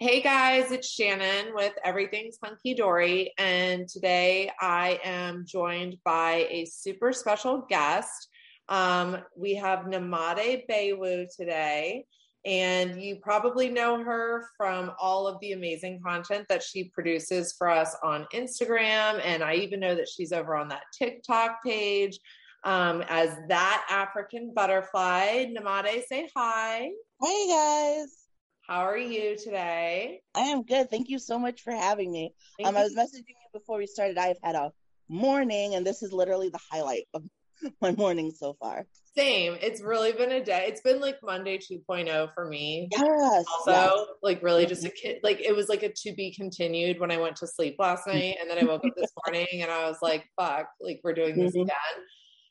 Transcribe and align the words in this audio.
Hey 0.00 0.22
guys, 0.22 0.72
it's 0.72 0.90
Shannon 0.90 1.54
with 1.54 1.72
Everything's 1.84 2.36
Hunky 2.42 2.74
Dory, 2.74 3.32
and 3.38 3.88
today 3.88 4.50
I 4.60 4.98
am 5.04 5.44
joined 5.46 5.98
by 6.04 6.48
a 6.50 6.64
super 6.64 7.12
special 7.12 7.64
guest. 7.70 8.28
Um, 8.68 9.18
we 9.36 9.54
have 9.54 9.86
Namade 9.86 10.64
Beiwu 10.68 11.28
today, 11.36 12.06
and 12.44 13.00
you 13.00 13.18
probably 13.22 13.68
know 13.68 14.02
her 14.02 14.48
from 14.56 14.90
all 15.00 15.28
of 15.28 15.38
the 15.40 15.52
amazing 15.52 16.00
content 16.04 16.46
that 16.48 16.64
she 16.64 16.90
produces 16.92 17.54
for 17.56 17.70
us 17.70 17.96
on 18.02 18.26
Instagram, 18.34 19.20
and 19.24 19.44
I 19.44 19.54
even 19.54 19.78
know 19.78 19.94
that 19.94 20.08
she's 20.08 20.32
over 20.32 20.56
on 20.56 20.70
that 20.70 20.82
TikTok 20.98 21.62
page 21.62 22.18
um, 22.64 23.04
as 23.08 23.30
that 23.48 23.86
African 23.88 24.52
butterfly. 24.52 25.46
Namade, 25.52 26.02
say 26.08 26.28
hi. 26.34 26.90
Hey 27.22 27.48
guys. 27.48 28.23
How 28.66 28.86
are 28.86 28.96
you 28.96 29.36
today? 29.36 30.22
I 30.34 30.40
am 30.40 30.62
good. 30.62 30.88
Thank 30.88 31.10
you 31.10 31.18
so 31.18 31.38
much 31.38 31.60
for 31.60 31.72
having 31.72 32.10
me. 32.10 32.32
um, 32.64 32.74
I 32.74 32.82
was 32.82 32.94
messaging 32.94 33.28
you 33.28 33.34
before 33.52 33.76
we 33.76 33.86
started. 33.86 34.16
I've 34.16 34.38
had 34.42 34.54
a 34.54 34.72
morning, 35.06 35.74
and 35.74 35.86
this 35.86 36.02
is 36.02 36.14
literally 36.14 36.48
the 36.48 36.60
highlight 36.72 37.04
of 37.12 37.24
my 37.82 37.92
morning 37.92 38.30
so 38.30 38.56
far. 38.58 38.86
Same. 39.16 39.58
It's 39.60 39.82
really 39.82 40.12
been 40.12 40.32
a 40.32 40.42
day. 40.42 40.64
It's 40.66 40.80
been 40.80 40.98
like 40.98 41.16
Monday 41.22 41.58
2.0 41.58 42.32
for 42.34 42.48
me. 42.48 42.88
Yes. 42.90 43.44
Also, 43.52 43.72
yes. 43.72 44.06
like 44.22 44.42
really 44.42 44.64
just 44.64 44.86
a 44.86 44.90
kid. 44.90 45.18
Like 45.22 45.42
it 45.42 45.54
was 45.54 45.68
like 45.68 45.82
a 45.82 45.92
to 45.92 46.14
be 46.14 46.34
continued 46.34 46.98
when 46.98 47.10
I 47.10 47.18
went 47.18 47.36
to 47.36 47.46
sleep 47.46 47.76
last 47.78 48.06
mm-hmm. 48.06 48.18
night, 48.18 48.36
and 48.40 48.48
then 48.48 48.58
I 48.58 48.64
woke 48.64 48.84
up 48.86 48.94
this 48.96 49.12
morning 49.26 49.60
and 49.60 49.70
I 49.70 49.86
was 49.86 49.98
like, 50.00 50.24
"Fuck!" 50.40 50.68
Like 50.80 51.00
we're 51.04 51.12
doing 51.12 51.36
this 51.36 51.52
mm-hmm. 51.52 51.64
again. 51.64 52.04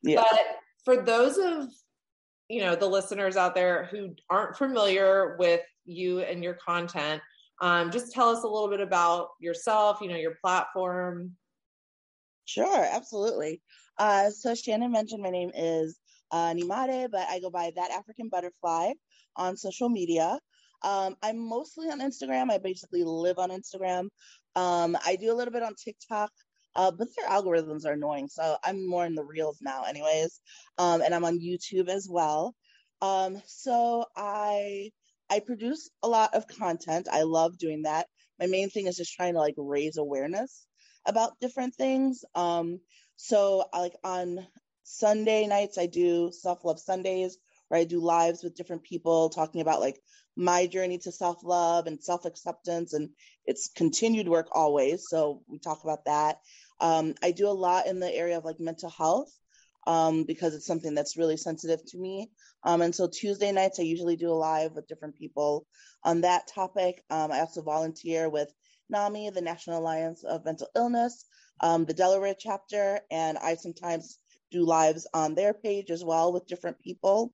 Yeah. 0.04 0.24
But 0.30 0.40
for 0.86 1.04
those 1.04 1.40
of 1.40 1.70
you 2.50 2.62
know 2.62 2.76
the 2.76 2.88
listeners 2.88 3.38
out 3.38 3.56
there 3.56 3.88
who 3.92 4.16
aren't 4.30 4.58
familiar 4.58 5.36
with 5.40 5.62
you 5.86 6.20
and 6.20 6.44
your 6.44 6.56
content 6.56 7.22
um, 7.62 7.92
just 7.92 8.12
tell 8.12 8.30
us 8.30 8.44
a 8.44 8.48
little 8.48 8.70
bit 8.70 8.82
about 8.82 9.30
yourself 9.40 10.00
you 10.02 10.10
know 10.10 10.16
your 10.16 10.36
platform. 10.42 11.32
Sure 12.46 12.86
absolutely. 12.92 13.62
Uh, 13.98 14.30
so 14.30 14.56
shannon 14.56 14.92
mentioned 14.92 15.24
my 15.24 15.30
name 15.30 15.52
is 15.56 15.98
uh, 16.32 16.54
nimade 16.54 17.10
but 17.12 17.28
i 17.30 17.40
go 17.40 17.50
by 17.50 17.72
that 17.76 17.92
african 17.92 18.30
butterfly 18.30 18.92
on 19.36 19.56
social 19.56 19.90
media. 19.90 20.40
Um, 20.84 21.16
i'm 21.24 21.38
mostly 21.38 21.90
on 21.90 22.02
instagram. 22.02 22.52
I 22.52 22.58
basically 22.58 23.04
live 23.04 23.40
on 23.40 23.50
instagram. 23.50 24.10
Um, 24.56 24.98
i 25.06 25.16
do 25.16 25.32
a 25.32 25.36
little 25.36 25.54
bit 25.54 25.64
on 25.64 25.76
tiktok 25.76 26.32
uh, 26.76 26.92
but 26.92 27.10
their 27.18 27.30
algorithms 27.30 27.86
are 27.86 27.94
annoying. 27.94 28.30
So 28.30 28.58
I'm 28.64 28.88
more 28.88 29.06
in 29.06 29.16
the 29.16 29.24
reels 29.26 29.60
now, 29.62 29.84
anyways. 29.84 30.42
Um, 30.78 31.02
and 31.02 31.16
I'm 31.16 31.26
on 31.26 31.40
YouTube 31.40 31.90
as 31.90 32.08
well. 32.10 32.56
Um, 33.02 33.42
so 33.48 34.06
I 34.16 34.92
I 35.30 35.40
produce 35.42 35.90
a 36.04 36.10
lot 36.10 36.36
of 36.36 36.48
content. 36.48 37.10
I 37.12 37.24
love 37.24 37.58
doing 37.60 37.84
that. 37.84 38.08
My 38.40 38.48
main 38.48 38.70
thing 38.70 38.88
is 38.88 38.98
just 38.98 39.14
trying 39.16 39.34
to 39.36 39.42
like 39.42 39.56
raise 39.58 39.98
awareness 39.98 40.66
about 41.08 41.40
different 41.42 41.76
things. 41.76 42.26
Um, 42.36 42.80
so 43.18 43.66
like 43.74 43.96
on 44.04 44.48
Sunday 44.84 45.48
nights, 45.48 45.78
I 45.80 45.88
do 45.88 46.32
self 46.34 46.66
love 46.66 46.80
Sundays 46.80 47.38
where 47.70 47.82
I 47.82 47.86
do 47.86 48.02
lives 48.02 48.44
with 48.44 48.56
different 48.56 48.84
people 48.84 49.30
talking 49.30 49.62
about 49.62 49.82
like 49.82 50.00
my 50.38 50.68
journey 50.68 51.00
to 51.00 51.12
self 51.12 51.40
love 51.44 51.88
and 51.88 52.04
self 52.04 52.26
acceptance, 52.26 52.94
and 52.94 53.10
it's 53.46 53.70
continued 53.76 54.30
work 54.30 54.50
always. 54.54 55.06
So 55.10 55.44
we 55.48 55.60
talk 55.60 55.84
about 55.84 56.06
that. 56.06 56.38
Um, 56.84 57.16
I 57.24 57.32
do 57.32 57.48
a 57.48 57.62
lot 57.68 57.88
in 57.88 58.00
the 58.00 58.14
area 58.14 58.38
of 58.38 58.44
like 58.44 58.60
mental 58.60 58.90
health 58.90 59.32
um, 59.88 60.26
because 60.26 60.54
it's 60.54 60.68
something 60.68 60.94
that's 60.94 61.18
really 61.18 61.38
sensitive 61.38 61.84
to 61.88 61.98
me. 61.98 62.30
Um, 62.64 62.82
and 62.82 62.94
so 62.94 63.08
Tuesday 63.08 63.54
nights, 63.54 63.80
I 63.80 63.84
usually 63.84 64.18
do 64.18 64.30
a 64.30 64.34
live 64.34 64.74
with 64.74 64.88
different 64.88 65.16
people 65.16 65.66
on 66.04 66.22
that 66.22 66.48
topic. 66.48 67.02
Um, 67.10 67.32
I 67.32 67.40
also 67.40 67.62
volunteer 67.62 68.30
with 68.30 68.54
NAMI, 68.90 69.30
the 69.30 69.42
National 69.42 69.80
Alliance 69.80 70.24
of 70.26 70.44
Mental 70.44 70.68
Illness, 70.76 71.26
um, 71.62 71.86
the 71.86 71.94
Delaware 71.94 72.36
chapter, 72.38 73.00
and 73.10 73.38
I 73.38 73.56
sometimes 73.56 74.20
do 74.52 74.66
lives 74.66 75.08
on 75.14 75.36
their 75.36 75.54
page 75.54 75.90
as 75.90 76.04
well 76.04 76.34
with 76.34 76.48
different 76.48 76.80
people. 76.80 77.34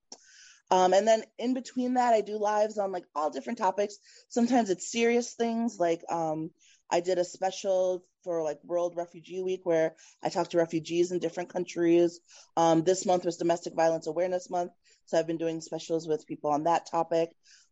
Um, 0.71 0.93
and 0.93 1.07
then 1.07 1.23
in 1.39 1.55
between 1.55 1.95
that, 1.95 2.13
I 2.13 2.21
do 2.21 2.37
lives 2.37 2.77
on 2.77 2.91
like 2.91 3.05
all 3.15 3.31
different 3.31 3.57
topics. 3.57 3.97
Sometimes 4.29 4.69
it's 4.69 4.91
serious 4.91 5.33
things 5.33 5.79
like 5.79 6.03
um, 6.09 6.51
I 6.91 6.99
did 6.99 7.17
a 7.17 7.23
special 7.23 8.03
for 8.23 8.43
like 8.43 8.59
World 8.63 8.95
Refugee 8.95 9.41
Week 9.41 9.61
where 9.63 9.95
I 10.23 10.29
talked 10.29 10.51
to 10.51 10.57
refugees 10.57 11.11
in 11.11 11.19
different 11.19 11.49
countries. 11.49 12.19
Um, 12.57 12.83
this 12.83 13.05
month 13.05 13.25
was 13.25 13.37
Domestic 13.37 13.75
Violence 13.75 14.07
Awareness 14.07 14.49
Month, 14.49 14.71
so 15.05 15.17
I've 15.17 15.27
been 15.27 15.37
doing 15.37 15.61
specials 15.61 16.07
with 16.07 16.27
people 16.27 16.51
on 16.51 16.63
that 16.63 16.89
topic. 16.89 17.31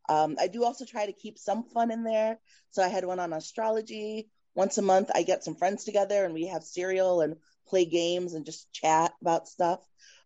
Um, 0.10 0.38
I 0.40 0.48
do 0.48 0.64
also 0.64 0.86
try 0.86 1.06
to 1.06 1.14
keep 1.14 1.38
some 1.38 1.64
fun 1.64 1.92
in 1.92 2.04
there. 2.04 2.40
So 2.72 2.82
I 2.82 2.88
had 2.88 3.06
one 3.06 3.20
on 3.20 3.34
astrology. 3.34 4.30
Once 4.56 4.78
a 4.78 4.82
month, 4.82 5.12
I 5.14 5.24
get 5.24 5.44
some 5.44 5.56
friends 5.56 5.84
together 5.84 6.24
and 6.24 6.34
we 6.34 6.48
have 6.48 6.64
cereal 6.64 7.22
and 7.22 7.36
play 7.68 7.86
games 7.86 8.34
and 8.34 8.46
just 8.46 8.72
chat 8.72 9.14
about 9.22 9.48
stuff. 9.48 9.80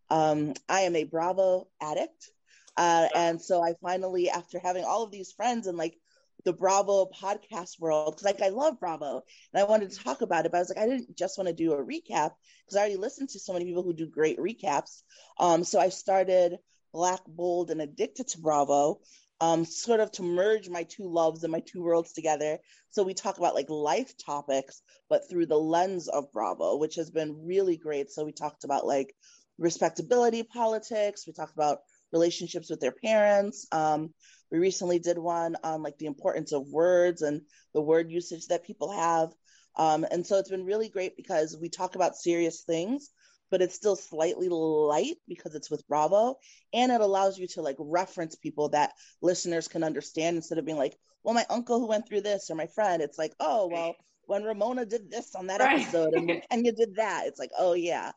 Um, 0.08 0.54
I 0.68 0.82
am 0.82 0.96
a 0.96 1.04
Bravo 1.04 1.68
addict. 1.80 2.30
Uh, 2.76 3.08
and 3.14 3.42
so 3.42 3.62
I 3.62 3.74
finally, 3.82 4.30
after 4.30 4.58
having 4.58 4.84
all 4.84 5.02
of 5.02 5.10
these 5.10 5.32
friends 5.32 5.66
and 5.66 5.76
like 5.76 5.96
the 6.44 6.52
Bravo 6.52 7.06
podcast 7.06 7.80
world 7.80 8.14
because 8.14 8.24
like 8.24 8.42
I 8.42 8.48
love 8.48 8.80
Bravo 8.80 9.22
and 9.52 9.62
I 9.62 9.64
wanted 9.64 9.90
to 9.90 9.98
talk 9.98 10.22
about 10.22 10.46
it, 10.46 10.52
but 10.52 10.58
I 10.58 10.60
was 10.60 10.68
like, 10.68 10.78
I 10.78 10.88
didn't 10.88 11.16
just 11.16 11.38
want 11.38 11.48
to 11.48 11.54
do 11.54 11.72
a 11.72 11.76
recap 11.76 12.32
because 12.64 12.76
I 12.76 12.80
already 12.80 12.96
listened 12.96 13.30
to 13.30 13.40
so 13.40 13.52
many 13.52 13.64
people 13.64 13.82
who 13.82 13.92
do 13.92 14.06
great 14.06 14.38
recaps. 14.38 15.02
Um, 15.38 15.64
so 15.64 15.78
I 15.78 15.88
started 15.88 16.58
Black, 16.92 17.20
Bold, 17.26 17.70
and 17.70 17.80
Addicted 17.80 18.28
to 18.28 18.40
Bravo, 18.40 19.00
um, 19.40 19.64
sort 19.64 20.00
of 20.00 20.12
to 20.12 20.22
merge 20.22 20.68
my 20.68 20.84
two 20.84 21.08
loves 21.08 21.42
and 21.42 21.52
my 21.52 21.60
two 21.60 21.82
worlds 21.82 22.12
together. 22.12 22.58
So 22.90 23.02
we 23.02 23.14
talk 23.14 23.38
about 23.38 23.54
like 23.54 23.70
life 23.70 24.14
topics, 24.18 24.82
but 25.08 25.28
through 25.28 25.46
the 25.46 25.58
lens 25.58 26.08
of 26.08 26.32
Bravo, 26.32 26.76
which 26.76 26.96
has 26.96 27.10
been 27.10 27.44
really 27.46 27.76
great. 27.76 28.10
So 28.10 28.24
we 28.24 28.32
talked 28.32 28.64
about 28.64 28.86
like 28.86 29.14
respectability 29.58 30.42
politics. 30.42 31.26
We 31.26 31.32
talked 31.32 31.54
about 31.54 31.78
relationships 32.12 32.70
with 32.70 32.80
their 32.80 32.92
parents. 32.92 33.66
Um, 33.72 34.12
we 34.50 34.58
recently 34.58 34.98
did 34.98 35.18
one 35.18 35.56
on 35.64 35.82
like 35.82 35.98
the 35.98 36.06
importance 36.06 36.52
of 36.52 36.68
words 36.68 37.22
and 37.22 37.42
the 37.74 37.80
word 37.80 38.10
usage 38.10 38.46
that 38.48 38.66
people 38.66 38.92
have. 38.92 39.32
Um, 39.76 40.04
and 40.10 40.26
so 40.26 40.38
it's 40.38 40.50
been 40.50 40.66
really 40.66 40.88
great 40.88 41.16
because 41.16 41.56
we 41.58 41.70
talk 41.70 41.94
about 41.94 42.16
serious 42.16 42.62
things, 42.62 43.08
but 43.50 43.62
it's 43.62 43.74
still 43.74 43.96
slightly 43.96 44.48
light 44.50 45.16
because 45.26 45.54
it's 45.54 45.70
with 45.70 45.86
Bravo. 45.88 46.36
And 46.74 46.92
it 46.92 47.00
allows 47.00 47.38
you 47.38 47.48
to 47.48 47.62
like 47.62 47.76
reference 47.78 48.34
people 48.34 48.68
that 48.70 48.92
listeners 49.22 49.68
can 49.68 49.82
understand 49.82 50.36
instead 50.36 50.58
of 50.58 50.66
being 50.66 50.76
like, 50.76 50.96
well, 51.24 51.34
my 51.34 51.46
uncle 51.48 51.78
who 51.78 51.86
went 51.86 52.06
through 52.06 52.22
this 52.22 52.50
or 52.50 52.54
my 52.54 52.66
friend. 52.66 53.02
It's 53.02 53.18
like, 53.18 53.32
oh, 53.40 53.68
well, 53.68 53.94
when 54.26 54.42
Ramona 54.42 54.84
did 54.84 55.10
this 55.10 55.34
on 55.34 55.46
that 55.46 55.60
right. 55.60 55.80
episode 55.80 56.14
and 56.14 56.26
when 56.28 56.42
Kenya 56.50 56.72
did 56.72 56.96
that, 56.96 57.26
it's 57.26 57.38
like, 57.38 57.50
oh, 57.58 57.74
yeah. 57.74 58.12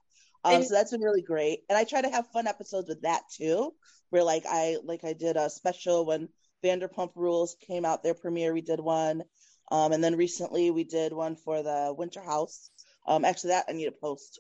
Um, 0.46 0.64
so 0.64 0.76
that's 0.76 0.92
been 0.92 1.02
really 1.02 1.22
great. 1.22 1.62
And 1.70 1.78
I 1.78 1.84
try 1.84 2.02
to 2.02 2.10
have 2.10 2.28
fun 2.28 2.48
episodes 2.48 2.88
with 2.88 3.02
that 3.02 3.24
too 3.36 3.74
where 4.10 4.24
like 4.24 4.46
I 4.48 4.78
like 4.84 5.04
I 5.04 5.14
did 5.14 5.36
a 5.36 5.50
special 5.50 6.06
when 6.06 6.30
Vanderpump 6.64 7.12
Rules 7.16 7.58
came 7.68 7.86
out 7.86 8.04
their 8.04 8.14
premiere. 8.14 8.54
We 8.54 8.62
did 8.62 8.80
one, 8.80 9.24
um, 9.72 9.92
and 9.92 10.04
then 10.04 10.16
recently 10.16 10.72
we 10.72 10.84
did 10.84 11.14
one 11.14 11.36
for 11.36 11.62
the 11.62 11.94
Winter 11.98 12.22
House. 12.22 12.72
Um, 13.08 13.26
actually, 13.26 13.50
that 13.52 13.66
I 13.68 13.74
need 13.74 13.86
to 13.86 13.92
post. 13.92 14.40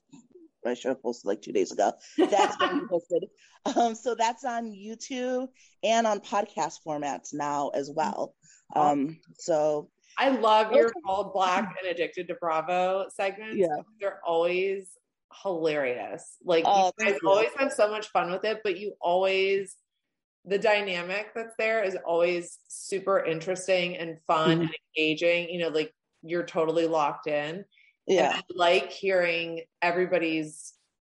I 0.66 0.74
should 0.74 0.90
have 0.90 1.04
posted 1.04 1.28
like 1.28 1.42
two 1.42 1.52
days 1.52 1.72
ago. 1.72 1.92
That's 2.18 2.58
been 2.58 2.88
posted. 2.90 3.26
Um, 3.76 3.94
so 3.94 4.16
that's 4.16 4.44
on 4.44 4.72
YouTube 4.72 5.48
and 5.84 6.08
on 6.08 6.22
podcast 6.22 6.78
formats 6.86 7.34
now 7.34 7.70
as 7.70 7.92
well. 7.94 8.34
Um, 8.76 9.20
so 9.38 9.90
I 10.18 10.30
love 10.30 10.72
your 10.72 10.92
called 11.06 11.34
Black 11.34 11.76
and 11.84 11.92
Addicted 11.92 12.30
to 12.30 12.36
Bravo 12.36 13.06
segments. 13.14 13.58
Yeah. 13.58 13.68
They're 14.00 14.22
always 14.26 14.90
hilarious. 15.44 16.38
Like 16.44 16.64
oh, 16.68 16.92
you 17.00 17.06
guys 17.06 17.20
always 17.26 17.50
have 17.58 17.72
so 17.72 17.90
much 17.90 18.08
fun 18.10 18.32
with 18.32 18.44
it, 18.46 18.62
but 18.64 18.78
you 18.78 18.94
always 19.02 19.76
the 20.48 20.60
dynamic 20.60 21.34
that's 21.34 21.56
there 21.58 21.84
is 21.84 21.98
always 22.06 22.60
super 22.68 23.24
interesting 23.24 23.98
and 23.98 24.20
fun 24.28 24.50
mm-hmm. 24.50 24.62
and 24.62 24.76
engaging. 24.96 25.50
You 25.50 25.60
know, 25.60 25.70
like 25.70 25.94
you're 26.22 26.46
totally 26.46 26.88
locked 26.88 27.28
in. 27.28 27.66
Yeah. 28.08 28.34
And 28.34 28.38
I 28.38 28.44
like 28.56 28.92
hearing 28.92 29.62
everybody's 29.82 30.74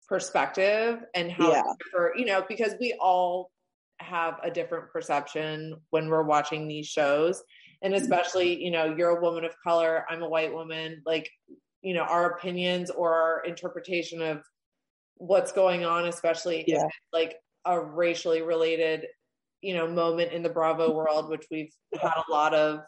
perspective 0.08 1.00
and 1.14 1.30
how 1.30 1.52
yeah. 1.52 1.62
differ, 1.78 2.12
you 2.16 2.26
know, 2.26 2.44
because 2.48 2.74
we 2.80 2.96
all 3.00 3.50
have 3.98 4.38
a 4.42 4.50
different 4.50 4.90
perception 4.92 5.76
when 5.90 6.08
we're 6.08 6.22
watching 6.22 6.68
these 6.68 6.86
shows. 6.86 7.42
And 7.82 7.92
mm-hmm. 7.92 8.02
especially, 8.02 8.62
you 8.62 8.70
know, 8.70 8.94
you're 8.96 9.16
a 9.16 9.20
woman 9.20 9.44
of 9.44 9.54
color, 9.62 10.04
I'm 10.08 10.22
a 10.22 10.28
white 10.28 10.52
woman. 10.52 11.02
Like 11.04 11.30
you 11.82 11.94
know 11.94 12.02
our 12.02 12.30
opinions 12.30 12.90
or 12.90 13.14
our 13.14 13.44
interpretation 13.44 14.22
of 14.22 14.42
what's 15.16 15.52
going 15.52 15.84
on 15.84 16.06
especially 16.06 16.64
yeah. 16.66 16.86
like 17.12 17.36
a 17.64 17.80
racially 17.80 18.42
related 18.42 19.06
you 19.62 19.74
know 19.74 19.86
moment 19.88 20.32
in 20.32 20.42
the 20.42 20.48
bravo 20.48 20.92
world 20.92 21.28
which 21.28 21.46
we've 21.50 21.72
had 22.00 22.12
a 22.28 22.30
lot 22.30 22.54
of 22.54 22.80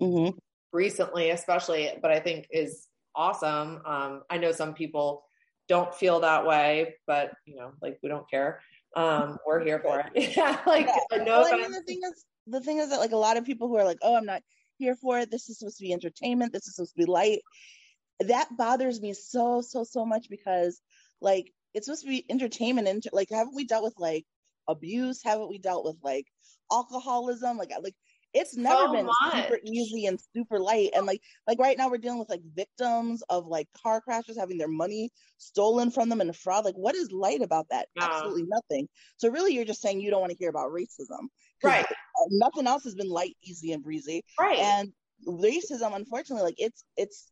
mm-hmm. 0.00 0.36
recently 0.72 1.30
especially 1.30 1.90
but 2.02 2.10
i 2.10 2.20
think 2.20 2.46
is 2.50 2.88
awesome 3.14 3.80
um 3.86 4.22
i 4.30 4.36
know 4.36 4.52
some 4.52 4.74
people 4.74 5.24
don't 5.68 5.94
feel 5.94 6.20
that 6.20 6.46
way 6.46 6.94
but 7.06 7.32
you 7.46 7.56
know 7.56 7.72
like 7.80 7.98
we 8.02 8.08
don't 8.08 8.28
care 8.30 8.60
um 8.96 9.38
we're 9.46 9.64
here 9.64 9.80
for 9.80 10.00
it 10.00 10.36
yeah 10.36 10.58
like 10.66 10.86
yeah. 10.86 11.18
no 11.18 11.40
well, 11.40 11.54
I 11.54 11.56
mean, 11.56 11.72
the 11.72 11.82
thing 11.82 12.00
is 12.04 12.24
the 12.46 12.60
thing 12.60 12.78
is 12.78 12.90
that 12.90 13.00
like 13.00 13.12
a 13.12 13.16
lot 13.16 13.36
of 13.36 13.44
people 13.44 13.68
who 13.68 13.76
are 13.76 13.84
like 13.84 13.98
oh 14.02 14.16
i'm 14.16 14.26
not 14.26 14.42
here 14.82 14.96
for 14.96 15.18
it. 15.20 15.30
This 15.30 15.48
is 15.48 15.58
supposed 15.58 15.78
to 15.78 15.84
be 15.84 15.92
entertainment. 15.92 16.52
This 16.52 16.66
is 16.66 16.74
supposed 16.74 16.94
to 16.94 16.98
be 16.98 17.10
light. 17.10 17.40
That 18.28 18.56
bothers 18.56 19.00
me 19.00 19.12
so, 19.12 19.60
so, 19.60 19.84
so 19.84 20.04
much 20.04 20.28
because 20.28 20.80
like 21.20 21.52
it's 21.74 21.86
supposed 21.86 22.02
to 22.02 22.08
be 22.08 22.24
entertainment 22.28 22.88
and 22.88 23.02
like 23.12 23.28
haven't 23.30 23.54
we 23.54 23.64
dealt 23.64 23.84
with 23.84 23.94
like 23.98 24.24
abuse? 24.68 25.22
Haven't 25.22 25.48
we 25.48 25.58
dealt 25.58 25.84
with 25.84 25.96
like 26.02 26.26
alcoholism? 26.70 27.56
Like 27.58 27.70
like 27.82 27.94
it's 28.34 28.56
never 28.56 28.86
so 28.86 28.92
been 28.92 29.06
much. 29.06 29.34
super 29.34 29.58
easy 29.64 30.06
and 30.06 30.18
super 30.34 30.58
light 30.58 30.90
and 30.94 31.06
like 31.06 31.20
like 31.46 31.58
right 31.58 31.76
now 31.76 31.88
we're 31.88 31.98
dealing 31.98 32.18
with 32.18 32.30
like 32.30 32.42
victims 32.54 33.22
of 33.28 33.46
like 33.46 33.68
car 33.82 34.00
crashes 34.00 34.38
having 34.38 34.58
their 34.58 34.68
money 34.68 35.10
stolen 35.38 35.90
from 35.90 36.08
them 36.08 36.20
and 36.20 36.34
fraud 36.34 36.64
like 36.64 36.74
what 36.74 36.94
is 36.94 37.10
light 37.12 37.42
about 37.42 37.66
that 37.70 37.88
yeah. 37.94 38.04
absolutely 38.04 38.44
nothing 38.46 38.88
so 39.16 39.28
really 39.28 39.54
you're 39.54 39.64
just 39.64 39.82
saying 39.82 40.00
you 40.00 40.10
don't 40.10 40.20
want 40.20 40.32
to 40.32 40.38
hear 40.38 40.50
about 40.50 40.70
racism 40.70 41.26
right 41.62 41.86
nothing 42.30 42.66
else 42.66 42.84
has 42.84 42.94
been 42.94 43.08
light 43.08 43.36
easy 43.42 43.72
and 43.72 43.82
breezy 43.82 44.24
right 44.40 44.58
and 44.58 44.92
racism 45.26 45.94
unfortunately 45.94 46.44
like 46.44 46.54
it's 46.58 46.84
it's 46.96 47.28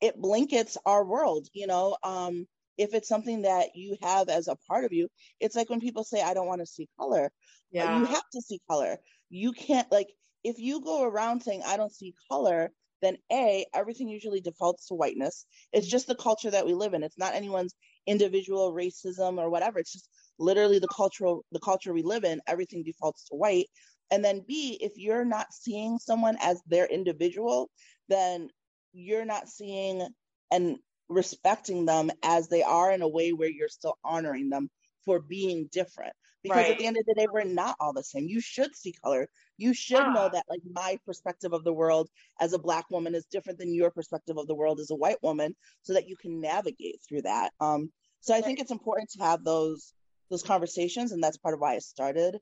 it 0.00 0.20
blankets 0.20 0.76
our 0.86 1.04
world 1.04 1.46
you 1.52 1.66
know 1.66 1.96
um 2.02 2.46
if 2.78 2.92
it's 2.92 3.08
something 3.08 3.42
that 3.42 3.68
you 3.74 3.96
have 4.02 4.28
as 4.28 4.48
a 4.48 4.56
part 4.68 4.84
of 4.84 4.92
you 4.92 5.08
it's 5.40 5.56
like 5.56 5.70
when 5.70 5.80
people 5.80 6.04
say 6.04 6.22
i 6.22 6.34
don't 6.34 6.46
want 6.46 6.60
to 6.60 6.66
see 6.66 6.88
color 6.98 7.30
yeah. 7.70 7.98
you 7.98 8.04
have 8.04 8.28
to 8.32 8.40
see 8.40 8.60
color 8.68 8.96
you 9.30 9.52
can't 9.52 9.90
like 9.90 10.08
if 10.46 10.60
you 10.60 10.80
go 10.80 11.02
around 11.02 11.42
saying 11.42 11.62
I 11.66 11.76
don't 11.76 11.92
see 11.92 12.14
color, 12.30 12.70
then 13.02 13.16
A, 13.32 13.66
everything 13.74 14.08
usually 14.08 14.40
defaults 14.40 14.86
to 14.86 14.94
whiteness. 14.94 15.44
It's 15.72 15.88
just 15.88 16.06
the 16.06 16.14
culture 16.14 16.52
that 16.52 16.64
we 16.64 16.72
live 16.72 16.94
in. 16.94 17.02
It's 17.02 17.18
not 17.18 17.34
anyone's 17.34 17.74
individual 18.06 18.72
racism 18.72 19.38
or 19.38 19.50
whatever. 19.50 19.80
It's 19.80 19.92
just 19.92 20.08
literally 20.38 20.78
the 20.78 20.88
cultural 20.88 21.44
the 21.50 21.58
culture 21.58 21.92
we 21.92 22.02
live 22.02 22.22
in, 22.22 22.40
everything 22.46 22.84
defaults 22.84 23.24
to 23.24 23.34
white. 23.34 23.66
And 24.12 24.24
then 24.24 24.44
B, 24.46 24.78
if 24.80 24.92
you're 24.94 25.24
not 25.24 25.52
seeing 25.52 25.98
someone 25.98 26.36
as 26.40 26.62
their 26.68 26.86
individual, 26.86 27.68
then 28.08 28.48
you're 28.92 29.24
not 29.24 29.48
seeing 29.48 30.06
and 30.50 30.76
respecting 31.08 31.86
them 31.86 32.10
as 32.22 32.48
they 32.48 32.62
are 32.62 32.90
in 32.92 33.02
a 33.02 33.08
way 33.08 33.32
where 33.32 33.50
you're 33.50 33.68
still 33.68 33.98
honoring 34.04 34.50
them 34.50 34.68
for 35.04 35.20
being 35.20 35.68
different. 35.72 36.12
Because 36.42 36.58
right. 36.58 36.72
at 36.72 36.78
the 36.78 36.86
end 36.86 36.96
of 36.96 37.04
the 37.06 37.14
day 37.14 37.26
we're 37.30 37.44
not 37.44 37.76
all 37.80 37.92
the 37.92 38.04
same. 38.04 38.28
You 38.28 38.40
should 38.40 38.74
see 38.76 38.92
color. 38.92 39.26
You 39.56 39.74
should 39.74 40.00
ah. 40.00 40.12
know 40.12 40.30
that 40.32 40.44
like 40.48 40.60
my 40.70 40.98
perspective 41.04 41.52
of 41.52 41.64
the 41.64 41.72
world 41.72 42.08
as 42.40 42.52
a 42.52 42.58
black 42.58 42.88
woman 42.90 43.14
is 43.14 43.26
different 43.26 43.58
than 43.58 43.74
your 43.74 43.90
perspective 43.90 44.36
of 44.38 44.46
the 44.46 44.54
world 44.54 44.78
as 44.78 44.90
a 44.90 44.94
white 44.94 45.20
woman 45.22 45.56
so 45.82 45.94
that 45.94 46.08
you 46.08 46.16
can 46.16 46.40
navigate 46.40 47.00
through 47.08 47.22
that. 47.22 47.52
Um 47.60 47.90
so 48.26 48.34
i 48.34 48.40
think 48.40 48.58
it's 48.58 48.72
important 48.72 49.10
to 49.10 49.22
have 49.22 49.44
those 49.44 49.94
those 50.30 50.42
conversations 50.42 51.12
and 51.12 51.22
that's 51.22 51.36
part 51.38 51.54
of 51.54 51.60
why 51.60 51.74
i 51.74 51.78
started 51.78 52.38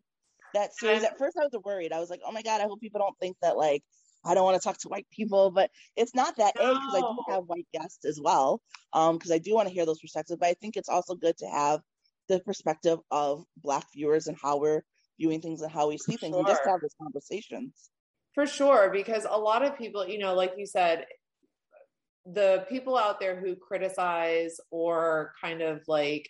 that 0.55 0.75
series. 0.75 1.03
At 1.03 1.19
first 1.19 1.37
i 1.37 1.45
was 1.45 1.63
worried. 1.65 1.93
I 1.93 2.01
was 2.01 2.11
like 2.11 2.21
oh 2.27 2.33
my 2.33 2.43
god 2.43 2.61
i 2.61 2.65
hope 2.65 2.81
people 2.81 3.01
don't 3.01 3.19
think 3.21 3.37
that 3.43 3.57
like 3.57 3.83
I 4.25 4.35
don't 4.35 4.45
want 4.45 4.61
to 4.61 4.65
talk 4.67 4.79
to 4.79 4.89
white 4.89 5.07
people, 5.11 5.51
but 5.51 5.71
it's 5.97 6.15
not 6.15 6.37
that 6.37 6.55
no. 6.57 6.71
A 6.71 6.75
because 6.75 6.95
I 6.95 7.01
do 7.01 7.19
have 7.29 7.45
white 7.45 7.67
guests 7.73 8.05
as 8.05 8.21
well. 8.21 8.61
Um, 8.93 9.17
because 9.17 9.31
I 9.31 9.39
do 9.39 9.55
want 9.55 9.69
to 9.69 9.75
hear 9.75 9.87
those 9.87 10.01
perspectives, 10.01 10.39
but 10.39 10.49
I 10.49 10.55
think 10.55 10.77
it's 10.77 10.89
also 10.89 11.15
good 11.15 11.37
to 11.39 11.47
have 11.47 11.81
the 12.29 12.41
perspective 12.41 12.99
of 13.11 13.45
black 13.57 13.87
viewers 13.93 14.27
and 14.27 14.37
how 14.41 14.59
we're 14.59 14.83
viewing 15.19 15.41
things 15.41 15.63
and 15.63 15.71
how 15.71 15.89
we 15.89 15.99
see 15.99 16.17
things 16.17 16.33
sure. 16.33 16.39
and 16.41 16.49
just 16.49 16.63
have 16.65 16.81
those 16.81 16.95
conversations 17.01 17.91
for 18.35 18.47
sure 18.47 18.91
because 18.91 19.27
a 19.29 19.39
lot 19.39 19.65
of 19.65 19.79
people 19.79 20.07
you 20.07 20.19
know 20.19 20.35
like 20.35 20.53
you 20.57 20.67
said 20.67 21.07
the 22.27 22.65
people 22.69 22.97
out 22.97 23.21
there 23.21 23.39
who 23.39 23.55
criticize 23.55 24.57
or 24.71 25.33
kind 25.41 25.61
of 25.63 25.83
like 25.87 26.29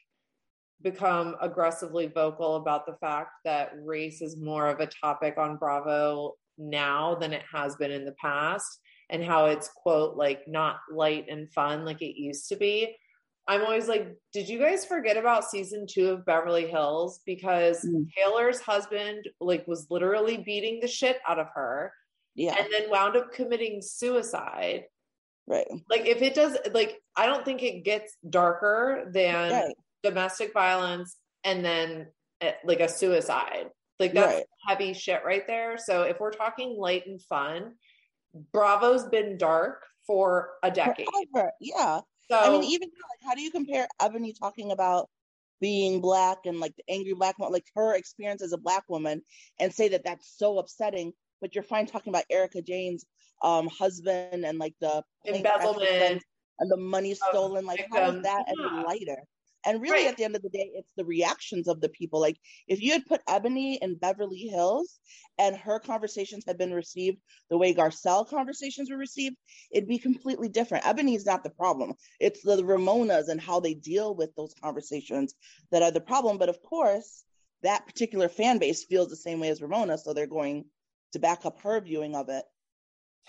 become 0.82 1.34
aggressively 1.40 2.06
vocal 2.08 2.56
about 2.56 2.84
the 2.84 2.96
fact 3.00 3.30
that 3.44 3.72
race 3.82 4.20
is 4.20 4.36
more 4.36 4.68
of 4.68 4.80
a 4.80 4.86
topic 4.86 5.38
on 5.38 5.56
bravo 5.56 6.34
now 6.58 7.14
than 7.14 7.32
it 7.32 7.42
has 7.52 7.76
been 7.76 7.90
in 7.90 8.04
the 8.04 8.14
past 8.20 8.80
and 9.10 9.24
how 9.24 9.46
it's 9.46 9.68
quote 9.68 10.16
like 10.16 10.46
not 10.46 10.76
light 10.92 11.26
and 11.28 11.52
fun 11.52 11.84
like 11.84 12.00
it 12.02 12.20
used 12.20 12.48
to 12.48 12.56
be 12.56 12.96
I'm 13.46 13.62
always 13.62 13.88
like, 13.88 14.16
did 14.32 14.48
you 14.48 14.58
guys 14.58 14.86
forget 14.86 15.16
about 15.16 15.44
season 15.44 15.86
two 15.88 16.10
of 16.10 16.24
Beverly 16.24 16.66
Hills? 16.66 17.20
Because 17.26 17.84
mm. 17.84 18.06
Taylor's 18.16 18.60
husband 18.60 19.28
like 19.40 19.66
was 19.68 19.86
literally 19.90 20.38
beating 20.38 20.80
the 20.80 20.88
shit 20.88 21.18
out 21.28 21.38
of 21.38 21.48
her. 21.54 21.92
Yeah. 22.34 22.56
And 22.58 22.72
then 22.72 22.90
wound 22.90 23.16
up 23.16 23.32
committing 23.32 23.82
suicide. 23.82 24.84
Right. 25.46 25.66
Like 25.90 26.06
if 26.06 26.22
it 26.22 26.34
does 26.34 26.56
like 26.72 26.98
I 27.16 27.26
don't 27.26 27.44
think 27.44 27.62
it 27.62 27.84
gets 27.84 28.16
darker 28.28 29.10
than 29.12 29.52
right. 29.52 29.74
domestic 30.02 30.54
violence 30.54 31.16
and 31.44 31.62
then 31.62 32.06
eh, 32.40 32.52
like 32.64 32.80
a 32.80 32.88
suicide. 32.88 33.68
Like 34.00 34.12
that's 34.12 34.34
right. 34.34 34.44
heavy 34.66 34.92
shit 34.92 35.22
right 35.24 35.46
there. 35.46 35.78
So 35.78 36.02
if 36.02 36.18
we're 36.20 36.32
talking 36.32 36.76
light 36.78 37.06
and 37.06 37.22
fun, 37.22 37.74
Bravo's 38.52 39.04
been 39.04 39.38
dark 39.38 39.84
for 40.06 40.50
a 40.62 40.70
decade. 40.70 41.06
Forever. 41.32 41.52
Yeah. 41.60 42.00
So 42.30 42.38
I 42.38 42.50
mean, 42.50 42.64
even 42.64 42.88
like, 42.88 43.28
how 43.28 43.34
do 43.34 43.42
you 43.42 43.50
compare 43.50 43.86
Eboni 44.00 44.38
talking 44.38 44.72
about 44.72 45.08
being 45.60 46.00
black 46.00 46.38
and 46.46 46.58
like 46.58 46.74
the 46.76 46.84
angry 46.88 47.14
black 47.14 47.38
woman, 47.38 47.52
like 47.52 47.66
her 47.74 47.94
experience 47.94 48.42
as 48.42 48.52
a 48.52 48.58
black 48.58 48.84
woman, 48.88 49.22
and 49.60 49.72
say 49.72 49.88
that 49.88 50.04
that's 50.04 50.36
so 50.36 50.58
upsetting, 50.58 51.12
but 51.40 51.54
you're 51.54 51.64
fine 51.64 51.86
talking 51.86 52.10
about 52.12 52.24
Erika 52.30 52.62
Jayne's 52.62 53.04
um, 53.42 53.68
husband 53.68 54.44
and 54.44 54.58
like 54.58 54.74
the 54.80 55.02
embezzlement 55.26 56.22
and 56.58 56.70
the 56.70 56.76
money 56.76 57.14
stolen. 57.14 57.66
Like, 57.66 57.86
how 57.92 58.10
is 58.10 58.22
that 58.22 58.44
yeah. 58.46 58.66
any 58.66 58.84
lighter? 58.84 59.22
And 59.66 59.80
really, 59.80 60.04
right. 60.04 60.08
at 60.08 60.16
the 60.16 60.24
end 60.24 60.36
of 60.36 60.42
the 60.42 60.50
day, 60.50 60.70
it's 60.74 60.92
the 60.96 61.04
reactions 61.04 61.68
of 61.68 61.80
the 61.80 61.88
people. 61.88 62.20
Like, 62.20 62.38
if 62.68 62.82
you 62.82 62.92
had 62.92 63.06
put 63.06 63.24
Eboni 63.26 63.78
in 63.80 63.96
Beverly 63.96 64.48
Hills 64.50 64.98
and 65.38 65.56
her 65.56 65.78
conversations 65.78 66.44
had 66.46 66.58
been 66.58 66.72
received 66.72 67.18
the 67.50 67.58
way 67.58 67.74
Garcelle 67.74 68.28
conversations 68.28 68.90
were 68.90 68.96
received, 68.96 69.36
it'd 69.70 69.88
be 69.88 69.98
completely 69.98 70.48
different. 70.48 70.84
Eboni 70.84 71.16
is 71.16 71.26
not 71.26 71.42
the 71.42 71.50
problem. 71.50 71.94
It's 72.20 72.42
the 72.42 72.62
Ramonas 72.62 73.28
and 73.28 73.40
how 73.40 73.60
they 73.60 73.74
deal 73.74 74.14
with 74.14 74.34
those 74.36 74.54
conversations 74.62 75.34
that 75.70 75.82
are 75.82 75.90
the 75.90 76.00
problem. 76.00 76.38
But 76.38 76.48
of 76.48 76.62
course, 76.62 77.24
that 77.62 77.86
particular 77.86 78.28
fan 78.28 78.58
base 78.58 78.84
feels 78.84 79.08
the 79.08 79.16
same 79.16 79.40
way 79.40 79.48
as 79.48 79.62
Ramona. 79.62 79.96
So 79.98 80.12
they're 80.12 80.26
going 80.26 80.66
to 81.12 81.18
back 81.18 81.46
up 81.46 81.60
her 81.62 81.80
viewing 81.80 82.14
of 82.14 82.28
it. 82.28 82.44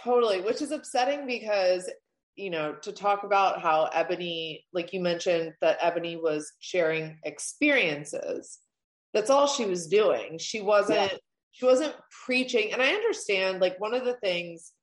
Totally, 0.04 0.42
which 0.42 0.62
is 0.62 0.72
upsetting 0.72 1.26
because 1.26 1.90
you 2.36 2.50
know, 2.50 2.74
to 2.82 2.92
talk 2.92 3.24
about 3.24 3.62
how 3.62 3.90
Eboni, 3.94 4.64
like 4.74 4.94
you 4.94 5.00
mentioned, 5.00 5.54
that 5.62 5.80
Eboni 5.80 6.22
was 6.22 6.52
sharing 6.60 7.18
experiences. 7.24 8.60
That's 9.14 9.30
all 9.30 9.48
she 9.48 9.66
was 9.66 9.88
doing. 9.88 10.38
She 10.38 10.62
wasn't 10.62 11.12
yeah. 11.12 11.18
she 11.54 11.66
wasn't 11.66 11.96
preaching. 12.26 12.74
And 12.74 12.82
I 12.82 12.90
understand 12.90 13.62
like 13.62 13.80
one 13.80 13.94
of 13.94 14.04
the 14.04 14.18
things 14.18 14.74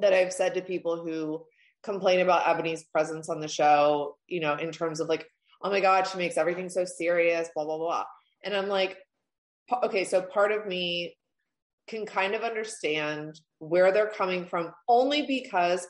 that 0.00 0.12
I've 0.12 0.32
said 0.32 0.54
to 0.54 0.62
people 0.62 1.04
who 1.04 1.44
complain 1.82 2.20
about 2.20 2.44
Eboni's 2.44 2.84
presence 2.84 3.28
on 3.28 3.40
the 3.40 3.48
show, 3.48 4.16
you 4.26 4.40
know, 4.40 4.54
in 4.54 4.70
terms 4.70 5.00
of 5.00 5.08
like, 5.08 5.26
oh 5.62 5.70
my 5.70 5.80
God, 5.80 6.06
she 6.06 6.18
makes 6.18 6.36
everything 6.36 6.68
so 6.68 6.84
serious, 6.84 7.48
blah, 7.54 7.64
blah, 7.64 7.78
blah. 7.78 8.04
And 8.44 8.54
I'm 8.54 8.68
like, 8.68 8.98
okay, 9.84 10.04
so 10.04 10.22
part 10.22 10.52
of 10.52 10.66
me 10.66 11.16
can 11.88 12.06
kind 12.06 12.34
of 12.34 12.42
understand 12.42 13.40
where 13.58 13.90
they're 13.92 14.10
coming 14.10 14.46
from 14.46 14.72
only 14.88 15.22
because 15.22 15.86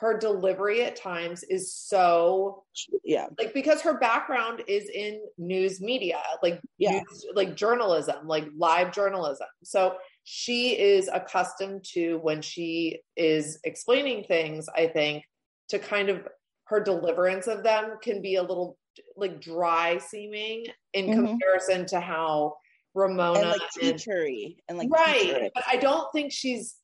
her 0.00 0.16
delivery 0.16 0.82
at 0.82 0.96
times 0.96 1.42
is 1.44 1.74
so 1.74 2.64
yeah 3.04 3.26
like 3.38 3.52
because 3.52 3.82
her 3.82 3.98
background 3.98 4.62
is 4.66 4.88
in 4.88 5.20
news 5.36 5.80
media 5.80 6.20
like 6.42 6.58
yeah 6.78 6.92
news, 6.92 7.26
like 7.34 7.54
journalism 7.54 8.26
like 8.26 8.46
live 8.56 8.92
journalism 8.92 9.46
so 9.62 9.96
she 10.24 10.78
is 10.78 11.10
accustomed 11.12 11.84
to 11.84 12.16
when 12.22 12.40
she 12.40 12.98
is 13.16 13.58
explaining 13.64 14.24
things 14.24 14.68
i 14.74 14.86
think 14.86 15.22
to 15.68 15.78
kind 15.78 16.08
of 16.08 16.26
her 16.64 16.80
deliverance 16.80 17.46
of 17.46 17.62
them 17.62 17.96
can 18.02 18.22
be 18.22 18.36
a 18.36 18.42
little 18.42 18.78
like 19.16 19.38
dry 19.38 19.98
seeming 19.98 20.64
in 20.94 21.06
mm-hmm. 21.06 21.26
comparison 21.26 21.84
to 21.84 22.00
how 22.00 22.54
ramona 22.94 23.40
and 23.40 23.48
like 23.50 23.60
teachery 23.78 24.56
and, 24.68 24.70
and 24.70 24.78
like 24.78 24.90
right 24.90 25.20
teacher-y. 25.20 25.50
but 25.54 25.64
i 25.70 25.76
don't 25.76 26.10
think 26.14 26.32
she's 26.32 26.76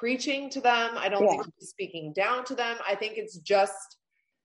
preaching 0.00 0.48
to 0.50 0.60
them. 0.62 0.92
I 0.96 1.10
don't 1.10 1.22
yeah. 1.24 1.30
think 1.32 1.44
she's 1.60 1.68
speaking 1.68 2.12
down 2.14 2.44
to 2.46 2.54
them. 2.54 2.78
I 2.88 2.94
think 2.94 3.14
it's 3.16 3.36
just 3.36 3.98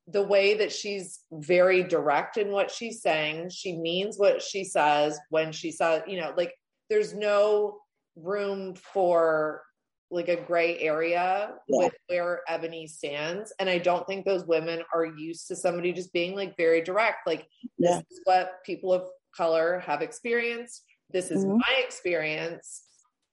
the 0.08 0.22
way 0.22 0.54
that 0.56 0.72
she's 0.72 1.22
very 1.32 1.82
direct 1.82 2.38
in 2.38 2.52
what 2.52 2.70
she's 2.70 3.02
saying. 3.02 3.50
She 3.50 3.78
means 3.78 4.20
what 4.20 4.42
she 4.42 4.66
says 4.66 5.18
when 5.30 5.54
she 5.54 5.72
says, 5.72 6.04
you 6.06 6.20
know, 6.20 6.34
like 6.36 6.54
there's 6.90 7.14
no 7.14 7.80
room 8.18 8.76
for 8.76 9.64
like 10.12 10.28
a 10.28 10.36
gray 10.36 10.78
area 10.80 11.54
yeah. 11.68 11.86
with 11.86 11.94
where 12.08 12.42
Eboni 12.50 12.88
stands. 12.88 13.52
And 13.58 13.70
I 13.70 13.80
don't 13.80 14.06
think 14.06 14.26
those 14.26 14.46
women 14.46 14.84
are 14.94 15.06
used 15.06 15.48
to 15.48 15.56
somebody 15.56 15.94
just 15.94 16.14
being 16.14 16.36
like 16.36 16.56
very 16.58 16.82
direct. 16.82 17.26
Like, 17.26 17.48
yeah. 17.78 18.02
this 18.10 18.20
is 18.20 18.22
what 18.26 18.64
people 18.66 18.94
of 18.94 19.08
color 19.36 19.80
have 19.80 20.02
experienced. 20.02 20.84
This 21.12 21.32
is 21.32 21.44
mm-hmm. 21.44 21.58
my 21.58 21.84
experience 21.84 22.84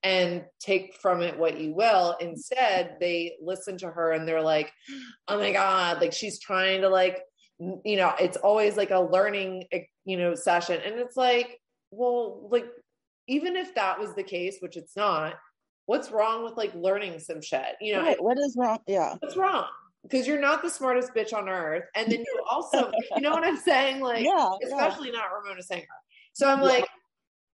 and 0.03 0.45
take 0.59 0.97
from 1.01 1.23
it 1.23 1.39
what 1.39 1.59
you 1.59 1.73
will. 1.75 2.17
Instead, 2.21 2.97
they 3.01 3.37
listen 3.41 3.79
to 3.79 3.89
her 3.89 4.13
and 4.13 4.27
they're 4.27 4.43
like, 4.43 4.73
oh 5.29 5.39
my 5.39 5.53
God, 5.53 6.01
like 6.01 6.13
she's 6.13 6.41
trying 6.41 6.81
to 6.81 6.89
like, 6.89 7.21
you 7.59 7.97
know, 7.97 8.13
it's 8.19 8.37
always 8.37 8.77
like 8.77 8.91
a 8.91 9.01
learning, 9.01 9.65
you 10.05 10.17
know, 10.17 10.35
session. 10.35 10.81
And 10.85 10.97
it's 10.97 11.17
like, 11.17 11.61
well, 11.91 12.49
like, 12.51 12.67
even 13.29 13.55
if 13.55 13.75
that 13.77 14.01
was 14.01 14.15
the 14.15 14.25
case, 14.25 14.57
which 14.61 14.77
it's 14.77 14.97
not, 14.97 15.35
what's 15.87 16.11
wrong 16.11 16.43
with 16.43 16.57
like 16.57 16.75
learning 16.75 17.21
some 17.21 17.41
shit? 17.41 17.77
You 17.81 17.95
know, 17.95 18.03
right. 18.03 18.23
what 18.23 18.39
is 18.39 18.57
wrong? 18.59 18.79
Yeah. 18.89 19.15
What's 19.21 19.37
wrong? 19.37 19.67
Because 20.03 20.27
you're 20.27 20.41
not 20.41 20.63
the 20.63 20.71
smartest 20.71 21.15
bitch 21.15 21.33
on 21.33 21.49
earth. 21.49 21.85
And 21.95 22.11
then 22.11 22.21
you 22.21 22.43
also, 22.51 22.91
you 23.15 23.23
know 23.23 23.31
what 23.31 23.45
I'm 23.45 23.57
saying? 23.57 24.01
Like, 24.01 24.25
yeah, 24.25 24.51
especially 24.65 25.11
yeah. 25.11 25.19
not 25.19 25.27
Ramona 25.33 25.63
Singer. 25.63 25.85
So 26.33 26.49
I'm 26.49 26.61
like, 26.61 26.89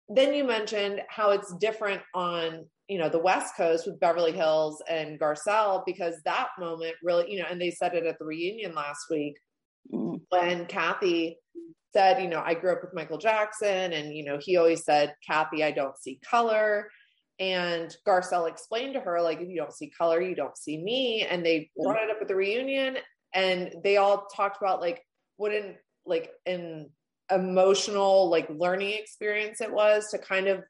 then 0.09 0.35
you 0.35 0.45
mentioned 0.45 1.01
how 1.09 1.31
it's 1.31 1.55
different 1.55 2.03
on 2.15 2.67
you 2.89 2.99
know 2.99 3.09
the 3.09 3.19
west 3.19 3.57
coast 3.57 3.87
with 3.87 4.01
beverly 4.01 4.33
hills 4.33 4.83
and 4.89 5.19
garcelle 5.19 5.83
because 5.87 6.15
that 6.25 6.49
moment 6.59 6.95
really 7.03 7.31
you 7.31 7.39
know 7.39 7.47
and 7.51 7.61
they 7.61 7.71
said 7.71 7.95
it 7.95 8.05
at 8.05 8.19
the 8.19 8.25
reunion 8.25 8.75
last 8.75 9.07
week 9.11 9.37
mm. 9.93 10.21
when 10.29 10.67
kathy 10.67 11.39
said 11.95 12.23
you 12.23 12.29
know 12.29 12.43
i 12.45 12.53
grew 12.53 12.73
up 12.73 12.83
with 12.83 12.95
michael 12.95 13.19
jackson 13.19 13.93
and 13.93 14.15
you 14.15 14.25
know 14.25 14.39
he 14.41 14.57
always 14.57 14.85
said 14.85 15.15
kathy 15.27 15.65
i 15.65 15.71
don't 15.71 15.97
see 15.97 16.21
color 16.29 16.91
and 17.41 17.97
garcelle 18.07 18.49
explained 18.49 18.95
to 18.95 19.01
her 19.01 19.21
like 19.21 19.41
if 19.41 19.49
you 19.49 19.57
don't 19.57 19.73
see 19.73 19.91
color 19.97 20.21
you 20.21 20.35
don't 20.35 20.59
see 20.59 20.77
me 20.77 21.27
and 21.29 21.45
they 21.45 21.71
mm. 21.79 21.85
brought 21.85 22.03
it 22.03 22.11
up 22.11 22.19
at 22.21 22.29
the 22.29 22.37
reunion 22.37 22.99
and 23.35 23.75
they 23.83 23.97
all 23.97 24.27
talked 24.27 24.59
about 24.61 24.81
like 24.81 25.03
wouldn't 25.39 25.77
like 26.07 26.31
in 26.45 26.89
emotional 27.35 28.31
like 28.31 28.49
learning 28.51 28.93
experience 28.93 29.61
it 29.61 29.73
was 29.73 30.09
to 30.11 30.19
kind 30.19 30.47
of 30.47 30.63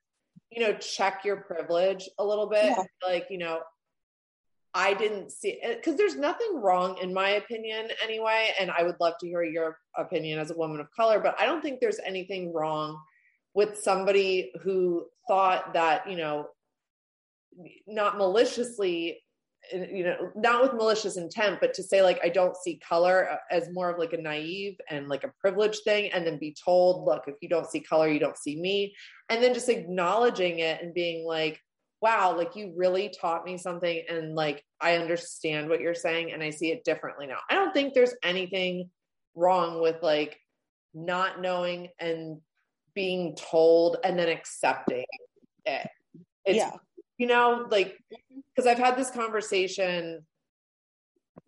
you 0.51 0.61
know 0.63 0.73
check 0.75 1.25
your 1.25 1.37
privilege 1.37 2.09
a 2.19 2.25
little 2.25 2.47
bit 2.47 2.65
yeah. 2.65 2.83
like 3.07 3.27
you 3.29 3.39
know 3.39 3.61
i 4.73 4.95
didn't 4.95 5.31
see 5.31 5.59
eh, 5.63 5.75
because 5.75 5.97
there's 5.97 6.17
nothing 6.17 6.61
wrong 6.61 6.97
in 7.03 7.13
my 7.13 7.31
opinion 7.31 7.89
anyway 8.03 8.51
and 8.59 8.71
i 8.71 8.83
would 8.83 8.97
love 9.01 9.15
to 9.21 9.27
hear 9.27 9.43
your 9.43 9.79
opinion 9.97 10.39
as 10.39 10.51
a 10.51 10.57
woman 10.57 10.81
of 10.81 10.91
color 10.97 11.19
but 11.19 11.39
i 11.39 11.45
don't 11.45 11.61
think 11.61 11.81
there's 11.81 12.01
anything 12.05 12.53
wrong 12.53 12.99
with 13.55 13.79
somebody 13.79 14.53
who 14.63 15.05
thought 15.29 15.75
that 15.75 16.09
you 16.11 16.17
know 16.17 16.47
not 17.87 18.17
maliciously 18.19 19.21
you 19.73 20.05
know 20.05 20.31
not 20.37 20.63
with 20.63 20.75
malicious 20.75 21.17
intent 21.17 21.59
but 21.61 21.73
to 21.73 21.83
say 21.83 22.03
like 22.03 22.21
i 22.23 22.29
don't 22.29 22.57
see 22.57 22.81
color 22.87 23.29
uh, 23.31 23.37
as 23.51 23.69
more 23.73 23.91
of 23.91 23.99
like 23.99 24.13
a 24.13 24.21
naive 24.21 24.77
and 24.91 25.09
like 25.09 25.25
a 25.25 25.33
privileged 25.41 25.81
thing 25.85 26.11
and 26.13 26.27
then 26.27 26.39
be 26.39 26.55
told 26.65 27.07
look 27.07 27.25
if 27.27 27.35
you 27.41 27.49
don't 27.49 27.71
see 27.71 27.81
color 27.81 28.09
you 28.09 28.21
don't 28.21 28.39
see 28.39 28.61
me. 28.61 28.95
And 29.31 29.43
then 29.43 29.55
just 29.55 29.69
acknowledging 29.69 30.59
it 30.59 30.83
and 30.83 30.93
being 30.93 31.27
like 31.27 31.61
wow 32.01 32.37
like 32.37 32.55
you 32.57 32.73
really 32.77 33.09
taught 33.09 33.45
me 33.45 33.57
something 33.57 34.03
and 34.11 34.35
like 34.35 34.63
i 34.81 34.97
understand 34.97 35.69
what 35.71 35.81
you're 35.81 35.95
saying 35.95 36.33
and 36.33 36.43
i 36.43 36.51
see 36.51 36.71
it 36.71 36.85
differently 36.85 37.27
now. 37.27 37.39
I 37.49 37.55
don't 37.55 37.73
think 37.73 37.95
there's 37.95 38.15
anything 38.23 38.91
wrong 39.35 39.81
with 39.81 40.03
like 40.03 40.39
not 40.93 41.41
knowing 41.41 41.89
and 41.99 42.41
being 42.95 43.35
told 43.37 43.97
and 44.05 44.19
then 44.19 44.29
accepting 44.29 45.05
it. 45.65 45.89
It's 46.45 46.59
yeah. 46.59 46.73
you 47.19 47.27
know 47.27 47.67
like 47.71 47.99
because 48.55 48.69
i've 48.69 48.79
had 48.79 48.97
this 48.97 49.11
conversation 49.11 50.25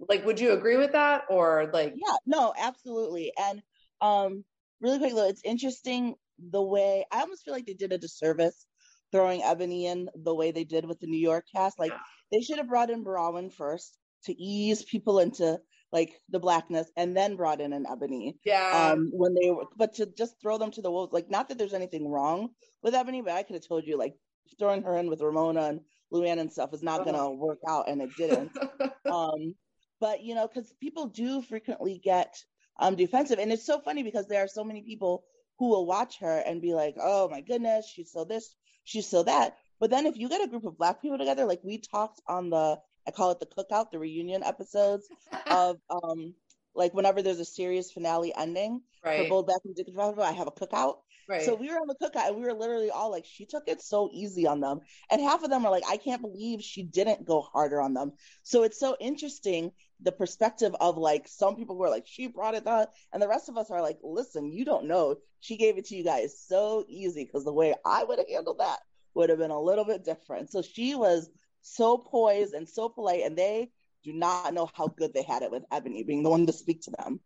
like 0.09 0.25
would 0.25 0.41
you 0.41 0.53
agree 0.53 0.77
with 0.77 0.93
that 0.93 1.23
or 1.31 1.71
like 1.73 1.95
yeah 1.97 2.17
no 2.27 2.53
absolutely 2.59 3.33
and 3.39 3.63
um 4.01 4.45
really 4.81 4.99
quick 4.99 5.15
though 5.15 5.29
it's 5.29 5.43
interesting 5.45 6.15
the 6.51 6.63
way 6.63 7.05
i 7.13 7.21
almost 7.21 7.45
feel 7.45 7.55
like 7.55 7.67
they 7.67 7.75
did 7.75 7.93
a 7.93 7.99
disservice 7.99 8.67
throwing 9.13 9.41
eboni 9.41 9.85
in 9.85 10.09
the 10.25 10.35
way 10.35 10.51
they 10.51 10.65
did 10.65 10.85
with 10.85 11.01
the 11.01 11.07
new 11.07 11.19
york 11.19 11.45
cast 11.55 11.79
like 11.79 11.93
they 12.33 12.41
should 12.41 12.59
have 12.59 12.69
brought 12.69 12.91
in 12.91 13.03
Braun 13.03 13.51
first 13.51 13.99
to 14.25 14.35
ease 14.41 14.83
people 14.85 15.21
into 15.21 15.59
like 15.93 16.21
the 16.31 16.41
blackness 16.41 16.91
and 16.97 17.17
then 17.17 17.37
brought 17.37 17.61
in 17.61 17.73
an 17.73 17.87
eboni 17.89 18.35
yeah. 18.45 18.91
um 18.93 19.11
when 19.13 19.35
they 19.35 19.51
were 19.51 19.65
but 19.77 19.95
to 19.95 20.07
just 20.07 20.35
throw 20.43 20.59
them 20.59 20.71
to 20.71 20.83
the 20.83 20.91
wolves 20.91 21.13
like 21.13 21.31
not 21.31 21.49
that 21.49 21.57
there's 21.57 21.73
anything 21.73 22.09
wrong 22.09 22.49
with 22.83 22.93
eboni 22.93 23.25
but 23.25 23.35
i 23.35 23.43
could 23.43 23.55
have 23.55 23.67
told 23.67 23.87
you 23.87 23.97
like 23.97 24.15
throwing 24.59 24.83
her 24.83 24.97
in 24.97 25.09
with 25.09 25.21
Ramona 25.21 25.63
and 25.65 25.81
Luann 26.13 26.39
and 26.39 26.53
stuff 26.53 26.73
is 26.73 26.83
not 26.83 27.05
going 27.05 27.15
to 27.15 27.23
uh-huh. 27.23 27.31
work 27.31 27.59
out, 27.69 27.89
and 27.89 28.01
it 28.03 28.11
didn't. 28.17 28.57
um, 29.11 29.55
but 30.01 30.23
you 30.23 30.35
know, 30.35 30.47
because 30.47 30.73
people 30.81 31.07
do 31.07 31.43
frequently 31.43 32.01
get 32.03 32.37
um, 32.79 32.97
defensive, 32.97 33.39
and 33.39 33.53
it's 33.53 33.67
so 33.67 33.81
funny 33.81 34.03
because 34.03 34.27
there 34.27 34.45
are 34.45 34.49
so 34.49 34.65
many 34.65 34.83
people 34.83 35.25
who 35.59 35.69
will 35.69 35.87
watch 35.87 36.19
her 36.21 36.43
and 36.47 36.61
be 36.61 36.75
like, 36.75 36.97
"Oh 37.01 37.29
my 37.29 37.41
goodness, 37.41 37.91
she's 37.93 38.13
so 38.13 38.25
this, 38.25 38.55
she's 38.85 39.09
so 39.09 39.23
that." 39.23 39.57
But 39.79 39.91
then 39.91 40.07
if 40.07 40.17
you 40.17 40.29
get 40.29 40.43
a 40.43 40.49
group 40.49 40.65
of 40.65 40.79
black 40.79 41.03
people 41.03 41.19
together, 41.19 41.45
like 41.45 41.61
we 41.63 41.79
talked 41.79 42.21
on 42.27 42.51
the, 42.51 42.79
I 43.07 43.11
call 43.11 43.31
it 43.31 43.41
the 43.41 43.47
cookout, 43.47 43.91
the 43.91 43.99
reunion 43.99 44.43
episodes 44.43 45.07
of 45.51 45.79
um, 45.91 46.35
like 46.75 46.95
whenever 46.95 47.23
there's 47.23 47.41
a 47.41 47.45
series 47.45 47.91
finale 47.91 48.33
ending 48.37 48.83
right. 49.05 49.23
for 49.23 49.29
Bold 49.29 49.47
Black 49.47 49.61
and 49.65 49.75
Dick 49.75 49.87
I 49.99 50.33
have 50.33 50.47
a 50.47 50.51
cookout. 50.51 50.97
Right. 51.29 51.43
So 51.43 51.55
we 51.55 51.69
were 51.69 51.79
on 51.79 51.89
the 51.89 51.95
cookout 51.95 52.29
and 52.29 52.37
we 52.37 52.43
were 52.43 52.53
literally 52.53 52.91
all 52.91 53.11
like, 53.11 53.25
she 53.25 53.47
took 53.47 53.67
it 53.67 53.83
so 53.83 54.09
easy 54.13 54.47
on 54.47 54.61
them. 54.61 54.81
And 55.11 55.21
half 55.21 55.43
of 55.43 55.51
them 55.51 55.67
are 55.67 55.73
like, 55.73 55.83
I 55.89 55.97
can't 55.97 56.23
believe 56.23 56.63
she 56.63 56.85
didn't 56.85 57.27
go 57.27 57.41
harder 57.41 57.81
on 57.81 57.95
them. 57.95 58.13
So 58.43 58.63
it's 58.63 58.79
so 58.79 58.97
interesting 59.01 59.73
the 60.01 60.13
perspective 60.13 60.75
of 60.81 60.99
like 60.99 61.27
some 61.27 61.57
people 61.57 61.77
were 61.77 61.89
like, 61.89 62.07
she 62.07 62.29
brought 62.29 62.55
it 62.55 62.67
up. 62.67 62.93
And 63.13 63.21
the 63.21 63.29
rest 63.29 63.49
of 63.49 63.57
us 63.57 63.71
are 63.71 63.83
like, 63.83 63.99
listen, 64.03 64.53
you 64.53 64.65
don't 64.65 64.87
know. 64.87 65.17
She 65.41 65.57
gave 65.57 65.79
it 65.79 65.87
to 65.87 65.97
you 65.97 66.05
guys 66.05 66.39
so 66.39 66.85
easy 66.89 67.25
because 67.25 67.45
the 67.45 67.53
way 67.53 67.75
I 67.85 68.05
would 68.05 68.19
have 68.19 68.29
handled 68.29 68.59
that 68.59 68.79
would 69.15 69.31
have 69.31 69.39
been 69.39 69.51
a 69.51 69.61
little 69.61 69.85
bit 69.85 70.05
different. 70.05 70.53
So 70.53 70.63
she 70.63 70.95
was 70.95 71.29
so 71.63 71.99
poised 71.99 72.55
and 72.55 72.69
so 72.69 72.89
polite. 72.89 73.23
And 73.25 73.37
they 73.37 73.71
do 74.05 74.13
not 74.13 74.55
know 74.55 74.71
how 74.75 74.89
good 74.89 75.13
they 75.13 75.23
had 75.23 75.43
it 75.43 75.51
with 75.51 75.65
Eboni 75.73 76.07
being 76.07 76.23
the 76.23 76.31
one 76.31 76.47
to 76.47 76.53
speak 76.53 76.83
to 76.83 76.93
them. 76.93 77.21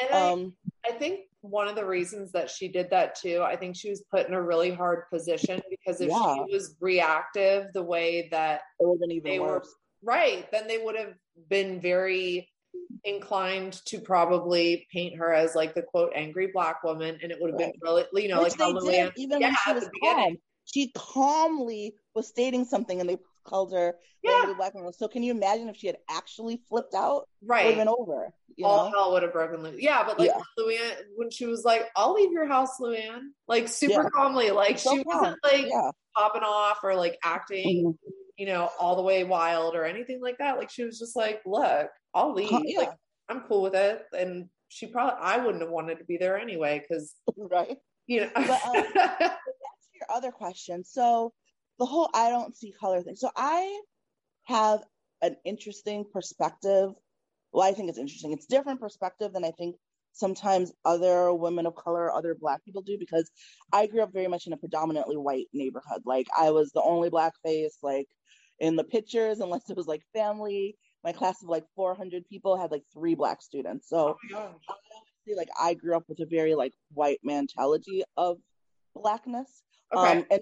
And 0.00 0.12
um, 0.12 0.52
I, 0.66 0.70
I 0.86 0.92
think 0.92 1.20
one 1.40 1.68
of 1.68 1.76
the 1.76 1.84
reasons 1.84 2.32
that 2.32 2.50
she 2.50 2.68
did 2.68 2.90
that 2.90 3.14
too, 3.16 3.42
I 3.42 3.56
think 3.56 3.76
she 3.76 3.90
was 3.90 4.02
put 4.10 4.26
in 4.26 4.34
a 4.34 4.42
really 4.42 4.72
hard 4.72 5.04
position 5.12 5.60
because 5.70 6.00
if 6.00 6.10
yeah. 6.10 6.34
she 6.34 6.54
was 6.54 6.76
reactive 6.80 7.72
the 7.72 7.82
way 7.82 8.28
that 8.30 8.62
it 8.80 8.86
would 8.86 9.00
even 9.10 9.30
they 9.30 9.38
worse. 9.38 9.66
were 10.02 10.12
right, 10.12 10.50
then 10.52 10.66
they 10.66 10.78
would 10.78 10.96
have 10.96 11.14
been 11.48 11.80
very 11.80 12.48
inclined 13.04 13.74
to 13.86 13.98
probably 13.98 14.86
paint 14.92 15.16
her 15.16 15.32
as 15.32 15.54
like 15.54 15.74
the 15.74 15.82
quote 15.82 16.12
angry 16.14 16.50
black 16.52 16.82
woman 16.82 17.18
and 17.22 17.30
it 17.30 17.38
would 17.40 17.50
have 17.50 17.60
right. 17.60 17.72
been 17.72 17.80
really 17.82 18.22
you 18.22 18.28
know 18.28 18.42
Which 18.42 18.58
like 18.58 18.74
they 18.82 19.02
did, 19.02 19.12
even 19.16 19.40
yeah, 19.40 19.48
when 19.48 19.56
she 19.56 19.72
was 19.72 19.90
calm 20.02 20.36
she 20.64 20.92
calmly 20.94 21.94
was 22.14 22.28
stating 22.28 22.64
something 22.64 23.00
and 23.00 23.08
they 23.08 23.18
called 23.44 23.72
her 23.72 23.94
yeah. 24.22 24.52
black 24.56 24.74
woman. 24.74 24.92
So 24.92 25.08
can 25.08 25.22
you 25.22 25.32
imagine 25.32 25.68
if 25.68 25.76
she 25.76 25.86
had 25.86 25.98
actually 26.10 26.60
flipped 26.68 26.94
out? 26.94 27.28
Right. 27.44 27.66
Would 27.66 27.76
been 27.76 27.88
over. 27.88 28.32
All 28.62 28.84
know? 28.84 28.90
hell 28.90 29.12
would 29.12 29.22
have 29.22 29.32
broken 29.32 29.62
loose. 29.62 29.80
Yeah, 29.80 30.04
but 30.06 30.18
like 30.18 30.30
yeah. 30.30 30.40
Luann, 30.58 30.94
when 31.16 31.30
she 31.30 31.46
was 31.46 31.64
like, 31.64 31.82
I'll 31.96 32.14
leave 32.14 32.32
your 32.32 32.46
house, 32.46 32.78
Luann, 32.80 33.30
like 33.48 33.68
super 33.68 34.04
yeah. 34.04 34.08
calmly, 34.10 34.50
like 34.50 34.78
so 34.78 34.96
she 34.96 35.04
calm. 35.04 35.20
wasn't 35.20 35.38
like 35.44 35.66
yeah. 35.66 35.90
popping 36.16 36.42
off 36.42 36.78
or 36.82 36.94
like 36.94 37.18
acting, 37.24 37.84
mm-hmm. 37.84 38.10
you 38.36 38.46
know, 38.46 38.70
all 38.78 38.96
the 38.96 39.02
way 39.02 39.24
wild 39.24 39.74
or 39.74 39.84
anything 39.84 40.20
like 40.22 40.38
that. 40.38 40.56
Like 40.56 40.70
she 40.70 40.84
was 40.84 40.98
just 40.98 41.16
like, 41.16 41.42
look, 41.44 41.88
I'll 42.14 42.32
leave. 42.32 42.52
Like 42.76 42.92
I'm 43.28 43.40
cool 43.42 43.62
with 43.62 43.74
it. 43.74 44.02
And 44.16 44.48
she 44.68 44.86
probably, 44.86 45.18
I 45.20 45.38
wouldn't 45.38 45.62
have 45.62 45.70
wanted 45.70 45.98
to 45.98 46.04
be 46.04 46.16
there 46.16 46.38
anyway 46.38 46.82
because, 46.88 47.14
right. 47.36 47.76
You 48.06 48.22
know, 48.22 48.30
but, 48.34 48.66
um, 48.66 48.84
that's 48.94 49.38
your 49.94 50.06
other 50.10 50.30
question. 50.30 50.84
So 50.84 51.32
the 51.78 51.86
whole 51.86 52.08
I 52.14 52.30
don't 52.30 52.56
see 52.56 52.72
color 52.72 53.02
thing. 53.02 53.16
So 53.16 53.30
I 53.36 53.80
have 54.44 54.82
an 55.22 55.36
interesting 55.44 56.04
perspective. 56.12 56.90
Well, 57.52 57.66
I 57.66 57.72
think 57.72 57.88
it's 57.88 57.98
interesting. 57.98 58.32
It's 58.32 58.46
different 58.46 58.80
perspective 58.80 59.32
than 59.32 59.44
I 59.44 59.52
think 59.52 59.76
sometimes 60.12 60.72
other 60.84 61.32
women 61.32 61.66
of 61.66 61.74
color, 61.74 62.12
other 62.12 62.34
black 62.34 62.64
people 62.64 62.82
do 62.82 62.96
because 62.98 63.30
I 63.72 63.86
grew 63.86 64.02
up 64.02 64.12
very 64.12 64.28
much 64.28 64.46
in 64.46 64.52
a 64.52 64.56
predominantly 64.56 65.16
white 65.16 65.48
neighborhood. 65.52 66.02
Like 66.04 66.28
I 66.38 66.50
was 66.50 66.70
the 66.72 66.82
only 66.82 67.10
black 67.10 67.32
face 67.44 67.78
like 67.82 68.08
in 68.60 68.76
the 68.76 68.84
pictures 68.84 69.40
unless 69.40 69.68
it 69.70 69.76
was 69.76 69.86
like 69.86 70.02
family. 70.12 70.76
My 71.02 71.12
class 71.12 71.42
of 71.42 71.48
like 71.48 71.64
400 71.76 72.24
people 72.26 72.56
had 72.56 72.70
like 72.70 72.84
three 72.92 73.14
black 73.14 73.42
students. 73.42 73.88
So 73.88 74.16
oh 74.34 74.54
like 75.36 75.48
I 75.60 75.74
grew 75.74 75.96
up 75.96 76.04
with 76.08 76.20
a 76.20 76.26
very 76.26 76.54
like 76.54 76.72
white 76.92 77.20
mentality 77.22 78.04
of 78.16 78.38
blackness. 78.94 79.62
Okay. 79.94 80.18
Um, 80.18 80.26
and 80.30 80.40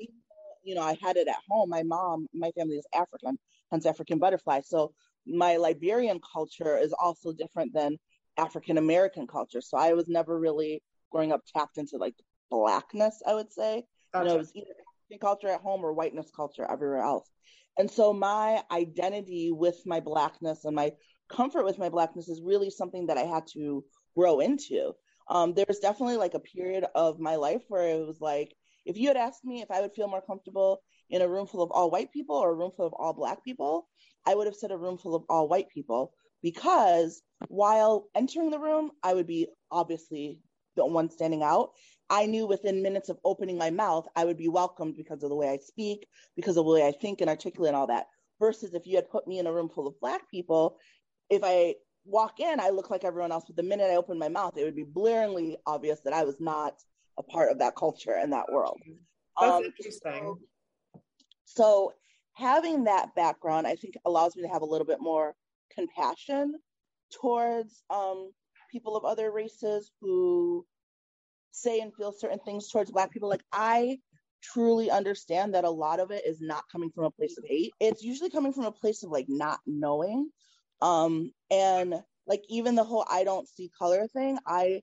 you 0.62 0.74
know, 0.74 0.82
I 0.82 0.96
had 1.02 1.16
it 1.16 1.28
at 1.28 1.36
home. 1.48 1.70
My 1.70 1.82
mom, 1.82 2.26
my 2.32 2.50
family 2.52 2.76
is 2.76 2.86
African, 2.94 3.38
hence 3.70 3.86
African 3.86 4.18
butterfly. 4.18 4.60
So 4.64 4.92
my 5.26 5.56
Liberian 5.56 6.20
culture 6.32 6.76
is 6.78 6.92
also 6.92 7.32
different 7.32 7.72
than 7.74 7.98
African 8.36 8.78
American 8.78 9.26
culture. 9.26 9.60
So 9.60 9.76
I 9.76 9.92
was 9.92 10.08
never 10.08 10.38
really 10.38 10.82
growing 11.10 11.32
up 11.32 11.42
tapped 11.54 11.78
into 11.78 11.98
like 11.98 12.14
blackness, 12.50 13.22
I 13.26 13.34
would 13.34 13.52
say. 13.52 13.84
Gotcha. 14.12 14.24
You 14.24 14.28
know, 14.28 14.34
it 14.34 14.38
was 14.38 14.52
either 14.54 14.70
African 14.70 15.20
culture 15.20 15.48
at 15.48 15.60
home 15.60 15.84
or 15.84 15.92
whiteness 15.92 16.30
culture 16.34 16.66
everywhere 16.68 17.02
else. 17.02 17.28
And 17.78 17.90
so 17.90 18.12
my 18.12 18.62
identity 18.70 19.50
with 19.50 19.80
my 19.86 20.00
blackness 20.00 20.64
and 20.64 20.76
my 20.76 20.92
comfort 21.30 21.64
with 21.64 21.78
my 21.78 21.88
blackness 21.88 22.28
is 22.28 22.42
really 22.42 22.70
something 22.70 23.06
that 23.06 23.16
I 23.16 23.22
had 23.22 23.46
to 23.54 23.84
grow 24.16 24.40
into. 24.40 24.92
Um, 25.28 25.54
there 25.54 25.64
was 25.66 25.78
definitely 25.78 26.16
like 26.16 26.34
a 26.34 26.40
period 26.40 26.84
of 26.94 27.18
my 27.18 27.36
life 27.36 27.62
where 27.68 27.88
it 27.88 28.06
was 28.06 28.20
like, 28.20 28.54
if 28.84 28.96
you 28.96 29.08
had 29.08 29.16
asked 29.16 29.44
me 29.44 29.62
if 29.62 29.70
I 29.70 29.80
would 29.80 29.92
feel 29.92 30.08
more 30.08 30.22
comfortable 30.22 30.82
in 31.10 31.22
a 31.22 31.28
room 31.28 31.46
full 31.46 31.62
of 31.62 31.70
all 31.70 31.90
white 31.90 32.12
people 32.12 32.36
or 32.36 32.50
a 32.50 32.54
room 32.54 32.72
full 32.76 32.86
of 32.86 32.94
all 32.94 33.12
black 33.12 33.44
people, 33.44 33.88
I 34.26 34.34
would 34.34 34.46
have 34.46 34.56
said 34.56 34.70
a 34.70 34.76
room 34.78 34.98
full 34.98 35.14
of 35.14 35.24
all 35.28 35.48
white 35.48 35.68
people 35.68 36.12
because 36.42 37.22
while 37.48 38.08
entering 38.14 38.50
the 38.50 38.58
room, 38.58 38.90
I 39.02 39.14
would 39.14 39.26
be 39.26 39.48
obviously 39.70 40.40
the 40.76 40.86
one 40.86 41.10
standing 41.10 41.42
out. 41.42 41.70
I 42.10 42.26
knew 42.26 42.46
within 42.46 42.82
minutes 42.82 43.08
of 43.08 43.18
opening 43.24 43.56
my 43.56 43.70
mouth, 43.70 44.06
I 44.16 44.24
would 44.24 44.36
be 44.36 44.48
welcomed 44.48 44.96
because 44.96 45.22
of 45.22 45.30
the 45.30 45.36
way 45.36 45.48
I 45.48 45.58
speak, 45.58 46.06
because 46.36 46.56
of 46.56 46.64
the 46.64 46.70
way 46.70 46.86
I 46.86 46.92
think 46.92 47.20
and 47.20 47.30
articulate 47.30 47.68
and 47.68 47.76
all 47.76 47.86
that. 47.86 48.06
Versus 48.38 48.74
if 48.74 48.86
you 48.86 48.96
had 48.96 49.10
put 49.10 49.26
me 49.26 49.38
in 49.38 49.46
a 49.46 49.52
room 49.52 49.68
full 49.68 49.86
of 49.86 50.00
black 50.00 50.28
people, 50.30 50.78
if 51.30 51.42
I 51.44 51.76
walk 52.04 52.40
in, 52.40 52.60
I 52.60 52.70
look 52.70 52.90
like 52.90 53.04
everyone 53.04 53.32
else. 53.32 53.44
But 53.46 53.56
the 53.56 53.62
minute 53.62 53.90
I 53.90 53.96
open 53.96 54.18
my 54.18 54.28
mouth, 54.28 54.56
it 54.56 54.64
would 54.64 54.76
be 54.76 54.84
blaringly 54.84 55.56
obvious 55.66 56.00
that 56.00 56.12
I 56.12 56.24
was 56.24 56.40
not 56.40 56.74
a 57.18 57.22
part 57.22 57.50
of 57.50 57.58
that 57.58 57.76
culture 57.76 58.14
and 58.14 58.32
that 58.32 58.50
world. 58.50 58.80
That's 59.40 59.52
um, 59.52 59.64
interesting. 59.64 60.36
So, 61.44 61.54
so 61.54 61.92
having 62.34 62.84
that 62.84 63.14
background, 63.14 63.66
I 63.66 63.76
think 63.76 63.94
allows 64.04 64.36
me 64.36 64.42
to 64.42 64.48
have 64.48 64.62
a 64.62 64.66
little 64.66 64.86
bit 64.86 65.00
more 65.00 65.34
compassion 65.74 66.54
towards 67.20 67.82
um, 67.90 68.30
people 68.70 68.96
of 68.96 69.04
other 69.04 69.30
races 69.30 69.90
who 70.00 70.64
say 71.50 71.80
and 71.80 71.94
feel 71.94 72.12
certain 72.12 72.38
things 72.44 72.68
towards 72.68 72.90
Black 72.90 73.10
people. 73.10 73.28
Like, 73.28 73.44
I 73.52 73.98
truly 74.42 74.90
understand 74.90 75.54
that 75.54 75.64
a 75.64 75.70
lot 75.70 76.00
of 76.00 76.10
it 76.10 76.26
is 76.26 76.40
not 76.40 76.64
coming 76.70 76.90
from 76.90 77.04
a 77.04 77.10
place 77.10 77.36
of 77.38 77.44
hate. 77.46 77.72
It's 77.80 78.02
usually 78.02 78.30
coming 78.30 78.52
from 78.52 78.64
a 78.64 78.72
place 78.72 79.02
of 79.02 79.10
like 79.10 79.26
not 79.28 79.60
knowing. 79.66 80.30
Um, 80.80 81.32
and 81.50 82.02
like 82.26 82.42
even 82.48 82.74
the 82.74 82.84
whole 82.84 83.06
I 83.08 83.24
don't 83.24 83.48
see 83.48 83.70
color 83.78 84.06
thing, 84.08 84.38
I 84.46 84.82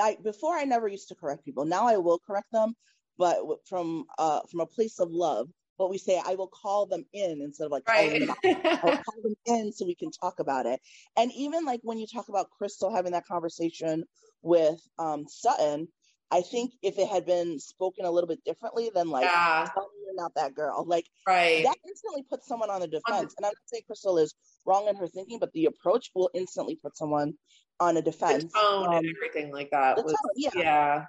I 0.00 0.16
before 0.22 0.56
I 0.56 0.64
never 0.64 0.88
used 0.88 1.08
to 1.08 1.14
correct 1.14 1.44
people. 1.44 1.64
Now 1.64 1.86
I 1.86 1.96
will 1.96 2.18
correct 2.18 2.50
them, 2.52 2.74
but 3.18 3.38
from 3.68 4.04
uh 4.18 4.40
from 4.50 4.60
a 4.60 4.66
place 4.66 4.98
of 4.98 5.10
love 5.10 5.48
but 5.78 5.90
we 5.90 5.98
say 5.98 6.20
I 6.24 6.34
will 6.34 6.48
call 6.48 6.86
them 6.86 7.04
in 7.12 7.40
instead 7.42 7.66
of 7.66 7.72
like 7.72 7.88
right. 7.88 8.26
call 8.42 9.22
them 9.22 9.34
in 9.46 9.72
so 9.72 9.86
we 9.86 9.94
can 9.94 10.10
talk 10.10 10.40
about 10.40 10.66
it. 10.66 10.80
And 11.16 11.32
even 11.32 11.64
like 11.64 11.80
when 11.82 11.98
you 11.98 12.06
talk 12.06 12.28
about 12.28 12.50
Crystal 12.50 12.94
having 12.94 13.12
that 13.12 13.26
conversation 13.26 14.04
with 14.42 14.80
um, 14.98 15.26
Sutton, 15.28 15.88
I 16.30 16.40
think 16.40 16.72
if 16.82 16.98
it 16.98 17.08
had 17.08 17.24
been 17.24 17.60
spoken 17.60 18.04
a 18.04 18.10
little 18.10 18.26
bit 18.26 18.42
differently 18.44 18.90
than 18.92 19.10
like 19.10 19.24
yeah. 19.24 19.68
you're 19.76 20.14
not 20.14 20.34
that 20.34 20.54
girl, 20.54 20.84
like 20.86 21.06
right. 21.26 21.62
that 21.64 21.76
instantly 21.86 22.24
puts 22.28 22.48
someone 22.48 22.70
on 22.70 22.80
the 22.80 22.88
defense. 22.88 23.34
And 23.36 23.44
I'm 23.46 23.50
not 23.50 23.54
saying 23.66 23.84
Crystal 23.86 24.18
is 24.18 24.34
wrong 24.64 24.88
in 24.88 24.96
her 24.96 25.06
thinking, 25.06 25.38
but 25.38 25.52
the 25.52 25.66
approach 25.66 26.10
will 26.14 26.30
instantly 26.34 26.76
put 26.76 26.96
someone 26.96 27.34
on 27.80 27.96
a 27.96 28.02
defense. 28.02 28.44
The 28.44 28.58
tone 28.58 28.86
um, 28.88 28.94
and 28.94 29.16
everything 29.16 29.52
like 29.52 29.70
that. 29.70 29.96
Was, 29.96 30.12
tone, 30.12 30.32
yeah. 30.36 30.50
yeah. 30.54 31.04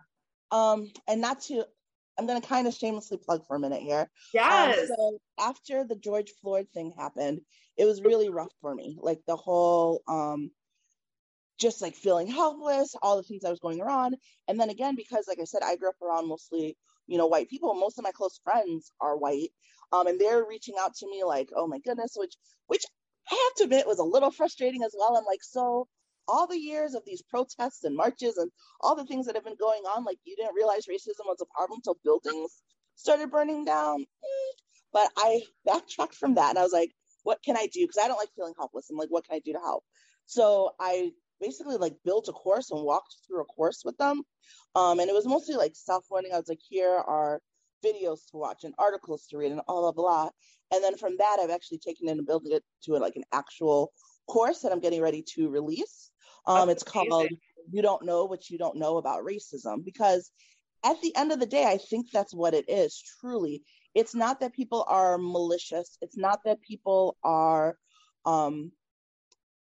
Um, 0.52 0.92
and 1.08 1.22
not 1.22 1.42
to 1.44 1.66
I'm 2.18 2.26
going 2.26 2.42
to 2.42 2.48
kind 2.48 2.68
of 2.68 2.74
shamelessly 2.74 3.18
plug 3.18 3.46
for 3.46 3.56
a 3.56 3.60
minute 3.60 3.82
here. 3.82 4.02
Um, 4.02 4.08
yes. 4.34 4.80
Um, 4.80 4.88
so 4.88 5.20
after 5.40 5.84
the 5.84 5.96
George 5.96 6.32
Floyd 6.42 6.68
thing 6.74 6.94
happened, 6.98 7.42
it 7.78 7.86
was 7.86 8.02
really 8.02 8.30
rough 8.30 8.52
for 8.62 8.74
me. 8.74 8.98
Like 9.00 9.22
the 9.28 9.36
whole, 9.36 10.02
um, 10.08 10.50
just 11.60 11.82
like 11.82 11.96
feeling 11.96 12.28
helpless, 12.28 12.96
all 13.02 13.18
the 13.18 13.24
things 13.24 13.44
I 13.44 13.50
was 13.50 13.60
going 13.60 13.82
around. 13.82 14.16
And 14.48 14.60
then 14.60 14.70
again, 14.70 14.96
because 14.96 15.26
like 15.28 15.40
I 15.40 15.46
said, 15.46 15.62
I 15.64 15.76
grew 15.76 15.90
up 15.90 16.02
around 16.02 16.28
mostly, 16.28 16.76
you 17.06 17.18
know, 17.18 17.28
white 17.28 17.50
people. 17.50 17.74
Most 17.74 17.98
of 17.98 18.04
my 18.04 18.12
close 18.12 18.40
friends 18.44 18.92
are 19.00 19.18
white. 19.18 19.50
Um, 19.92 20.08
and 20.08 20.20
they're 20.20 20.46
reaching 20.48 20.76
out 20.80 20.96
to 20.96 21.08
me 21.08 21.24
like, 21.24 21.50
oh 21.56 21.68
my 21.68 21.80
goodness, 21.80 22.14
which, 22.16 22.36
which 22.66 22.84
I 23.32 23.36
have 23.36 23.56
to 23.58 23.64
admit 23.66 23.88
was 23.88 24.00
a 24.00 24.04
little 24.04 24.32
frustrating 24.32 24.84
as 24.84 24.94
well. 24.98 25.16
I'm 25.18 25.26
like, 25.26 25.44
so 25.44 25.88
all 26.28 26.48
the 26.48 26.60
years 26.60 26.94
of 26.94 27.04
these 27.06 27.22
protests 27.22 27.84
and 27.84 27.96
marches 27.96 28.38
and 28.38 28.52
all 28.82 28.96
the 28.96 29.06
things 29.06 29.26
that 29.26 29.36
have 29.36 29.46
been 29.46 29.58
going 29.60 29.82
on, 29.84 30.04
like 30.04 30.18
you 30.26 30.36
didn't 30.36 30.56
realize 30.56 30.86
racism 30.86 31.26
was 31.26 31.42
a 31.42 31.46
problem 31.56 31.80
until 31.80 31.98
buildings 32.04 32.62
started 32.96 33.32
burning 33.32 33.66
down. 33.66 34.02
Mm. 34.02 34.54
But 34.94 35.12
I 35.18 35.42
backtracked 35.66 36.16
from 36.16 36.36
that 36.36 36.50
and 36.50 36.60
I 36.60 36.64
was 36.64 36.74
like, 36.74 36.92
what 37.24 37.44
can 37.44 37.58
I 37.58 37.68
do? 37.68 37.82
Because 37.82 38.02
I 38.04 38.08
don't 38.08 38.18
like 38.18 38.30
feeling 38.36 38.54
helpless. 38.58 38.90
I'm 38.90 38.98
like, 38.98 39.10
what 39.10 39.26
can 39.26 39.36
I 39.36 39.40
do 39.40 39.54
to 39.54 39.60
help? 39.60 39.84
So 40.26 40.72
I 40.80 41.12
basically 41.40 41.78
like 41.78 41.96
built 42.04 42.30
a 42.30 42.34
course 42.34 42.72
and 42.72 42.84
walked 42.84 43.16
through 43.28 43.42
a 43.42 43.46
course 43.46 43.84
with 43.84 43.98
them. 43.98 44.24
Um, 44.76 45.00
and 45.00 45.10
it 45.10 45.14
was 45.14 45.26
mostly 45.26 45.56
like 45.56 45.74
self-learning. 45.76 46.32
I 46.34 46.38
was 46.38 46.50
like, 46.50 46.62
here 46.68 46.96
are 46.96 47.42
videos 47.86 48.26
to 48.32 48.38
watch 48.38 48.64
and 48.64 48.74
articles 48.78 49.28
to 49.28 49.38
read 49.38 49.52
and 49.52 49.62
all 49.68 49.82
blah 49.82 49.92
blah. 49.92 50.30
And 50.74 50.84
then 50.84 50.98
from 50.98 51.16
that, 51.18 51.38
I've 51.40 51.50
actually 51.50 51.80
taken 51.80 52.08
it 52.08 52.18
and 52.18 52.26
built 52.26 52.44
it 52.46 52.64
to 52.84 52.94
like 52.94 53.16
an 53.16 53.24
actual 53.32 53.92
course 54.28 54.62
that 54.62 54.72
I'm 54.72 54.80
getting 54.80 55.02
ready 55.02 55.24
to 55.36 55.50
release. 55.50 56.12
Um, 56.48 56.70
it's 56.70 56.84
amazing. 56.84 57.10
called 57.10 57.32
You 57.72 57.82
Don't 57.82 58.06
Know 58.06 58.26
What 58.26 58.50
You 58.50 58.58
Don't 58.58 58.78
Know 58.78 58.98
About 58.98 59.24
Racism 59.24 59.84
because 59.84 60.32
at 60.84 61.02
the 61.02 61.16
end 61.16 61.32
of 61.32 61.40
the 61.40 61.46
day, 61.46 61.66
I 61.66 61.78
think 61.78 62.12
that's 62.12 62.34
what 62.34 62.54
it 62.54 62.70
is 62.70 63.02
truly. 63.20 63.64
It's 63.94 64.16
not 64.16 64.40
that 64.40 64.54
people 64.54 64.86
are 64.88 65.18
malicious, 65.18 65.98
it's 66.02 66.18
not 66.18 66.40
that 66.46 66.62
people 66.62 67.18
are, 67.24 67.78
um, 68.26 68.72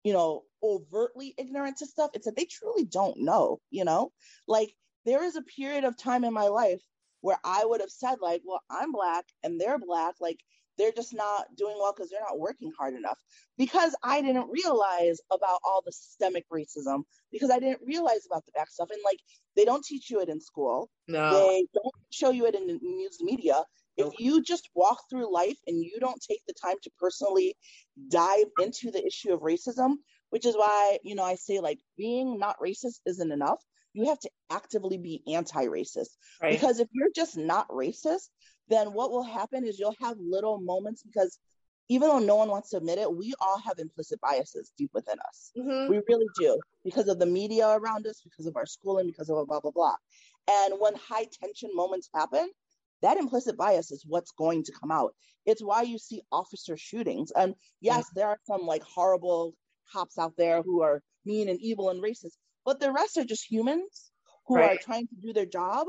you 0.05 0.13
know, 0.13 0.43
overtly 0.63 1.35
ignorant 1.39 1.79
to 1.79 1.87
stuff. 1.87 2.11
It's 2.15 2.27
that 2.27 2.37
they 2.37 2.45
truly 2.45 2.85
don't 2.85 3.19
know, 3.21 3.61
you 3.71 3.85
know? 3.85 4.13
Like, 4.47 4.75
there 5.05 5.25
is 5.25 5.37
a 5.37 5.43
period 5.43 5.85
of 5.85 5.97
time 5.97 6.25
in 6.25 6.33
my 6.33 6.49
life 6.49 6.83
where 7.21 7.39
I 7.45 7.65
would 7.65 7.81
have 7.81 7.91
said, 7.91 8.17
like, 8.21 8.43
well, 8.45 8.63
I'm 8.71 8.93
black 8.93 9.25
and 9.43 9.61
they're 9.61 9.79
black. 9.79 10.15
Like, 10.21 10.41
they're 10.79 10.93
just 10.93 11.15
not 11.15 11.47
doing 11.57 11.77
well 11.79 11.95
because 11.97 12.11
they're 12.11 12.21
not 12.21 12.39
working 12.39 12.71
hard 12.79 12.95
enough. 12.95 13.19
Because 13.57 13.97
I 14.03 14.21
didn't 14.21 14.51
realize 14.51 15.19
about 15.33 15.61
all 15.65 15.83
the 15.85 15.93
systemic 15.93 16.45
racism, 16.53 17.05
because 17.33 17.51
I 17.51 17.59
didn't 17.59 17.81
realize 17.87 18.27
about 18.27 18.45
the 18.45 18.53
back 18.53 18.69
stuff. 18.71 18.91
And 18.91 19.01
like, 19.05 19.19
they 19.57 19.65
don't 19.65 19.85
teach 19.85 20.11
you 20.11 20.21
it 20.21 20.29
in 20.29 20.41
school. 20.41 20.91
No. 21.09 21.31
They 21.31 21.67
don't 21.73 21.95
show 22.11 22.31
you 22.31 22.47
it 22.47 22.55
in 22.55 22.67
the 22.67 22.79
news 22.83 23.19
media. 23.23 23.63
If 23.97 24.13
you 24.19 24.43
just 24.43 24.69
walk 24.75 24.99
through 25.09 25.33
life 25.33 25.57
and 25.67 25.83
you 25.83 25.99
don't 25.99 26.21
take 26.21 26.43
the 26.47 26.53
time 26.53 26.77
to 26.83 26.91
personally 27.01 27.57
dive 28.11 28.45
into 28.61 28.91
the 28.91 29.03
issue 29.05 29.33
of 29.33 29.41
racism, 29.41 29.95
which 30.29 30.45
is 30.45 30.55
why, 30.55 30.99
you 31.03 31.15
know, 31.15 31.25
I 31.25 31.37
say 31.37 31.61
like 31.61 31.79
being 31.97 32.39
not 32.39 32.61
racist 32.63 33.01
isn't 33.07 33.33
enough. 33.33 33.65
You 33.97 34.09
have 34.11 34.21
to 34.21 34.31
actively 34.51 34.99
be 34.99 35.23
anti 35.35 35.67
racist. 35.67 36.11
Right. 36.43 36.53
Because 36.53 36.81
if 36.81 36.89
you're 36.93 37.11
just 37.15 37.37
not 37.37 37.67
racist, 37.69 38.29
then 38.69 38.93
what 38.93 39.11
will 39.11 39.23
happen 39.23 39.65
is 39.65 39.79
you'll 39.79 39.97
have 40.03 40.17
little 40.21 40.61
moments 40.61 41.03
because 41.03 41.39
even 41.89 42.09
though 42.09 42.19
no 42.19 42.35
one 42.35 42.51
wants 42.51 42.71
to 42.71 42.77
admit 42.77 42.99
it, 42.99 43.11
we 43.11 43.33
all 43.41 43.59
have 43.61 43.79
implicit 43.79 44.21
biases 44.21 44.73
deep 44.77 44.91
within 44.93 45.17
us. 45.27 45.53
Mm-hmm. 45.57 45.91
We 45.91 46.01
really 46.09 46.27
do 46.39 46.61
because 46.85 47.09
of 47.09 47.19
the 47.19 47.27
media 47.27 47.69
around 47.69 48.07
us, 48.07 48.21
because 48.23 48.47
of 48.47 48.57
our 48.57 48.67
schooling, 48.67 49.07
because 49.07 49.31
of 49.31 49.47
blah, 49.47 49.61
blah, 49.61 49.71
blah. 49.71 49.95
And 50.51 50.75
when 50.79 50.95
high 50.97 51.27
tension 51.41 51.71
moments 51.73 52.11
happen, 52.15 52.51
that 53.03 53.17
implicit 53.17 53.57
bias 53.57 53.93
is 53.93 54.05
what's 54.07 54.33
going 54.33 54.65
to 54.65 54.73
come 54.73 54.91
out. 54.91 55.15
It's 55.45 55.63
why 55.63 55.83
you 55.83 55.99
see 55.99 56.23
officer 56.33 56.77
shootings. 56.77 57.31
And 57.31 57.55
yes, 57.81 58.05
mm-hmm. 58.07 58.19
there 58.19 58.29
are 58.29 58.39
some 58.47 58.63
like 58.63 58.83
horrible 58.83 59.55
cops 59.93 60.19
out 60.19 60.35
there 60.37 60.63
who 60.63 60.83
are 60.83 61.03
mean 61.25 61.49
and 61.49 61.61
evil 61.61 61.91
and 61.91 62.03
racist, 62.03 62.37
but 62.67 62.81
the 62.81 62.93
rest 62.93 63.17
are 63.17 63.25
just 63.25 63.51
humans 63.51 64.11
who 64.47 64.57
right. 64.57 64.73
are 64.73 64.83
trying 64.83 65.07
to 65.07 65.15
do 65.23 65.33
their 65.33 65.47
job 65.47 65.87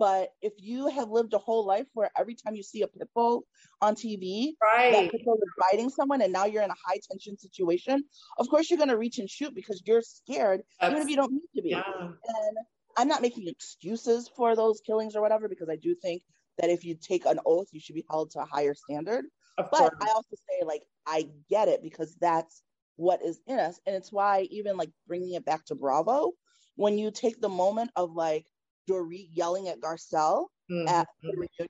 but 0.00 0.30
if 0.40 0.54
you 0.56 0.88
have 0.88 1.10
lived 1.10 1.34
a 1.34 1.38
whole 1.38 1.66
life 1.66 1.86
where 1.92 2.10
every 2.18 2.34
time 2.34 2.54
you 2.56 2.62
see 2.62 2.80
a 2.80 2.88
pit 2.88 3.06
bull 3.14 3.44
on 3.82 3.94
TV, 3.94 4.54
right. 4.62 4.92
that 4.92 5.10
pit 5.10 5.20
bull 5.26 5.34
is 5.34 5.52
biting 5.70 5.90
someone, 5.90 6.22
and 6.22 6.32
now 6.32 6.46
you're 6.46 6.62
in 6.62 6.70
a 6.70 6.82
high 6.86 6.98
tension 7.10 7.36
situation, 7.36 8.02
of 8.38 8.48
course 8.48 8.70
you're 8.70 8.78
going 8.78 8.88
to 8.88 8.96
reach 8.96 9.18
and 9.18 9.28
shoot 9.28 9.54
because 9.54 9.82
you're 9.84 10.00
scared, 10.00 10.62
That's, 10.80 10.92
even 10.92 11.02
if 11.02 11.10
you 11.10 11.16
don't 11.16 11.32
need 11.32 11.50
to 11.54 11.62
be. 11.62 11.68
Yeah. 11.68 11.82
And 11.98 12.56
I'm 12.96 13.08
not 13.08 13.20
making 13.20 13.46
excuses 13.46 14.30
for 14.34 14.56
those 14.56 14.80
killings 14.80 15.16
or 15.16 15.20
whatever 15.20 15.50
because 15.50 15.68
I 15.68 15.76
do 15.76 15.94
think 15.94 16.22
that 16.56 16.70
if 16.70 16.82
you 16.82 16.94
take 16.94 17.26
an 17.26 17.38
oath, 17.44 17.68
you 17.70 17.80
should 17.80 17.94
be 17.94 18.06
held 18.08 18.30
to 18.30 18.40
a 18.40 18.46
higher 18.46 18.74
standard. 18.74 19.26
Of 19.58 19.70
but 19.70 19.78
course. 19.78 19.94
I 20.00 20.08
also 20.14 20.34
say 20.48 20.64
like 20.64 20.82
I 21.06 21.28
get 21.50 21.68
it 21.68 21.82
because 21.82 22.16
that's 22.18 22.62
what 23.00 23.22
is 23.24 23.40
in 23.46 23.58
us, 23.58 23.80
and 23.86 23.96
it's 23.96 24.12
why 24.12 24.46
even 24.50 24.76
like 24.76 24.90
bringing 25.08 25.34
it 25.34 25.44
back 25.44 25.64
to 25.64 25.74
Bravo, 25.74 26.32
when 26.76 26.98
you 26.98 27.10
take 27.10 27.40
the 27.40 27.48
moment 27.48 27.90
of 27.96 28.12
like 28.12 28.46
Dorit 28.88 29.28
yelling 29.32 29.68
at 29.68 29.80
Garcelle 29.80 30.46
mm-hmm. 30.70 30.88
at 30.88 31.08
the 31.22 31.30
reunion 31.30 31.68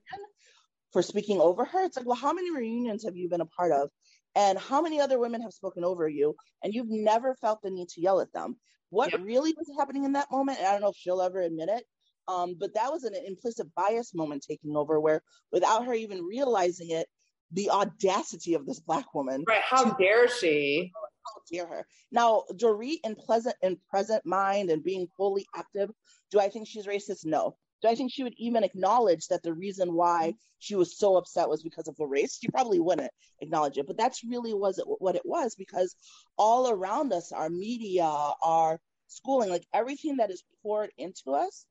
for 0.93 1.03
speaking 1.03 1.41
over 1.41 1.65
her. 1.65 1.85
It's 1.85 1.97
like, 1.97 2.07
well, 2.07 2.17
how 2.17 2.33
many 2.33 2.51
reunions 2.51 3.05
have 3.05 3.17
you 3.17 3.29
been 3.29 3.41
a 3.41 3.47
part 3.47 3.73
of? 3.73 3.91
And 4.35 4.59
how 4.59 4.81
many 4.81 5.01
other 5.01 5.19
women 5.19 5.43
have 5.43 5.53
spoken 5.53 5.85
over 5.85 6.09
you? 6.09 6.35
And 6.63 6.73
you've 6.73 6.91
never 6.91 7.35
felt 7.35 7.63
the 7.63 7.71
need 7.71 7.89
to 7.91 8.01
yell 8.01 8.21
at 8.21 8.33
them. 8.33 8.57
What 8.91 9.13
yep. 9.13 9.21
really 9.23 9.55
was 9.57 9.71
happening 9.79 10.05
in 10.05 10.13
that 10.13 10.31
moment? 10.31 10.59
And 10.59 10.67
I 10.67 10.73
don't 10.73 10.81
know 10.81 10.91
if 10.91 10.97
she'll 10.97 11.23
ever 11.23 11.41
admit 11.41 11.69
it. 11.69 11.85
Um, 12.29 12.55
but 12.59 12.75
that 12.75 12.93
was 12.93 13.05
an 13.05 13.15
implicit 13.27 13.67
bias 13.75 14.15
moment 14.15 14.45
taking 14.47 14.77
over 14.77 15.01
where 15.01 15.23
without 15.53 15.85
her 15.87 15.95
even 15.95 16.23
realizing 16.23 16.91
it, 16.91 17.07
the 17.53 17.71
audacity 17.71 18.55
of 18.55 18.67
this 18.67 18.79
black 18.79 19.13
woman. 19.15 19.45
Right. 19.49 19.63
How 19.69 19.93
dare 19.95 20.29
she? 20.29 20.93
How 21.25 21.41
dare 21.51 21.67
her? 21.67 21.87
Now, 22.11 22.45
Dorit 22.53 23.01
in 23.05 23.15
pleasant 23.15 23.57
and 23.63 23.77
present 23.89 24.25
mind 24.25 24.71
and 24.71 24.83
being 24.83 25.09
fully 25.17 25.47
active 25.57 25.91
do 26.31 26.39
I 26.39 26.49
think 26.49 26.69
she's 26.69 26.87
racist? 26.87 27.25
No. 27.25 27.57
Do 27.83 27.89
I 27.89 27.95
think 27.95 28.13
she 28.13 28.23
would 28.23 28.35
even 28.37 28.63
acknowledge 28.63 29.27
that 29.29 29.43
the 29.43 29.55
reason 29.55 29.95
why 29.95 30.35
she 30.59 30.75
was 30.75 30.99
so 30.99 31.17
upset 31.17 31.49
was 31.49 31.63
because 31.63 31.89
of 31.89 31.97
the 31.97 32.07
race? 32.07 32.39
She 32.41 32.49
probably 32.49 32.79
wouldn't 32.79 33.11
acknowledge 33.41 33.79
it, 33.79 33.87
but 33.87 33.97
that's 33.97 34.23
really 34.23 34.53
was 34.53 34.79
it 34.79 34.85
what 34.87 35.17
it 35.17 35.23
was 35.25 35.55
because 35.55 35.97
all 36.37 36.71
around 36.71 37.13
us, 37.13 37.33
our 37.33 37.49
media, 37.49 38.05
our 38.05 38.79
schooling, 39.09 39.49
like 39.49 39.67
everything 39.73 40.19
that 40.19 40.31
is 40.31 40.45
poured 40.63 40.91
into 40.99 41.33
us, 41.33 41.65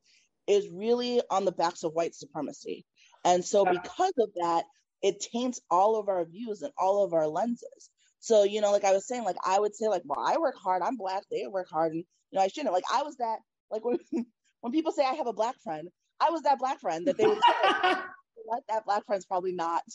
is 0.46 0.68
really 0.68 1.22
on 1.30 1.44
the 1.44 1.52
backs 1.52 1.84
of 1.84 1.92
white 1.92 2.14
supremacy. 2.14 2.84
And 3.24 3.44
so, 3.44 3.64
because 3.64 4.12
of 4.18 4.30
that, 4.42 4.64
it 5.02 5.20
taints 5.20 5.60
all 5.70 5.96
of 5.96 6.08
our 6.08 6.24
views 6.24 6.62
and 6.62 6.72
all 6.76 7.04
of 7.04 7.14
our 7.14 7.28
lenses. 7.28 7.90
So, 8.20 8.44
you 8.44 8.60
know, 8.60 8.70
like 8.70 8.84
I 8.84 8.92
was 8.92 9.06
saying, 9.06 9.24
like 9.24 9.36
I 9.44 9.58
would 9.58 9.74
say, 9.74 9.88
like, 9.88 10.02
well, 10.04 10.24
I 10.24 10.36
work 10.36 10.56
hard. 10.56 10.82
I'm 10.82 10.96
black. 10.96 11.24
They 11.30 11.46
work 11.46 11.68
hard, 11.70 11.92
and 11.92 12.04
you 12.30 12.38
know, 12.38 12.42
I 12.42 12.48
shouldn't. 12.48 12.72
Like 12.72 12.84
I 12.92 13.02
was 13.02 13.16
that. 13.16 13.38
Like 13.70 13.84
when 13.84 13.98
when 14.60 14.72
people 14.72 14.92
say 14.92 15.04
I 15.04 15.14
have 15.14 15.26
a 15.26 15.32
black 15.32 15.56
friend, 15.62 15.88
I 16.20 16.30
was 16.30 16.42
that 16.42 16.58
black 16.58 16.80
friend 16.80 17.06
that 17.06 17.16
they 17.16 17.26
would 17.26 17.38
what 18.44 18.62
that 18.68 18.84
black 18.84 19.06
friend's 19.06 19.26
probably 19.26 19.52
not. 19.52 19.82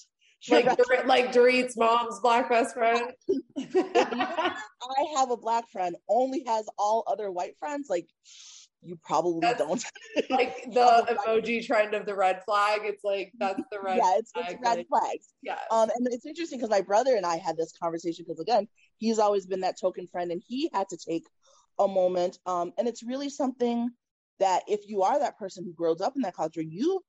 Like, 0.47 0.67
like 1.07 1.31
Dorit's 1.31 1.75
mom's 1.75 2.19
black 2.19 2.49
best 2.49 2.75
friend. 2.75 3.11
I 3.57 4.53
have 5.17 5.31
a 5.31 5.37
black 5.37 5.67
friend 5.71 5.95
only 6.07 6.43
has 6.45 6.67
all 6.77 7.03
other 7.07 7.31
white 7.31 7.57
friends. 7.57 7.87
Like 7.89 8.07
you 8.85 8.97
probably 9.03 9.41
that's 9.41 9.59
don't. 9.59 9.83
like 10.29 10.63
the 10.71 11.17
emoji 11.27 11.65
trend 11.65 11.93
of 11.93 12.05
the 12.05 12.15
red 12.15 12.43
flag. 12.45 12.81
It's 12.83 13.03
like 13.03 13.31
that's 13.37 13.61
the 13.71 13.79
red. 13.79 13.97
Flag. 13.97 14.01
Yeah, 14.03 14.19
it's, 14.19 14.31
it's 14.35 14.61
red 14.61 14.77
like, 14.77 14.87
flags. 14.87 15.33
Yeah. 15.41 15.57
Um, 15.71 15.89
and 15.95 16.07
it's 16.11 16.25
interesting 16.25 16.59
because 16.59 16.69
my 16.69 16.81
brother 16.81 17.15
and 17.15 17.25
I 17.25 17.37
had 17.37 17.57
this 17.57 17.73
conversation 17.81 18.25
because 18.27 18.39
again, 18.39 18.67
he's 18.97 19.19
always 19.19 19.45
been 19.45 19.61
that 19.61 19.79
token 19.79 20.07
friend, 20.07 20.31
and 20.31 20.41
he 20.45 20.69
had 20.73 20.87
to 20.89 20.97
take 20.97 21.25
a 21.79 21.87
moment. 21.87 22.39
Um, 22.45 22.71
and 22.77 22.87
it's 22.87 23.03
really 23.03 23.29
something 23.29 23.89
that 24.39 24.63
if 24.67 24.87
you 24.87 25.03
are 25.03 25.19
that 25.19 25.37
person 25.37 25.63
who 25.63 25.73
grows 25.73 26.01
up 26.01 26.13
in 26.15 26.21
that 26.23 26.35
culture, 26.35 26.61
you 26.61 27.01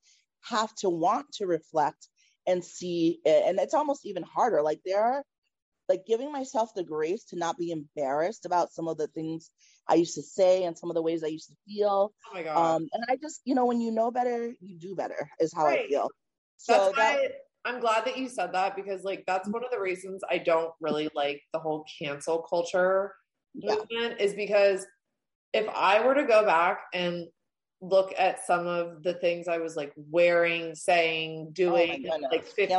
have 0.43 0.75
to 0.77 0.89
want 0.89 1.27
to 1.33 1.47
reflect 1.47 2.09
and 2.47 2.65
see 2.65 3.21
it. 3.25 3.45
And 3.47 3.59
it's 3.59 3.75
almost 3.75 4.07
even 4.07 4.23
harder. 4.23 4.63
Like 4.63 4.81
there 4.85 5.03
are 5.03 5.23
like 5.89 6.07
giving 6.07 6.33
myself 6.33 6.71
the 6.75 6.85
grace 6.85 7.25
to 7.27 7.37
not 7.37 7.59
be 7.59 7.71
embarrassed 7.71 8.47
about 8.47 8.73
some 8.73 8.89
of 8.89 8.97
the 8.97 9.07
things 9.09 9.51
I 9.89 9.95
used 9.95 10.15
to 10.15 10.23
say 10.23 10.65
and 10.65 10.77
some 10.77 10.91
of 10.91 10.95
the 10.95 11.03
ways 11.03 11.23
I 11.23 11.29
used 11.29 11.49
to 11.49 11.57
feel. 11.67 12.13
Oh 12.29 12.35
my 12.35 12.43
god. 12.43 12.57
Um, 12.57 12.89
and 12.93 13.05
I 13.09 13.17
just, 13.17 13.41
you 13.45 13.55
know, 13.55 13.67
when 13.67 13.81
you 13.81 13.93
know 13.93 14.11
better, 14.11 14.53
you 14.61 14.79
do 14.79 14.95
better 14.95 15.31
is 15.39 15.53
how 15.55 15.65
right. 15.65 15.81
I 15.81 15.89
feel. 15.89 16.11
So 16.57 16.73
that's 16.73 16.97
that, 16.97 17.15
why 17.17 17.29
I'm 17.67 17.81
glad 17.81 18.05
that 18.07 18.17
you 18.17 18.29
said 18.29 18.53
that 18.53 18.77
because 18.77 19.03
like 19.03 19.25
that's 19.27 19.49
one 19.49 19.65
of 19.65 19.71
the 19.71 19.81
reasons 19.81 20.23
I 20.31 20.39
don't 20.39 20.73
really 20.81 21.09
like 21.15 21.43
the 21.53 21.59
whole 21.59 21.85
cancel 21.99 22.39
culture 22.49 23.13
yeah. 23.55 23.75
movement 23.75 24.21
is 24.21 24.35
because 24.35 24.87
if 25.53 25.69
I 25.69 26.05
were 26.05 26.15
to 26.15 26.25
go 26.25 26.45
back 26.45 26.81
and 26.95 27.27
look 27.81 28.15
at 28.17 28.47
some 28.47 28.67
of 28.67 29.03
the 29.03 29.15
things 29.15 29.49
I 29.49 29.59
was 29.59 29.77
like 29.77 29.93
wearing, 29.97 30.75
saying, 30.75 31.51
doing 31.53 32.07
oh 32.11 32.19
like 32.31 32.45
15, 32.45 32.79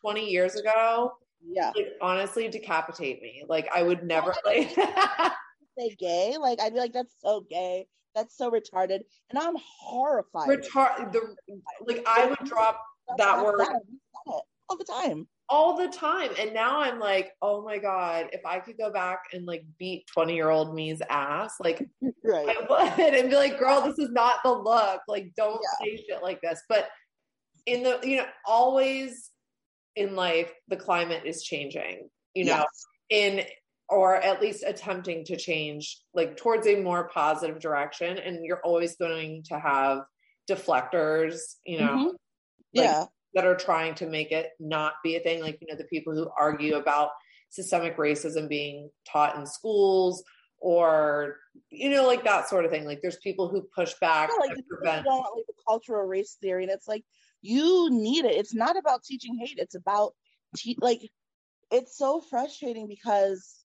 20 0.00 0.30
years 0.30 0.54
ago, 0.54 1.12
yeah, 1.46 1.72
like, 1.74 1.92
honestly 2.00 2.48
decapitate 2.48 3.22
me. 3.22 3.44
Like 3.48 3.68
I 3.74 3.82
would 3.82 4.04
never 4.04 4.34
like 4.44 4.74
say 5.78 5.96
gay. 5.98 6.36
Like 6.38 6.60
I'd 6.60 6.72
be 6.72 6.78
like, 6.78 6.92
that's 6.92 7.14
so 7.20 7.46
gay. 7.48 7.86
That's 8.14 8.36
so 8.36 8.50
retarded. 8.50 9.00
And 9.30 9.38
I'm 9.38 9.56
horrified. 9.58 10.48
Retard 10.48 11.12
the 11.12 11.34
like 11.86 12.04
I 12.06 12.26
would 12.26 12.48
drop 12.48 12.80
that 13.18 13.44
word 13.44 13.60
all 14.26 14.78
the 14.78 14.84
time 14.84 15.26
all 15.48 15.76
the 15.76 15.88
time. 15.88 16.30
And 16.38 16.54
now 16.54 16.80
I'm 16.80 16.98
like, 16.98 17.32
oh 17.42 17.62
my 17.62 17.78
God, 17.78 18.28
if 18.32 18.44
I 18.46 18.58
could 18.58 18.78
go 18.78 18.90
back 18.90 19.24
and 19.32 19.46
like 19.46 19.64
beat 19.78 20.06
20 20.06 20.34
year 20.34 20.50
old 20.50 20.74
me's 20.74 21.02
ass, 21.10 21.56
like 21.60 21.86
right. 22.24 22.48
I 22.48 22.66
would 22.68 23.14
and 23.14 23.30
be 23.30 23.36
like, 23.36 23.58
girl, 23.58 23.82
this 23.82 23.98
is 23.98 24.10
not 24.10 24.36
the 24.42 24.52
look. 24.52 25.02
Like, 25.08 25.32
don't 25.36 25.60
yeah. 25.62 25.86
say 25.86 26.04
shit 26.04 26.22
like 26.22 26.40
this. 26.40 26.62
But 26.68 26.88
in 27.66 27.82
the, 27.82 28.00
you 28.02 28.18
know, 28.18 28.26
always 28.46 29.30
in 29.96 30.16
life, 30.16 30.52
the 30.68 30.76
climate 30.76 31.22
is 31.24 31.42
changing, 31.42 32.08
you 32.34 32.44
know, 32.44 32.64
yes. 32.64 32.86
in, 33.10 33.44
or 33.88 34.16
at 34.16 34.40
least 34.40 34.64
attempting 34.66 35.24
to 35.26 35.36
change 35.36 36.00
like 36.14 36.36
towards 36.36 36.66
a 36.66 36.80
more 36.80 37.08
positive 37.08 37.60
direction. 37.60 38.18
And 38.18 38.44
you're 38.44 38.62
always 38.64 38.96
going 38.96 39.44
to 39.48 39.58
have 39.58 40.00
deflectors, 40.50 41.40
you 41.64 41.80
know, 41.80 41.88
mm-hmm. 41.88 42.06
like, 42.74 42.86
yeah 42.86 43.04
that 43.34 43.44
are 43.44 43.56
trying 43.56 43.94
to 43.96 44.06
make 44.06 44.30
it 44.32 44.50
not 44.58 44.94
be 45.02 45.16
a 45.16 45.20
thing 45.20 45.42
like 45.42 45.58
you 45.60 45.66
know 45.68 45.76
the 45.76 45.84
people 45.84 46.14
who 46.14 46.30
argue 46.38 46.76
about 46.76 47.10
systemic 47.50 47.96
racism 47.96 48.48
being 48.48 48.90
taught 49.10 49.36
in 49.36 49.46
schools 49.46 50.24
or 50.58 51.36
you 51.70 51.90
know 51.90 52.06
like 52.06 52.24
that 52.24 52.48
sort 52.48 52.64
of 52.64 52.70
thing 52.70 52.84
like 52.84 53.00
there's 53.02 53.18
people 53.18 53.48
who 53.48 53.66
push 53.74 53.94
back 54.00 54.30
yeah, 54.30 54.48
like, 54.48 54.64
prevent- 54.68 55.06
want, 55.06 55.36
like 55.36 55.46
the 55.46 55.52
cultural 55.66 56.04
race 56.04 56.36
theory 56.40 56.62
and 56.62 56.72
it's 56.72 56.88
like 56.88 57.04
you 57.44 57.88
need 57.90 58.24
it 58.24 58.36
it's 58.36 58.54
not 58.54 58.76
about 58.76 59.04
teaching 59.04 59.38
hate 59.38 59.58
it's 59.58 59.74
about 59.74 60.14
te- 60.56 60.78
like 60.80 61.00
it's 61.70 61.96
so 61.96 62.20
frustrating 62.20 62.88
because 62.88 63.64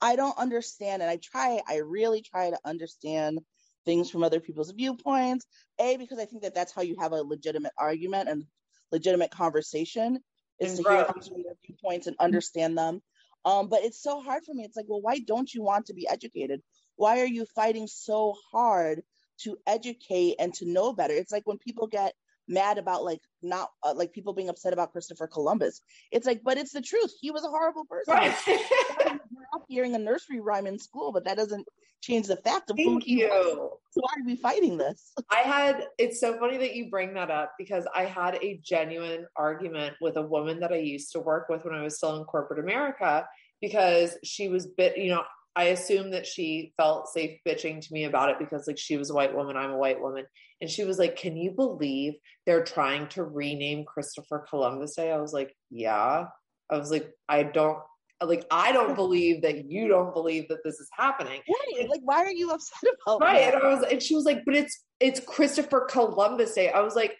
i 0.00 0.16
don't 0.16 0.38
understand 0.38 1.02
and 1.02 1.10
i 1.10 1.18
try 1.22 1.60
i 1.68 1.76
really 1.76 2.22
try 2.22 2.50
to 2.50 2.58
understand 2.64 3.38
things 3.84 4.10
from 4.10 4.24
other 4.24 4.40
people's 4.40 4.70
viewpoints. 4.70 5.46
A, 5.78 5.96
because 5.96 6.18
I 6.18 6.24
think 6.24 6.42
that 6.42 6.54
that's 6.54 6.72
how 6.72 6.82
you 6.82 6.96
have 6.98 7.12
a 7.12 7.22
legitimate 7.22 7.72
argument 7.78 8.28
and 8.28 8.44
legitimate 8.92 9.30
conversation 9.30 10.18
is 10.60 10.78
and 10.78 10.84
to 10.84 10.90
hear 10.90 11.04
from 11.04 11.42
their 11.42 11.54
viewpoints 11.66 12.06
and 12.06 12.16
understand 12.18 12.78
them. 12.78 13.02
Um, 13.44 13.68
but 13.68 13.82
it's 13.82 14.02
so 14.02 14.22
hard 14.22 14.44
for 14.44 14.54
me. 14.54 14.64
It's 14.64 14.76
like, 14.76 14.86
well, 14.88 15.02
why 15.02 15.18
don't 15.18 15.52
you 15.52 15.62
want 15.62 15.86
to 15.86 15.94
be 15.94 16.08
educated? 16.08 16.62
Why 16.96 17.20
are 17.20 17.26
you 17.26 17.46
fighting 17.54 17.86
so 17.86 18.34
hard 18.52 19.02
to 19.40 19.58
educate 19.66 20.36
and 20.38 20.54
to 20.54 20.66
know 20.66 20.92
better? 20.92 21.14
It's 21.14 21.32
like 21.32 21.46
when 21.46 21.58
people 21.58 21.86
get 21.86 22.14
mad 22.48 22.78
about 22.78 23.04
like 23.04 23.20
not 23.42 23.70
uh, 23.82 23.94
like 23.94 24.12
people 24.12 24.32
being 24.32 24.48
upset 24.48 24.72
about 24.72 24.92
Christopher 24.92 25.26
Columbus. 25.26 25.80
It's 26.10 26.26
like, 26.26 26.42
but 26.42 26.58
it's 26.58 26.72
the 26.72 26.82
truth. 26.82 27.12
He 27.20 27.30
was 27.30 27.44
a 27.44 27.48
horrible 27.48 27.84
person. 27.84 28.14
Right. 28.14 28.34
hearing 29.68 29.94
a 29.94 29.98
nursery 29.98 30.40
rhyme 30.40 30.66
in 30.66 30.78
school, 30.78 31.12
but 31.12 31.24
that 31.24 31.36
doesn't 31.36 31.66
change 32.00 32.26
the 32.26 32.36
fact 32.36 32.70
of 32.70 32.76
Thank 32.76 33.04
who 33.04 33.10
you. 33.10 33.28
Was. 33.28 33.70
So 33.90 34.00
why 34.00 34.12
are 34.18 34.26
we 34.26 34.36
fighting 34.36 34.76
this? 34.76 35.12
I 35.30 35.38
had. 35.38 35.86
It's 35.98 36.20
so 36.20 36.38
funny 36.38 36.56
that 36.58 36.74
you 36.74 36.90
bring 36.90 37.14
that 37.14 37.30
up 37.30 37.52
because 37.58 37.86
I 37.94 38.04
had 38.04 38.36
a 38.42 38.60
genuine 38.62 39.26
argument 39.36 39.96
with 40.00 40.16
a 40.16 40.22
woman 40.22 40.60
that 40.60 40.72
I 40.72 40.76
used 40.76 41.12
to 41.12 41.20
work 41.20 41.48
with 41.48 41.64
when 41.64 41.74
I 41.74 41.82
was 41.82 41.96
still 41.96 42.16
in 42.16 42.24
corporate 42.24 42.60
America 42.60 43.26
because 43.60 44.16
she 44.22 44.48
was 44.48 44.66
bit. 44.66 44.96
You 44.96 45.10
know, 45.10 45.22
I 45.56 45.64
assume 45.64 46.10
that 46.10 46.26
she 46.26 46.72
felt 46.76 47.08
safe 47.08 47.38
bitching 47.46 47.80
to 47.80 47.92
me 47.92 48.04
about 48.04 48.30
it 48.30 48.38
because 48.38 48.66
like 48.66 48.78
she 48.78 48.96
was 48.96 49.10
a 49.10 49.14
white 49.14 49.34
woman, 49.34 49.56
I'm 49.56 49.70
a 49.70 49.78
white 49.78 50.00
woman. 50.00 50.24
And 50.60 50.68
she 50.68 50.84
was 50.84 50.98
like, 50.98 51.16
Can 51.16 51.36
you 51.36 51.52
believe 51.52 52.14
they're 52.46 52.64
trying 52.64 53.08
to 53.08 53.24
rename 53.24 53.84
Christopher 53.84 54.46
Columbus 54.48 54.96
Day? 54.96 55.12
I 55.12 55.18
was 55.18 55.32
like, 55.32 55.54
Yeah. 55.70 56.26
I 56.70 56.76
was 56.78 56.90
like, 56.90 57.10
I 57.28 57.42
don't 57.42 57.78
like 58.22 58.46
I 58.50 58.72
don't 58.72 58.94
believe 58.94 59.42
that 59.42 59.70
you 59.70 59.88
don't 59.88 60.14
believe 60.14 60.48
that 60.48 60.64
this 60.64 60.80
is 60.80 60.88
happening. 60.92 61.40
Right. 61.48 61.88
Like, 61.88 62.00
why 62.02 62.24
are 62.24 62.32
you 62.32 62.50
upset 62.50 62.90
about 63.06 63.20
it? 63.20 63.24
right? 63.24 63.52
That? 63.52 63.54
And 63.54 63.62
I 63.62 63.74
was 63.74 63.84
and 63.90 64.02
she 64.02 64.14
was 64.14 64.24
like, 64.24 64.42
but 64.44 64.54
it's 64.54 64.82
it's 65.00 65.20
Christopher 65.20 65.86
Columbus 65.90 66.54
Day. 66.54 66.70
I 66.70 66.80
was 66.80 66.94
like, 66.94 67.16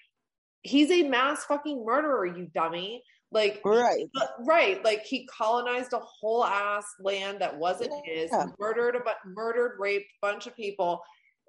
he's 0.62 0.90
a 0.90 1.08
mass 1.08 1.44
fucking 1.44 1.84
murderer, 1.84 2.26
you 2.26 2.48
dummy. 2.54 3.02
Like 3.34 3.60
right, 3.64 4.06
uh, 4.16 4.26
right. 4.46 4.82
Like 4.84 5.04
he 5.04 5.26
colonized 5.26 5.92
a 5.92 5.98
whole 5.98 6.44
ass 6.44 6.86
land 7.00 7.40
that 7.40 7.58
wasn't 7.58 7.90
yeah. 8.06 8.14
his, 8.14 8.30
murdered 8.60 8.94
a 8.94 9.00
murdered, 9.28 9.72
raped 9.80 10.06
a 10.22 10.26
bunch 10.26 10.46
of 10.46 10.54
people. 10.54 11.02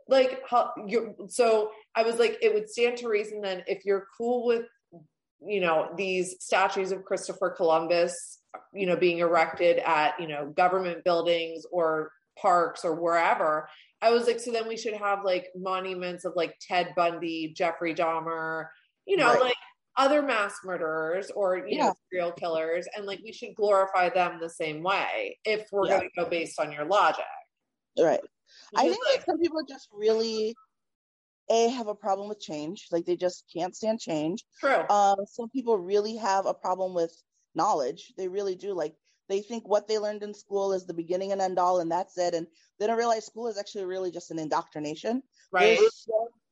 Like 0.07 0.41
you 0.87 1.13
so 1.29 1.69
I 1.95 2.01
was 2.01 2.17
like, 2.17 2.39
it 2.41 2.55
would 2.55 2.71
stand 2.71 2.97
to 2.97 3.07
reason 3.07 3.39
then 3.39 3.63
if 3.67 3.85
you're 3.85 4.07
cool 4.17 4.47
with 4.47 4.63
you 5.45 5.61
know 5.61 5.89
these 5.95 6.37
statues 6.39 6.91
of 6.91 7.05
Christopher 7.05 7.51
Columbus, 7.51 8.39
you 8.73 8.87
know, 8.87 8.95
being 8.95 9.19
erected 9.19 9.77
at 9.77 10.19
you 10.19 10.27
know 10.27 10.47
government 10.57 11.03
buildings 11.03 11.67
or 11.71 12.11
parks 12.35 12.83
or 12.83 12.95
wherever. 12.95 13.69
I 14.01 14.09
was 14.09 14.25
like, 14.25 14.39
so 14.39 14.51
then 14.51 14.67
we 14.67 14.75
should 14.75 14.95
have 14.95 15.23
like 15.23 15.49
monuments 15.55 16.25
of 16.25 16.33
like 16.35 16.55
Ted 16.59 16.93
Bundy, 16.95 17.53
Jeffrey 17.55 17.93
Dahmer, 17.93 18.69
you 19.05 19.17
know, 19.17 19.33
right. 19.33 19.41
like 19.41 19.55
other 19.97 20.21
mass 20.21 20.59
murderers 20.63 21.31
or 21.35 21.57
you 21.57 21.77
yeah. 21.77 21.85
know 21.87 21.93
serial 22.11 22.31
killers 22.31 22.87
and 22.95 23.05
like 23.05 23.19
we 23.23 23.31
should 23.31 23.55
glorify 23.55 24.09
them 24.09 24.37
the 24.39 24.49
same 24.49 24.83
way 24.83 25.37
if 25.45 25.67
we're 25.71 25.87
yeah. 25.87 25.99
going 25.99 26.09
to 26.09 26.21
go 26.23 26.29
based 26.29 26.59
on 26.59 26.71
your 26.71 26.85
logic. 26.85 27.25
Right. 27.97 28.19
Because 28.71 28.85
i 28.85 28.89
think 28.89 28.99
like, 29.11 29.25
some 29.25 29.39
people 29.39 29.61
just 29.67 29.87
really 29.93 30.53
a 31.49 31.69
have 31.69 31.87
a 31.87 31.95
problem 31.95 32.27
with 32.27 32.39
change. 32.39 32.87
Like 32.91 33.05
they 33.05 33.15
just 33.15 33.45
can't 33.55 33.75
stand 33.75 33.99
change. 33.99 34.43
True. 34.59 34.87
Um 34.89 35.17
some 35.27 35.49
people 35.49 35.77
really 35.77 36.15
have 36.17 36.45
a 36.45 36.53
problem 36.53 36.93
with 36.93 37.15
knowledge. 37.53 38.13
They 38.17 38.27
really 38.27 38.55
do. 38.55 38.73
Like 38.73 38.95
they 39.29 39.41
think 39.41 39.67
what 39.67 39.87
they 39.87 39.97
learned 39.97 40.23
in 40.23 40.33
school 40.33 40.73
is 40.73 40.85
the 40.85 40.93
beginning 40.93 41.31
and 41.31 41.41
end 41.41 41.57
all 41.57 41.79
and 41.79 41.91
that's 41.91 42.17
it 42.17 42.33
and 42.33 42.47
they 42.79 42.87
don't 42.87 42.97
realize 42.97 43.25
school 43.25 43.47
is 43.47 43.57
actually 43.57 43.85
really 43.85 44.11
just 44.11 44.31
an 44.31 44.39
indoctrination. 44.39 45.23
Right 45.51 45.79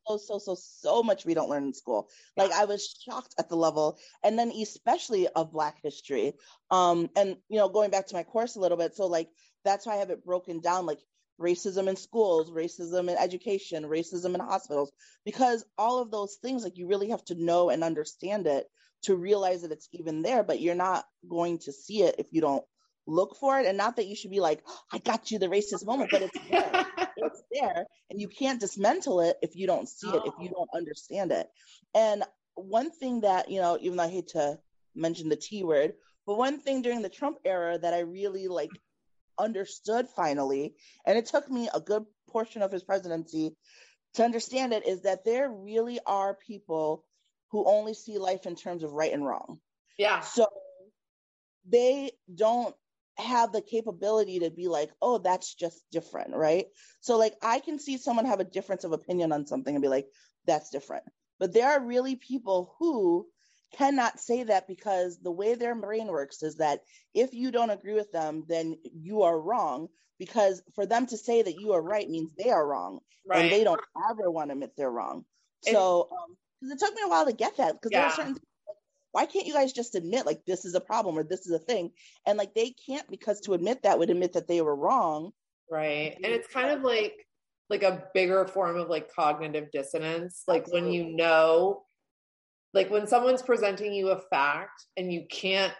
so 0.07 0.17
so 0.17 0.37
so 0.39 0.55
so 0.55 1.03
much 1.03 1.25
we 1.25 1.33
don't 1.33 1.49
learn 1.49 1.65
in 1.65 1.73
school. 1.73 2.09
Like 2.37 2.51
i 2.51 2.65
was 2.65 2.95
shocked 3.05 3.35
at 3.39 3.49
the 3.49 3.55
level 3.55 3.97
and 4.23 4.37
then 4.37 4.51
especially 4.51 5.27
of 5.27 5.51
black 5.51 5.77
history. 5.83 6.33
Um 6.71 7.09
and 7.15 7.37
you 7.49 7.57
know 7.57 7.69
going 7.69 7.91
back 7.91 8.07
to 8.07 8.15
my 8.15 8.23
course 8.23 8.55
a 8.55 8.59
little 8.59 8.77
bit 8.77 8.95
so 8.95 9.07
like 9.07 9.29
that's 9.63 9.85
why 9.85 9.93
i 9.93 9.97
have 9.97 10.09
it 10.09 10.25
broken 10.25 10.59
down 10.59 10.85
like 10.85 10.99
racism 11.41 11.87
in 11.87 11.95
schools 11.95 12.51
racism 12.51 13.09
in 13.09 13.17
education 13.17 13.83
racism 13.83 14.35
in 14.35 14.39
hospitals 14.39 14.91
because 15.25 15.65
all 15.77 15.99
of 15.99 16.11
those 16.11 16.35
things 16.41 16.63
like 16.63 16.77
you 16.77 16.87
really 16.87 17.09
have 17.09 17.25
to 17.25 17.35
know 17.35 17.69
and 17.69 17.83
understand 17.83 18.45
it 18.45 18.67
to 19.01 19.15
realize 19.15 19.63
that 19.63 19.71
it's 19.71 19.89
even 19.91 20.21
there 20.21 20.43
but 20.43 20.61
you're 20.61 20.75
not 20.75 21.05
going 21.27 21.57
to 21.57 21.71
see 21.71 22.03
it 22.03 22.15
if 22.19 22.27
you 22.31 22.41
don't 22.41 22.63
look 23.05 23.35
for 23.37 23.59
it. 23.59 23.65
And 23.65 23.77
not 23.77 23.97
that 23.97 24.07
you 24.07 24.15
should 24.15 24.31
be 24.31 24.39
like 24.39 24.61
oh, 24.67 24.79
i 24.91 24.97
got 24.99 25.31
you 25.31 25.39
the 25.39 25.47
racist 25.47 25.85
moment 25.85 26.11
but 26.11 26.21
it's 26.21 26.37
there. 26.49 26.85
it's 26.97 27.02
there 27.53 27.85
and 28.09 28.19
you 28.19 28.27
can't 28.27 28.59
dismantle 28.59 29.21
it 29.21 29.37
if 29.41 29.55
you 29.55 29.67
don't 29.67 29.89
see 29.89 30.09
it 30.09 30.21
if 30.25 30.33
you 30.39 30.49
oh. 30.51 30.59
don't 30.59 30.77
understand 30.77 31.31
it 31.31 31.47
and 31.95 32.23
one 32.55 32.91
thing 32.91 33.21
that 33.21 33.49
you 33.49 33.61
know 33.61 33.77
even 33.81 33.97
though 33.97 34.03
i 34.03 34.09
hate 34.09 34.27
to 34.27 34.57
mention 34.95 35.29
the 35.29 35.35
t 35.35 35.63
word 35.63 35.93
but 36.25 36.37
one 36.37 36.59
thing 36.59 36.81
during 36.81 37.01
the 37.01 37.09
trump 37.09 37.37
era 37.45 37.77
that 37.77 37.93
i 37.93 37.99
really 37.99 38.47
like 38.47 38.69
understood 39.37 40.07
finally, 40.09 40.75
and 41.05 41.17
it 41.17 41.25
took 41.25 41.49
me 41.49 41.69
a 41.73 41.79
good 41.79 42.05
portion 42.29 42.61
of 42.61 42.71
his 42.71 42.83
presidency 42.83 43.55
to 44.15 44.23
understand 44.23 44.73
it, 44.73 44.87
is 44.87 45.01
that 45.01 45.25
there 45.25 45.49
really 45.49 45.99
are 46.05 46.35
people 46.35 47.03
who 47.51 47.65
only 47.65 47.93
see 47.93 48.17
life 48.17 48.45
in 48.45 48.55
terms 48.55 48.83
of 48.83 48.91
right 48.91 49.13
and 49.13 49.25
wrong. 49.25 49.59
Yeah. 49.97 50.21
So 50.21 50.47
they 51.67 52.11
don't 52.33 52.75
have 53.17 53.52
the 53.52 53.62
capability 53.62 54.39
to 54.39 54.49
be 54.49 54.67
like, 54.67 54.91
oh, 55.02 55.17
that's 55.19 55.54
just 55.54 55.84
different, 55.91 56.36
right? 56.36 56.65
So, 57.02 57.17
like, 57.17 57.36
I 57.41 57.60
can 57.60 57.80
see 57.80 57.97
someone 57.97 58.26
have 58.26 58.39
a 58.39 58.45
difference 58.45 58.84
of 58.84 58.91
opinion 58.91 59.32
on 59.32 59.45
something 59.45 59.76
and 59.76 59.82
be 59.82 59.88
like, 59.88 60.08
that's 60.45 60.69
different. 60.69 61.04
But 61.39 61.54
there 61.54 61.69
are 61.69 61.86
really 61.86 62.15
people 62.15 62.76
who 62.80 63.28
cannot 63.76 64.19
say 64.19 64.43
that 64.43 64.67
because 64.67 65.19
the 65.19 65.32
way 65.32 65.56
their 65.56 65.76
brain 65.76 66.08
works 66.08 66.43
is 66.43 66.58
that 66.58 66.82
if 67.13 67.34
you 67.34 67.52
don't 67.52 67.69
agree 67.69 67.93
with 67.93 68.12
them, 68.12 68.43
then 68.47 68.78
you 68.84 69.23
are 69.23 69.39
wrong. 69.39 69.88
Because 70.19 70.62
for 70.76 70.86
them 70.86 71.08
to 71.08 71.17
say 71.17 71.41
that 71.41 71.60
you 71.60 71.73
are 71.73 71.82
right 71.82 72.08
means 72.08 72.32
they 72.38 72.49
are 72.49 72.65
wrong, 72.65 72.99
right. 73.28 73.41
and 73.41 73.52
they 73.52 73.63
don't 73.63 73.82
ever 74.10 74.30
want 74.30 74.49
to 74.49 74.54
admit 74.54 74.71
they're 74.78 74.89
wrong. 74.89 75.26
So, 75.62 76.10
because 76.62 76.71
um, 76.71 76.78
it 76.78 76.80
took 76.80 76.95
me 76.95 77.02
a 77.04 77.10
while 77.10 77.26
to 77.26 77.34
get 77.34 77.58
that, 77.58 77.73
because 77.73 77.91
yeah. 77.91 78.02
there 78.02 78.08
are 78.08 78.15
certain 78.15 78.38
why 79.13 79.26
can't 79.28 79.45
you 79.45 79.54
guys 79.54 79.71
just 79.71 79.95
admit 79.95 80.26
like 80.26 80.43
this 80.45 80.65
is 80.65 80.73
a 80.73 80.82
problem 80.82 81.17
or 81.17 81.23
this 81.23 81.45
is 81.45 81.54
a 81.54 81.60
thing? 81.60 81.91
And 82.28 82.38
like 82.38 82.54
they 82.54 82.71
can't 82.86 83.10
because 83.10 83.39
to 83.41 83.54
admit 83.54 83.84
that 83.84 83.97
would 83.97 84.10
admit 84.10 84.34
that 84.34 84.47
they 84.47 84.62
were 84.62 84.76
wrong. 84.76 85.32
Right. 85.71 86.15
And 86.15 86.34
it's 86.34 86.47
kind 86.47 86.71
of 86.71 86.82
like 86.82 87.13
like 87.69 87.84
a 87.84 88.04
bigger 88.13 88.45
form 88.47 88.78
of 88.78 88.89
like 88.89 89.13
cognitive 89.13 89.71
dissonance. 89.71 90.43
Like 90.47 90.63
Absolutely. 90.63 90.89
when 90.89 90.93
you 90.93 91.15
know 91.15 91.84
like 92.73 92.89
when 92.89 93.06
someone's 93.06 93.43
presenting 93.43 93.93
you 93.93 94.10
a 94.10 94.19
fact 94.30 94.86
and 94.97 95.13
you 95.13 95.26
can't 95.30 95.73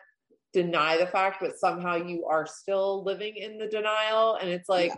deny 0.54 0.98
the 0.98 1.08
fact 1.08 1.38
but 1.42 1.58
somehow 1.58 1.96
you 1.96 2.28
are 2.28 2.46
still 2.46 3.04
living 3.04 3.36
in 3.36 3.58
the 3.58 3.68
denial 3.68 4.36
and 4.36 4.52
it's 4.52 4.70
like 4.70 4.90
yeah 4.90 4.96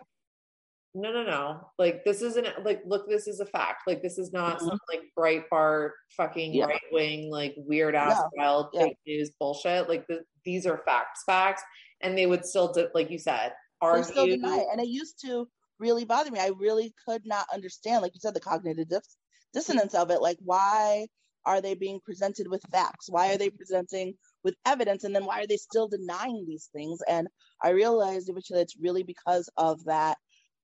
no, 0.96 1.12
no, 1.12 1.24
no. 1.24 1.60
Like 1.78 2.06
this 2.06 2.22
isn't 2.22 2.48
like 2.64 2.82
look, 2.86 3.08
this 3.10 3.28
is 3.28 3.42
a 3.42 3.46
fact. 3.46 3.84
Like 3.86 4.02
this 4.02 4.18
is 4.18 4.32
not 4.32 4.58
mm-hmm. 4.58 4.68
some 4.70 4.80
like 4.92 5.02
Breitbart 5.18 5.92
fucking 6.16 6.54
yeah. 6.54 6.66
right 6.66 6.82
wing 6.92 7.30
like 7.30 7.54
weird 7.58 7.96
ass 7.96 8.18
yeah. 8.18 8.44
wild 8.44 8.68
yeah. 8.74 8.84
fake 8.84 8.98
news 9.06 9.32
bullshit. 9.40 9.90
Like 9.90 10.08
the, 10.08 10.22
these 10.46 10.66
are 10.66 10.82
facts, 10.86 11.24
facts, 11.26 11.62
and 12.02 12.18
they 12.18 12.26
would 12.26 12.46
still, 12.46 12.72
do, 12.72 12.88
like 12.94 13.12
you 13.12 13.20
said, 13.20 13.52
argue. 13.82 14.04
They 14.04 14.12
still 14.12 14.26
deny 14.28 14.58
it. 14.58 14.68
And 14.72 14.80
it 14.80 14.88
used 14.88 15.20
to 15.26 15.48
really 15.80 16.06
bother 16.06 16.32
me. 16.32 16.40
I 16.40 16.52
really 16.58 16.94
could 17.06 17.24
not 17.26 17.46
understand, 17.54 18.02
like 18.02 18.14
you 18.14 18.22
said, 18.22 18.34
the 18.34 18.40
cognitive 18.40 18.88
dis- 18.88 19.18
dissonance 19.54 19.94
of 19.94 20.12
it. 20.12 20.22
Like 20.22 20.38
why 20.44 21.08
are 21.46 21.62
they 21.62 21.76
being 21.76 22.00
presented 22.04 22.48
with 22.50 22.64
facts? 22.72 23.10
Why 23.10 23.34
are 23.34 23.38
they 23.38 23.50
presenting 23.50 24.16
with 24.44 24.56
evidence? 24.66 25.04
And 25.04 25.16
then 25.16 25.26
why 25.26 25.42
are 25.42 25.48
they 25.48 25.58
still 25.58 25.88
denying 25.88 26.46
these 26.48 26.70
things? 26.74 27.00
And 27.08 27.28
I 27.64 27.70
realized 27.70 28.30
eventually 28.30 28.62
it's 28.62 28.78
really 28.80 29.04
because 29.04 29.50
of 29.58 29.84
that 29.86 30.18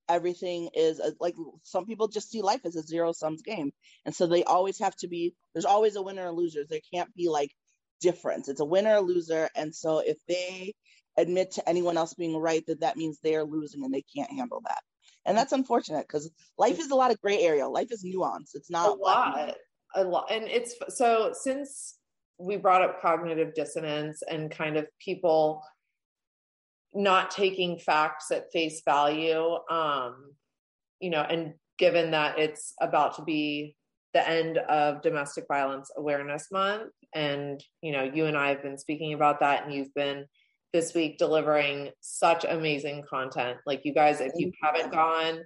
everything 0.10 0.70
is 0.74 1.00
a, 1.00 1.14
like 1.20 1.36
some 1.64 1.86
people 1.86 2.08
just 2.08 2.30
see 2.30 2.42
life 2.42 2.62
as 2.66 2.76
a 2.76 2.84
zero 2.84 3.12
sums 3.12 3.42
game. 3.42 3.72
And 4.06 4.16
so 4.16 4.28
they 4.28 4.44
always 4.44 4.80
have 4.80 4.96
to 4.98 5.08
be 5.08 5.34
there's 5.54 5.66
always 5.66 5.96
a 5.96 6.02
winner 6.02 6.28
and 6.28 6.38
loser. 6.38 6.64
There 6.68 6.80
can't 6.94 7.14
be 7.16 7.30
like 7.30 7.52
difference. 8.02 8.50
It's 8.50 8.60
a 8.60 8.66
winner 8.66 8.98
or 8.98 9.02
loser. 9.02 9.50
And 9.56 9.74
so 9.74 10.00
if 10.00 10.18
they 10.28 10.74
admit 11.18 11.52
to 11.52 11.70
anyone 11.70 11.98
else 11.98 12.14
being 12.14 12.38
right 12.38 12.66
that 12.68 12.82
that 12.82 12.98
means 12.98 13.20
they're 13.22 13.44
losing 13.44 13.84
and 13.84 13.94
they 13.94 14.04
can't 14.16 14.32
handle 14.32 14.62
that. 14.66 14.82
And 15.26 15.38
that's 15.38 15.52
unfortunate 15.52 16.08
because 16.08 16.32
life 16.58 16.80
is 16.80 16.90
a 16.90 16.96
lot 16.96 17.12
of 17.12 17.22
gray 17.22 17.40
area. 17.40 17.68
Life 17.68 17.92
is 17.92 18.04
nuance. 18.04 18.56
It's 18.56 18.72
not 18.72 18.90
a 18.90 18.94
lot. 18.94 19.56
a 19.96 20.04
lot. 20.04 20.32
And 20.32 20.46
it's 20.46 20.76
so 20.90 21.32
since 21.34 21.98
we 22.40 22.58
brought 22.58 22.82
up 22.82 23.02
cognitive 23.02 23.54
dissonance 23.54 24.24
and 24.28 24.50
kind 24.50 24.78
of 24.78 24.88
people 25.00 25.64
not 26.94 27.32
taking 27.32 27.78
facts 27.78 28.32
at 28.32 28.52
face 28.52 28.82
value 28.84 29.58
um 29.70 30.34
you 31.00 31.10
know 31.10 31.22
and 31.22 31.54
given 31.78 32.12
that 32.12 32.38
it's 32.38 32.74
about 32.82 33.16
to 33.16 33.24
be 33.24 33.76
the 34.14 34.28
end 34.28 34.58
of 34.58 35.02
domestic 35.02 35.46
violence 35.48 35.90
awareness 35.96 36.48
month 36.52 36.92
and 37.16 37.64
you 37.82 37.92
know 37.92 38.04
you 38.04 38.26
and 38.26 38.38
i 38.38 38.50
have 38.50 38.62
been 38.62 38.78
speaking 38.78 39.14
about 39.14 39.40
that 39.40 39.64
and 39.64 39.74
you've 39.74 39.94
been 39.94 40.26
this 40.74 40.94
week 40.94 41.18
delivering 41.18 41.90
such 42.00 42.46
amazing 42.46 43.04
content. 43.10 43.58
Like 43.66 43.82
you 43.84 43.94
guys 43.94 44.22
if 44.22 44.32
you 44.36 44.52
haven't 44.62 44.92
gone 44.92 45.42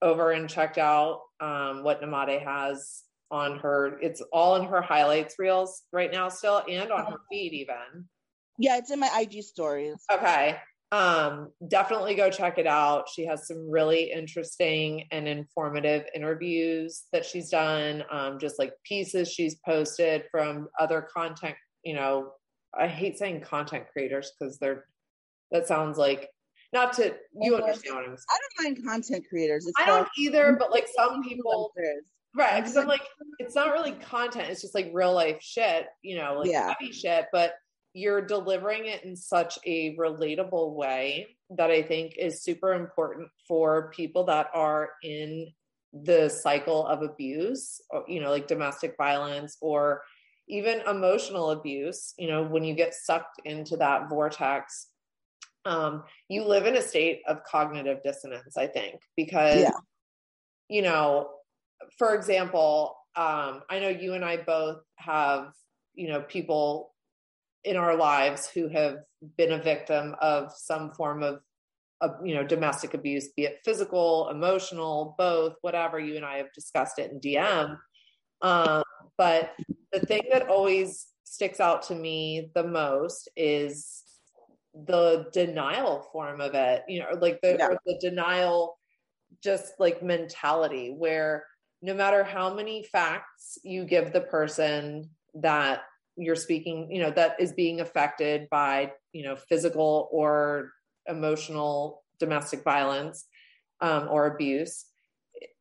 over 0.00 0.32
and 0.32 0.48
checked 0.48 0.78
out 0.78 1.20
um, 1.40 1.82
what 1.82 2.00
namade 2.00 2.40
has 2.42 3.02
on 3.30 3.58
her 3.58 3.98
it's 4.00 4.22
all 4.32 4.56
in 4.56 4.64
her 4.64 4.80
highlights 4.80 5.34
reels 5.38 5.82
right 5.92 6.10
now 6.10 6.28
still 6.28 6.62
and 6.68 6.90
on 6.90 7.04
her 7.04 7.18
feed 7.30 7.52
even 7.52 8.08
yeah, 8.58 8.78
it's 8.78 8.90
in 8.90 9.00
my 9.00 9.10
IG 9.20 9.42
stories. 9.44 10.04
Okay. 10.12 10.56
Um, 10.90 11.50
definitely 11.68 12.14
go 12.14 12.30
check 12.30 12.56
it 12.56 12.66
out. 12.66 13.08
She 13.14 13.26
has 13.26 13.46
some 13.46 13.70
really 13.70 14.10
interesting 14.10 15.04
and 15.10 15.28
informative 15.28 16.04
interviews 16.14 17.04
that 17.12 17.26
she's 17.26 17.50
done, 17.50 18.04
um, 18.10 18.38
just 18.38 18.58
like 18.58 18.72
pieces 18.84 19.30
she's 19.30 19.56
posted 19.66 20.24
from 20.30 20.68
other 20.80 21.06
content, 21.14 21.56
you 21.84 21.94
know, 21.94 22.32
I 22.76 22.86
hate 22.86 23.18
saying 23.18 23.42
content 23.42 23.84
creators 23.92 24.32
because 24.38 24.58
they're 24.58 24.84
that 25.50 25.66
sounds 25.66 25.96
like 25.96 26.28
not 26.72 26.92
to 26.94 27.14
you 27.40 27.56
understand 27.56 27.96
what 27.96 28.04
I'm 28.04 28.16
saying. 28.16 28.24
I 28.30 28.38
don't 28.38 28.64
mind 28.64 28.86
content 28.86 29.24
creators. 29.28 29.66
It's 29.66 29.74
I 29.78 29.86
don't 29.86 30.08
either, 30.18 30.56
but 30.58 30.70
like 30.70 30.86
some 30.94 31.22
people 31.22 31.72
right 32.36 32.60
because 32.60 32.76
I'm 32.76 32.86
like 32.86 33.02
it's 33.38 33.54
not 33.54 33.72
really 33.72 33.92
content, 33.92 34.48
it's 34.50 34.60
just 34.60 34.74
like 34.74 34.90
real 34.92 35.14
life 35.14 35.38
shit, 35.40 35.86
you 36.02 36.16
know, 36.16 36.40
like 36.40 36.50
yeah. 36.50 36.72
heavy 36.78 36.92
shit, 36.92 37.26
but 37.32 37.54
you're 37.94 38.22
delivering 38.22 38.86
it 38.86 39.04
in 39.04 39.16
such 39.16 39.58
a 39.64 39.96
relatable 39.96 40.74
way 40.74 41.36
that 41.50 41.70
I 41.70 41.82
think 41.82 42.14
is 42.18 42.42
super 42.42 42.74
important 42.74 43.28
for 43.46 43.90
people 43.94 44.24
that 44.24 44.48
are 44.54 44.90
in 45.02 45.48
the 45.92 46.28
cycle 46.28 46.86
of 46.86 47.02
abuse, 47.02 47.80
you 48.06 48.20
know, 48.20 48.30
like 48.30 48.46
domestic 48.46 48.94
violence 48.98 49.56
or 49.60 50.02
even 50.48 50.82
emotional 50.82 51.50
abuse. 51.50 52.14
You 52.18 52.28
know, 52.28 52.42
when 52.42 52.64
you 52.64 52.74
get 52.74 52.94
sucked 52.94 53.40
into 53.44 53.76
that 53.78 54.08
vortex, 54.10 54.88
um, 55.64 56.04
you 56.28 56.44
live 56.44 56.66
in 56.66 56.76
a 56.76 56.82
state 56.82 57.22
of 57.26 57.42
cognitive 57.44 58.02
dissonance, 58.02 58.56
I 58.56 58.66
think, 58.66 59.00
because, 59.16 59.62
yeah. 59.62 59.70
you 60.68 60.82
know, 60.82 61.30
for 61.96 62.14
example, 62.14 62.96
um, 63.16 63.62
I 63.70 63.78
know 63.80 63.88
you 63.88 64.14
and 64.14 64.24
I 64.24 64.36
both 64.36 64.82
have, 64.96 65.52
you 65.94 66.08
know, 66.08 66.20
people 66.20 66.94
in 67.64 67.76
our 67.76 67.96
lives 67.96 68.48
who 68.48 68.68
have 68.68 68.98
been 69.36 69.52
a 69.52 69.62
victim 69.62 70.14
of 70.20 70.52
some 70.56 70.90
form 70.92 71.22
of, 71.22 71.40
of 72.00 72.12
you 72.24 72.34
know 72.34 72.44
domestic 72.44 72.94
abuse 72.94 73.28
be 73.36 73.44
it 73.44 73.58
physical 73.64 74.28
emotional 74.30 75.14
both 75.18 75.54
whatever 75.62 75.98
you 75.98 76.16
and 76.16 76.24
i 76.24 76.36
have 76.36 76.52
discussed 76.54 76.98
it 76.98 77.10
in 77.10 77.20
dm 77.20 77.76
um, 78.40 78.84
but 79.16 79.54
the 79.92 79.98
thing 80.00 80.22
that 80.30 80.48
always 80.48 81.08
sticks 81.24 81.58
out 81.58 81.82
to 81.82 81.94
me 81.94 82.50
the 82.54 82.62
most 82.62 83.28
is 83.36 84.04
the 84.86 85.26
denial 85.32 86.06
form 86.12 86.40
of 86.40 86.54
it 86.54 86.84
you 86.88 87.00
know 87.00 87.18
like 87.20 87.40
the, 87.42 87.56
yeah. 87.58 87.74
the 87.84 87.98
denial 88.00 88.78
just 89.42 89.72
like 89.78 90.02
mentality 90.02 90.94
where 90.96 91.44
no 91.82 91.94
matter 91.94 92.22
how 92.22 92.52
many 92.52 92.82
facts 92.84 93.58
you 93.62 93.84
give 93.84 94.12
the 94.12 94.20
person 94.20 95.08
that 95.34 95.80
you're 96.18 96.36
speaking 96.36 96.90
you 96.90 97.00
know 97.00 97.10
that 97.10 97.36
is 97.38 97.52
being 97.52 97.80
affected 97.80 98.48
by 98.50 98.92
you 99.12 99.24
know 99.24 99.36
physical 99.36 100.08
or 100.12 100.72
emotional 101.06 102.02
domestic 102.18 102.62
violence 102.64 103.26
um, 103.80 104.08
or 104.10 104.26
abuse 104.26 104.86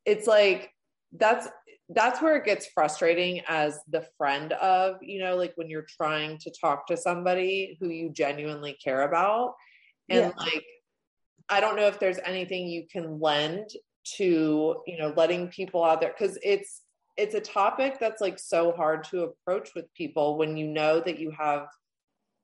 it's 0.06 0.28
like 0.28 0.72
that's 1.14 1.48
that's 1.90 2.22
where 2.22 2.36
it 2.36 2.44
gets 2.44 2.68
frustrating 2.74 3.42
as 3.48 3.80
the 3.90 4.06
friend 4.18 4.54
of 4.54 4.96
you 5.02 5.20
know 5.20 5.36
like 5.36 5.54
when 5.56 5.70
you're 5.70 5.86
trying 5.98 6.38
to 6.40 6.52
talk 6.60 6.88
to 6.88 6.98
somebody 6.98 7.78
who 7.80 7.90
you 7.90 8.10
genuinely 8.10 8.76
care 8.84 9.04
about 9.04 9.54
and 10.10 10.34
yeah. 10.38 10.44
like 10.44 10.66
i 11.50 11.62
don't 11.62 11.76
know 11.76 11.88
if 11.88 12.00
there's 12.00 12.20
anything 12.26 12.68
you 12.68 12.86
can 12.92 13.20
lend 13.20 13.70
to 14.04 14.82
you 14.86 14.98
know 14.98 15.14
letting 15.16 15.48
people 15.50 15.84
out 15.84 16.02
there 16.02 16.14
because 16.18 16.38
it's 16.44 16.82
it's 17.18 17.36
a 17.36 17.42
topic 17.42 17.98
that's 18.00 18.22
like 18.22 18.38
so 18.38 18.72
hard 18.72 19.04
to 19.06 19.24
approach 19.24 19.72
with 19.76 19.92
people 19.94 20.38
when 20.38 20.56
you 20.56 20.68
know 20.68 21.00
that 21.00 21.20
you 21.20 21.32
have 21.32 21.68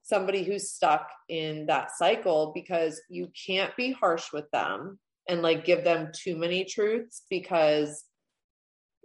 somebody 0.02 0.44
who's 0.44 0.72
stuck 0.72 1.10
in 1.30 1.66
that 1.68 1.92
cycle 1.96 2.52
because 2.54 3.02
you 3.10 3.32
can't 3.46 3.76
be 3.78 3.92
harsh 3.92 4.34
with 4.34 4.50
them 4.52 5.00
and 5.30 5.42
like 5.42 5.64
give 5.64 5.84
them 5.84 6.12
too 6.14 6.36
many 6.36 6.66
truths 6.66 7.24
because 7.30 8.04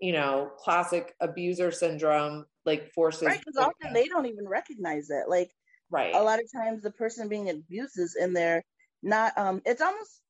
you 0.00 0.12
know 0.12 0.50
classic 0.59 1.14
abuser 1.20 1.70
syndrome 1.70 2.44
like 2.64 2.90
forces 2.92 3.26
right 3.26 3.38
because 3.38 3.57
often 3.57 3.92
they 3.92 4.07
don't 4.07 4.26
even 4.26 4.48
recognize 4.48 5.11
it. 5.11 5.28
Like 5.28 5.50
right. 5.90 6.14
a 6.14 6.22
lot 6.22 6.40
of 6.40 6.46
times 6.54 6.83
the 6.83 6.90
person 6.90 7.28
being 7.28 7.50
abused 7.50 7.98
is 7.98 8.16
in 8.16 8.33
there 8.33 8.64
not 9.02 9.37
um 9.38 9.62
it's 9.64 9.81
almost 9.81 10.20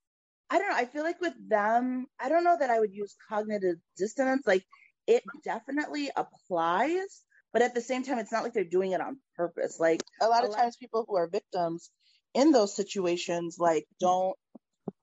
i 0.51 0.59
don't 0.59 0.69
know 0.69 0.77
i 0.77 0.85
feel 0.85 1.03
like 1.03 1.21
with 1.21 1.33
them 1.49 2.07
i 2.21 2.29
don't 2.29 2.45
know 2.45 2.57
that 2.59 2.69
i 2.69 2.79
would 2.79 2.93
use 2.93 3.17
cognitive 3.29 3.77
dissonance 3.97 4.47
like 4.47 4.63
it 5.09 5.25
definitely 5.43 6.11
applies, 6.15 7.23
but 7.53 7.63
at 7.63 7.75
the 7.75 7.81
same 7.81 8.05
time, 8.05 8.19
it's 8.19 8.31
not 8.31 8.45
like 8.45 8.53
they're 8.53 8.63
doing 8.63 8.93
it 8.93 9.01
on 9.01 9.19
purpose. 9.37 9.81
Like 9.81 10.03
a 10.21 10.29
lot 10.29 10.45
of 10.45 10.55
times, 10.55 10.77
people 10.77 11.05
who 11.09 11.17
are 11.17 11.27
victims 11.27 11.91
in 12.35 12.53
those 12.53 12.77
situations 12.77 13.57
like 13.59 13.87
don't 13.99 14.37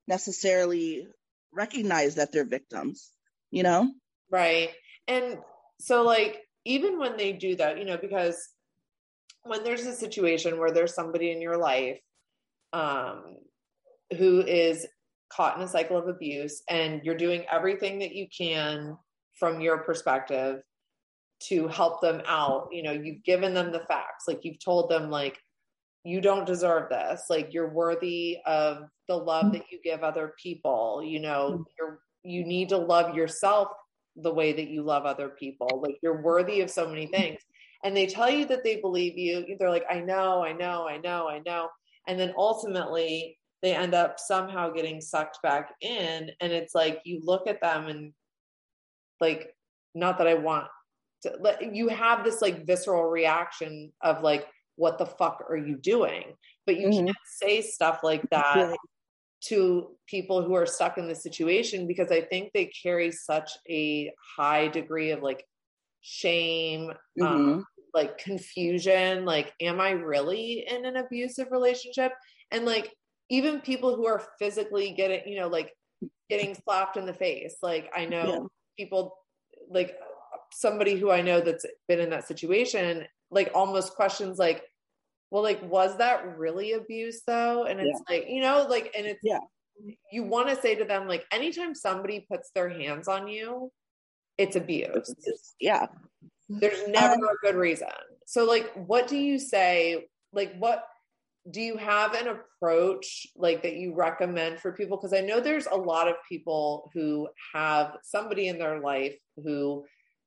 necessarily 0.07 1.07
recognize 1.51 2.15
that 2.15 2.31
they're 2.31 2.45
victims, 2.45 3.11
you 3.49 3.63
know? 3.63 3.91
Right. 4.31 4.69
And 5.07 5.39
so 5.79 6.03
like 6.03 6.37
even 6.65 6.99
when 6.99 7.17
they 7.17 7.33
do 7.33 7.55
that, 7.55 7.79
you 7.79 7.85
know, 7.85 7.97
because 7.97 8.37
when 9.43 9.63
there's 9.63 9.85
a 9.85 9.95
situation 9.95 10.59
where 10.59 10.71
there's 10.71 10.93
somebody 10.93 11.31
in 11.31 11.41
your 11.41 11.57
life 11.57 11.99
um 12.73 13.37
who 14.17 14.41
is 14.41 14.85
caught 15.29 15.57
in 15.57 15.63
a 15.63 15.67
cycle 15.67 15.97
of 15.97 16.07
abuse 16.07 16.61
and 16.69 17.01
you're 17.03 17.17
doing 17.17 17.45
everything 17.51 17.99
that 17.99 18.13
you 18.13 18.27
can 18.35 18.97
from 19.39 19.61
your 19.61 19.79
perspective 19.79 20.61
to 21.47 21.67
help 21.67 22.01
them 22.01 22.21
out. 22.25 22.69
You 22.71 22.83
know 22.83 22.91
you've 22.91 23.23
given 23.23 23.53
them 23.53 23.71
the 23.71 23.81
facts 23.81 24.25
like 24.27 24.39
you've 24.43 24.63
told 24.63 24.89
them 24.89 25.09
like 25.09 25.37
you 26.03 26.21
don't 26.21 26.45
deserve 26.45 26.89
this. 26.89 27.23
Like 27.29 27.53
you're 27.53 27.73
worthy 27.73 28.37
of 28.45 28.83
the 29.07 29.17
love 29.17 29.51
that 29.53 29.63
you 29.71 29.79
give 29.83 30.03
other 30.03 30.33
people. 30.41 31.01
You 31.03 31.19
know 31.19 31.51
mm-hmm. 31.51 31.63
you're 31.79 31.99
you 32.23 32.43
need 32.43 32.69
to 32.69 32.77
love 32.77 33.15
yourself 33.15 33.69
the 34.15 34.33
way 34.33 34.53
that 34.53 34.69
you 34.69 34.81
love 34.81 35.05
other 35.05 35.29
people. 35.29 35.81
Like 35.83 35.97
you're 36.01 36.21
worthy 36.21 36.61
of 36.61 36.69
so 36.69 36.87
many 36.87 37.07
things. 37.07 37.41
And 37.83 37.95
they 37.95 38.07
tell 38.07 38.29
you 38.29 38.45
that 38.45 38.63
they 38.63 38.77
believe 38.77 39.17
you. 39.17 39.55
They're 39.59 39.69
like 39.69 39.85
i 39.89 39.99
know 39.99 40.43
i 40.43 40.53
know 40.53 40.87
i 40.87 40.97
know 40.97 41.27
i 41.27 41.39
know. 41.45 41.69
And 42.07 42.19
then 42.19 42.33
ultimately 42.37 43.37
they 43.61 43.75
end 43.75 43.95
up 43.95 44.19
somehow 44.19 44.69
getting 44.69 45.01
sucked 45.01 45.39
back 45.43 45.71
in. 45.81 46.29
And 46.39 46.51
it's 46.51 46.75
like 46.75 46.99
you 47.03 47.19
look 47.23 47.47
at 47.47 47.61
them 47.61 47.87
and 47.87 48.13
like 49.19 49.53
not 49.93 50.17
that 50.17 50.27
i 50.27 50.33
want 50.33 50.67
to 51.21 51.33
let 51.39 51.73
you 51.75 51.87
have 51.87 52.23
this 52.23 52.41
like 52.41 52.65
visceral 52.65 53.03
reaction 53.03 53.91
of 54.01 54.21
like 54.21 54.47
what 54.75 54.97
the 54.97 55.05
fuck 55.05 55.43
are 55.49 55.57
you 55.57 55.77
doing 55.77 56.33
but 56.65 56.77
you 56.77 56.87
mm-hmm. 56.89 57.05
can't 57.05 57.17
say 57.25 57.61
stuff 57.61 57.99
like 58.03 58.27
that 58.29 58.75
to 59.41 59.91
people 60.07 60.41
who 60.41 60.55
are 60.55 60.65
stuck 60.65 60.97
in 60.97 61.07
this 61.07 61.23
situation 61.23 61.87
because 61.87 62.11
i 62.11 62.21
think 62.21 62.51
they 62.53 62.65
carry 62.65 63.11
such 63.11 63.51
a 63.69 64.11
high 64.37 64.67
degree 64.67 65.11
of 65.11 65.21
like 65.21 65.45
shame 66.01 66.89
um, 66.89 67.27
mm-hmm. 67.27 67.53
um, 67.53 67.65
like 67.93 68.17
confusion 68.17 69.25
like 69.25 69.53
am 69.61 69.79
i 69.79 69.91
really 69.91 70.65
in 70.69 70.85
an 70.85 70.97
abusive 70.97 71.47
relationship 71.51 72.11
and 72.51 72.65
like 72.65 72.91
even 73.29 73.59
people 73.61 73.95
who 73.95 74.05
are 74.05 74.21
physically 74.37 74.91
getting 74.91 75.21
you 75.25 75.39
know 75.39 75.47
like 75.47 75.71
getting 76.29 76.55
slapped 76.55 76.97
in 76.97 77.05
the 77.05 77.13
face 77.13 77.57
like 77.61 77.89
i 77.95 78.05
know 78.05 78.27
yeah. 78.27 78.39
People 78.77 79.15
like 79.69 79.95
somebody 80.51 80.95
who 80.95 81.11
i 81.11 81.21
know 81.21 81.41
that's 81.41 81.65
been 81.87 81.99
in 81.99 82.09
that 82.09 82.27
situation 82.27 83.05
like 83.31 83.51
almost 83.53 83.95
questions 83.95 84.37
like 84.37 84.63
well 85.31 85.43
like 85.43 85.61
was 85.69 85.97
that 85.97 86.37
really 86.37 86.73
abuse 86.73 87.21
though? 87.27 87.65
And 87.65 87.79
it's 87.79 88.01
yeah. 88.07 88.15
like 88.15 88.29
you 88.29 88.41
know 88.41 88.65
like 88.69 88.93
and 88.97 89.05
it's 89.05 89.19
yeah. 89.23 89.39
you 90.11 90.23
want 90.23 90.49
to 90.49 90.55
say 90.55 90.75
to 90.75 90.85
them 90.85 91.07
like 91.07 91.25
anytime 91.31 91.75
somebody 91.75 92.25
puts 92.31 92.51
their 92.55 92.69
hands 92.69 93.07
on 93.07 93.27
you 93.27 93.71
it's 94.37 94.55
abuse. 94.55 95.13
Yeah. 95.59 95.87
There's 96.49 96.87
never 96.87 97.15
um, 97.15 97.23
a 97.23 97.35
good 97.41 97.55
reason. 97.55 97.87
So 98.25 98.45
like 98.45 98.71
what 98.73 99.07
do 99.07 99.17
you 99.17 99.39
say 99.39 100.05
like 100.33 100.55
what 100.57 100.85
do 101.51 101.61
you 101.61 101.77
have 101.77 102.13
an 102.13 102.27
approach 102.27 103.27
like 103.35 103.61
that 103.63 103.75
you 103.75 103.93
recommend 103.93 104.59
for 104.59 104.71
people? 104.71 104.97
Because 104.97 105.13
i 105.13 105.21
know 105.21 105.39
there's 105.39 105.67
a 105.67 105.75
lot 105.75 106.07
of 106.07 106.15
people 106.27 106.91
who 106.93 107.27
have 107.53 107.97
somebody 108.03 108.47
in 108.47 108.57
their 108.57 108.79
life 108.79 109.15
who 109.43 109.85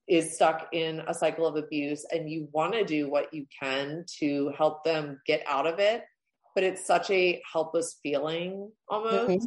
is 0.09 0.35
stuck 0.35 0.69
in 0.73 1.03
a 1.07 1.13
cycle 1.13 1.47
of 1.47 1.57
abuse 1.57 2.07
and 2.13 2.31
you 2.31 2.49
want 2.53 2.73
to 2.73 2.85
do 2.85 3.11
what 3.11 3.33
you 3.35 3.47
can 3.61 4.05
to 4.19 4.51
help 4.57 4.83
them 4.85 5.21
get 5.27 5.43
out 5.47 5.67
of 5.67 5.79
it 5.79 6.05
but 6.59 6.65
it's 6.65 6.85
such 6.85 7.09
a 7.11 7.41
helpless 7.53 8.01
feeling 8.03 8.73
almost. 8.89 9.31
Mm-hmm. 9.31 9.45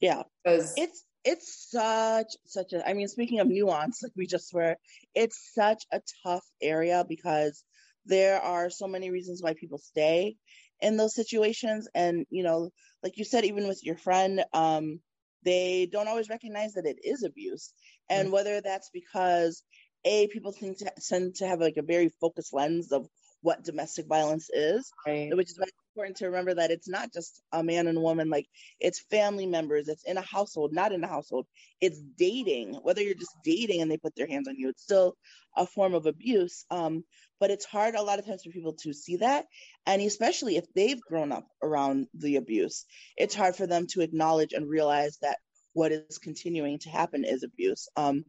yeah. 0.00 0.22
Because 0.44 0.72
it's 0.76 1.04
it's 1.24 1.70
such 1.70 2.36
such 2.44 2.72
a 2.74 2.88
i 2.88 2.92
mean 2.92 3.08
speaking 3.08 3.40
of 3.40 3.48
nuance 3.48 4.02
like 4.02 4.12
we 4.14 4.26
just 4.26 4.52
were 4.52 4.76
it's 5.14 5.50
such 5.52 5.84
a 5.90 6.00
tough 6.22 6.44
area 6.62 7.04
because 7.08 7.64
there 8.06 8.40
are 8.40 8.70
so 8.70 8.86
many 8.86 9.10
reasons 9.10 9.42
why 9.42 9.54
people 9.54 9.78
stay 9.78 10.36
in 10.84 10.96
those 10.96 11.14
situations. 11.14 11.88
And 11.94 12.26
you 12.30 12.44
know 12.44 12.70
like 13.02 13.18
you 13.18 13.24
said 13.24 13.44
even 13.44 13.66
with 13.68 13.82
your 13.82 13.96
friend 13.96 14.44
um 14.52 15.00
they 15.44 15.88
don't 15.92 16.08
always 16.08 16.28
recognize 16.28 16.72
that 16.74 16.86
it 16.86 16.98
is 17.04 17.22
abuse. 17.22 17.72
And 18.08 18.26
mm-hmm. 18.26 18.34
whether 18.34 18.60
that's 18.60 18.90
because 18.92 19.62
a 20.04 20.26
people 20.28 20.52
tend 20.52 20.78
to, 20.78 20.92
tend 21.08 21.34
to 21.36 21.46
have 21.46 21.60
like 21.60 21.76
a 21.76 21.82
very 21.82 22.10
focused 22.20 22.52
lens 22.52 22.92
of 22.92 23.06
what 23.40 23.62
domestic 23.62 24.06
violence 24.06 24.48
is 24.54 24.90
right. 25.06 25.36
which 25.36 25.50
is 25.50 25.58
why 25.58 25.64
it's 25.64 25.76
important 25.94 26.16
to 26.16 26.24
remember 26.26 26.54
that 26.54 26.70
it's 26.70 26.88
not 26.88 27.12
just 27.12 27.42
a 27.52 27.62
man 27.62 27.86
and 27.86 27.98
a 27.98 28.00
woman. 28.00 28.30
Like 28.30 28.46
it's 28.80 29.04
family 29.10 29.46
members. 29.46 29.88
It's 29.88 30.04
in 30.04 30.16
a 30.16 30.22
household 30.22 30.72
not 30.72 30.92
in 30.92 31.04
a 31.04 31.08
household. 31.08 31.46
It's 31.80 32.00
dating. 32.18 32.74
Whether 32.82 33.02
you're 33.02 33.14
just 33.14 33.36
dating 33.44 33.82
and 33.82 33.90
they 33.90 33.98
put 33.98 34.16
their 34.16 34.26
hands 34.26 34.48
on 34.48 34.56
you 34.56 34.70
it's 34.70 34.82
still 34.82 35.14
a 35.56 35.66
form 35.66 35.94
of 35.94 36.06
abuse. 36.06 36.64
Um, 36.70 37.04
but 37.44 37.50
it's 37.50 37.66
hard 37.66 37.94
a 37.94 38.02
lot 38.02 38.18
of 38.18 38.24
times 38.26 38.42
for 38.42 38.50
people 38.50 38.72
to 38.72 38.94
see 38.94 39.16
that 39.16 39.44
and 39.84 40.00
especially 40.00 40.56
if 40.56 40.64
they've 40.74 41.02
grown 41.02 41.30
up 41.30 41.46
around 41.62 42.06
the 42.14 42.36
abuse 42.36 42.86
it's 43.18 43.34
hard 43.34 43.54
for 43.54 43.66
them 43.66 43.86
to 43.86 44.00
acknowledge 44.00 44.54
and 44.54 44.66
realize 44.66 45.18
that 45.20 45.36
what 45.74 45.92
is 45.92 46.16
continuing 46.16 46.78
to 46.78 46.88
happen 46.88 47.22
is 47.22 47.42
abuse 47.42 47.86
um, 47.96 48.24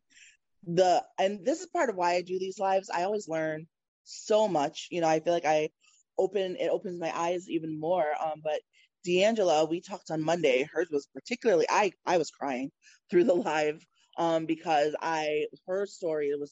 the 0.65 1.03
and 1.19 1.45
this 1.45 1.61
is 1.61 1.67
part 1.67 1.89
of 1.89 1.95
why 1.95 2.13
I 2.13 2.21
do 2.21 2.39
these 2.39 2.59
lives. 2.59 2.89
I 2.89 3.03
always 3.03 3.27
learn 3.27 3.67
so 4.03 4.47
much. 4.47 4.87
You 4.91 5.01
know, 5.01 5.07
I 5.07 5.19
feel 5.19 5.33
like 5.33 5.45
I 5.45 5.69
open 6.17 6.57
it 6.59 6.69
opens 6.69 6.99
my 6.99 7.15
eyes 7.15 7.49
even 7.49 7.79
more. 7.79 8.05
Um, 8.21 8.41
but 8.43 8.61
D'Angela, 9.05 9.69
we 9.69 9.81
talked 9.81 10.09
on 10.09 10.23
Monday. 10.23 10.67
Hers 10.71 10.87
was 10.91 11.07
particularly 11.13 11.65
I 11.69 11.91
I 12.05 12.17
was 12.17 12.31
crying 12.31 12.71
through 13.09 13.25
the 13.25 13.33
live 13.51 13.85
um 14.17 14.45
because 14.45 14.95
I 15.01 15.45
her 15.67 15.85
story 15.85 16.31
was 16.39 16.51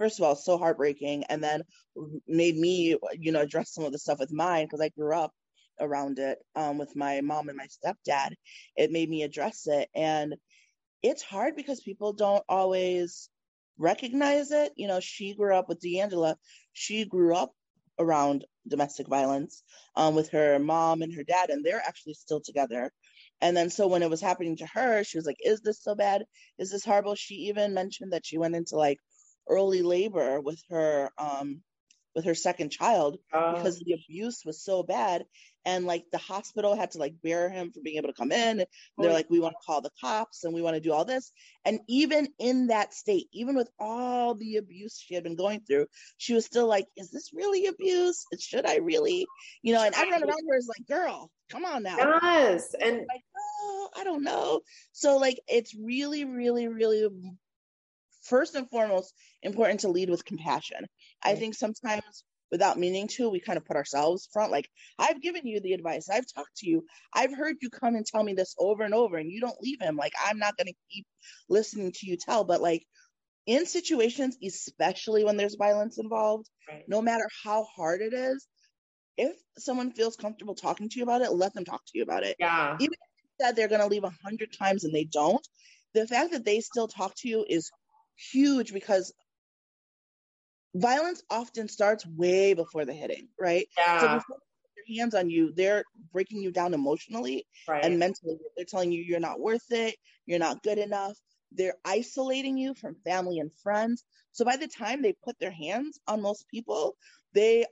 first 0.00 0.20
of 0.20 0.24
all 0.26 0.36
so 0.36 0.58
heartbreaking 0.58 1.24
and 1.30 1.44
then 1.44 1.62
made 2.28 2.56
me 2.56 2.96
you 3.20 3.32
know 3.32 3.42
address 3.42 3.74
some 3.74 3.84
of 3.84 3.92
the 3.92 4.00
stuff 4.00 4.20
with 4.20 4.32
mine 4.32 4.66
because 4.66 4.82
I 4.82 4.90
grew 4.90 5.14
up 5.16 5.32
around 5.80 6.18
it 6.20 6.38
um 6.56 6.78
with 6.78 6.96
my 6.96 7.22
mom 7.22 7.50
and 7.50 7.58
my 7.58 7.68
stepdad. 7.68 8.32
It 8.76 8.92
made 8.92 9.10
me 9.10 9.24
address 9.24 9.68
it 9.68 9.90
and 9.94 10.34
it's 11.02 11.22
hard 11.22 11.56
because 11.56 11.80
people 11.82 12.14
don't 12.14 12.44
always 12.48 13.30
recognize 13.78 14.52
it. 14.52 14.72
You 14.76 14.88
know, 14.88 15.00
she 15.00 15.34
grew 15.34 15.56
up 15.56 15.68
with 15.68 15.80
D'Angela. 15.80 16.36
She 16.74 17.06
grew 17.06 17.36
up 17.36 17.52
around 17.98 18.46
domestic 18.68 19.08
violence 19.08 19.64
um, 19.96 20.16
with 20.16 20.30
her 20.30 20.58
mom 20.60 21.02
and 21.02 21.14
her 21.14 21.24
dad, 21.24 21.50
and 21.50 21.64
they're 21.64 21.82
actually 21.86 22.14
still 22.14 22.42
together. 22.44 22.92
And 23.42 23.56
then, 23.56 23.70
so 23.70 23.88
when 23.88 24.02
it 24.04 24.10
was 24.10 24.22
happening 24.22 24.56
to 24.58 24.66
her, 24.74 25.04
she 25.04 25.18
was 25.18 25.26
like, 25.26 25.38
Is 25.40 25.62
this 25.62 25.82
so 25.82 25.96
bad? 25.96 26.24
Is 26.58 26.72
this 26.72 26.84
horrible? 26.84 27.14
She 27.16 27.34
even 27.48 27.74
mentioned 27.74 28.12
that 28.12 28.26
she 28.26 28.38
went 28.38 28.56
into 28.56 28.76
like 28.76 28.98
early 29.50 29.82
labor 29.82 30.40
with 30.40 30.62
her 30.70 31.10
um, 31.18 31.62
with 32.14 32.24
her 32.24 32.34
second 32.34 32.70
child 32.70 33.18
uh, 33.32 33.54
because 33.54 33.78
the 33.78 33.92
abuse 33.92 34.42
was 34.44 34.62
so 34.62 34.82
bad. 34.82 35.24
And 35.66 35.84
like 35.84 36.04
the 36.10 36.18
hospital 36.18 36.74
had 36.74 36.92
to 36.92 36.98
like 36.98 37.14
bear 37.22 37.50
him 37.50 37.70
from 37.70 37.82
being 37.82 37.98
able 37.98 38.08
to 38.08 38.14
come 38.14 38.32
in. 38.32 38.64
They're 38.96 39.12
like 39.12 39.28
we 39.28 39.40
want 39.40 39.52
to 39.52 39.66
call 39.66 39.82
the 39.82 39.90
cops 40.00 40.44
and 40.44 40.54
we 40.54 40.62
want 40.62 40.74
to 40.76 40.80
do 40.80 40.92
all 40.92 41.04
this. 41.04 41.32
And 41.66 41.80
even 41.86 42.28
in 42.38 42.68
that 42.68 42.94
state 42.94 43.26
even 43.32 43.56
with 43.56 43.68
all 43.78 44.34
the 44.34 44.56
abuse 44.56 44.98
she 44.98 45.14
had 45.14 45.22
been 45.22 45.36
going 45.36 45.60
through 45.60 45.86
she 46.16 46.32
was 46.32 46.46
still 46.46 46.66
like 46.66 46.86
is 46.96 47.10
this 47.10 47.30
really 47.34 47.66
abuse? 47.66 48.24
Should 48.40 48.64
i 48.64 48.76
really? 48.76 49.26
You 49.62 49.74
know 49.74 49.82
and 49.84 49.94
everyone 49.94 50.22
around 50.22 50.48
her 50.48 50.56
is 50.56 50.68
like 50.68 50.86
girl 50.88 51.30
come 51.50 51.66
on 51.66 51.82
now. 51.82 51.96
Yes 52.22 52.74
and 52.80 52.96
like 52.96 53.22
oh 53.36 53.88
i 53.96 54.04
don't 54.04 54.24
know. 54.24 54.60
So 54.92 55.18
like 55.18 55.38
it's 55.46 55.74
really 55.74 56.24
really 56.24 56.68
really 56.68 57.06
first 58.30 58.54
and 58.54 58.70
foremost 58.70 59.12
important 59.42 59.80
to 59.80 59.88
lead 59.88 60.08
with 60.08 60.24
compassion 60.24 60.86
I 61.22 61.34
think 61.34 61.54
sometimes 61.54 62.24
without 62.50 62.78
meaning 62.78 63.06
to, 63.06 63.28
we 63.28 63.40
kind 63.40 63.56
of 63.56 63.64
put 63.64 63.76
ourselves 63.76 64.28
front. 64.32 64.50
Like, 64.50 64.68
I've 64.98 65.22
given 65.22 65.46
you 65.46 65.60
the 65.60 65.72
advice, 65.72 66.08
I've 66.08 66.26
talked 66.34 66.56
to 66.58 66.68
you, 66.68 66.84
I've 67.14 67.34
heard 67.34 67.56
you 67.60 67.70
come 67.70 67.94
and 67.94 68.04
tell 68.04 68.22
me 68.22 68.34
this 68.34 68.54
over 68.58 68.82
and 68.82 68.94
over, 68.94 69.16
and 69.16 69.30
you 69.30 69.40
don't 69.40 69.60
leave 69.60 69.80
him. 69.80 69.96
Like, 69.96 70.12
I'm 70.26 70.38
not 70.38 70.56
going 70.56 70.66
to 70.66 70.74
keep 70.90 71.06
listening 71.48 71.92
to 71.92 72.06
you 72.06 72.16
tell, 72.16 72.44
but 72.44 72.60
like, 72.60 72.84
in 73.46 73.66
situations, 73.66 74.36
especially 74.44 75.24
when 75.24 75.36
there's 75.36 75.56
violence 75.56 75.98
involved, 75.98 76.48
right. 76.68 76.84
no 76.88 77.00
matter 77.00 77.28
how 77.44 77.64
hard 77.64 78.00
it 78.00 78.12
is, 78.12 78.46
if 79.16 79.36
someone 79.58 79.92
feels 79.92 80.16
comfortable 80.16 80.54
talking 80.54 80.88
to 80.88 80.98
you 80.98 81.02
about 81.02 81.22
it, 81.22 81.32
let 81.32 81.54
them 81.54 81.64
talk 81.64 81.82
to 81.86 81.98
you 81.98 82.02
about 82.02 82.22
it. 82.22 82.36
Yeah. 82.38 82.76
Even 82.78 82.92
if 82.92 83.30
that 83.38 83.56
they're 83.56 83.68
going 83.68 83.80
to 83.80 83.86
leave 83.86 84.04
a 84.04 84.12
hundred 84.24 84.52
times 84.52 84.84
and 84.84 84.94
they 84.94 85.04
don't, 85.04 85.46
the 85.94 86.06
fact 86.06 86.32
that 86.32 86.44
they 86.44 86.60
still 86.60 86.86
talk 86.86 87.14
to 87.18 87.28
you 87.28 87.44
is 87.48 87.70
huge 88.32 88.72
because 88.72 89.12
violence 90.74 91.22
often 91.30 91.68
starts 91.68 92.06
way 92.06 92.54
before 92.54 92.84
the 92.84 92.92
hitting, 92.92 93.28
right? 93.38 93.66
Yeah. 93.76 94.00
So 94.00 94.08
before 94.08 94.36
their 94.76 94.96
hands 94.98 95.14
on 95.14 95.30
you, 95.30 95.52
they're 95.54 95.84
breaking 96.12 96.42
you 96.42 96.50
down 96.50 96.74
emotionally 96.74 97.46
right. 97.68 97.84
and 97.84 97.98
mentally. 97.98 98.38
They're 98.56 98.66
telling 98.66 98.92
you 98.92 99.02
you're 99.02 99.20
not 99.20 99.40
worth 99.40 99.70
it, 99.70 99.96
you're 100.26 100.38
not 100.38 100.62
good 100.62 100.78
enough. 100.78 101.16
They're 101.52 101.74
isolating 101.84 102.56
you 102.56 102.74
from 102.74 102.94
family 103.04 103.40
and 103.40 103.50
friends. 103.62 104.04
So 104.32 104.44
by 104.44 104.56
the 104.56 104.68
time 104.68 105.02
they 105.02 105.14
put 105.24 105.38
their 105.40 105.50
hands 105.50 105.98
on 106.06 106.22
most 106.22 106.46
people, 106.48 106.96
they 107.34 107.66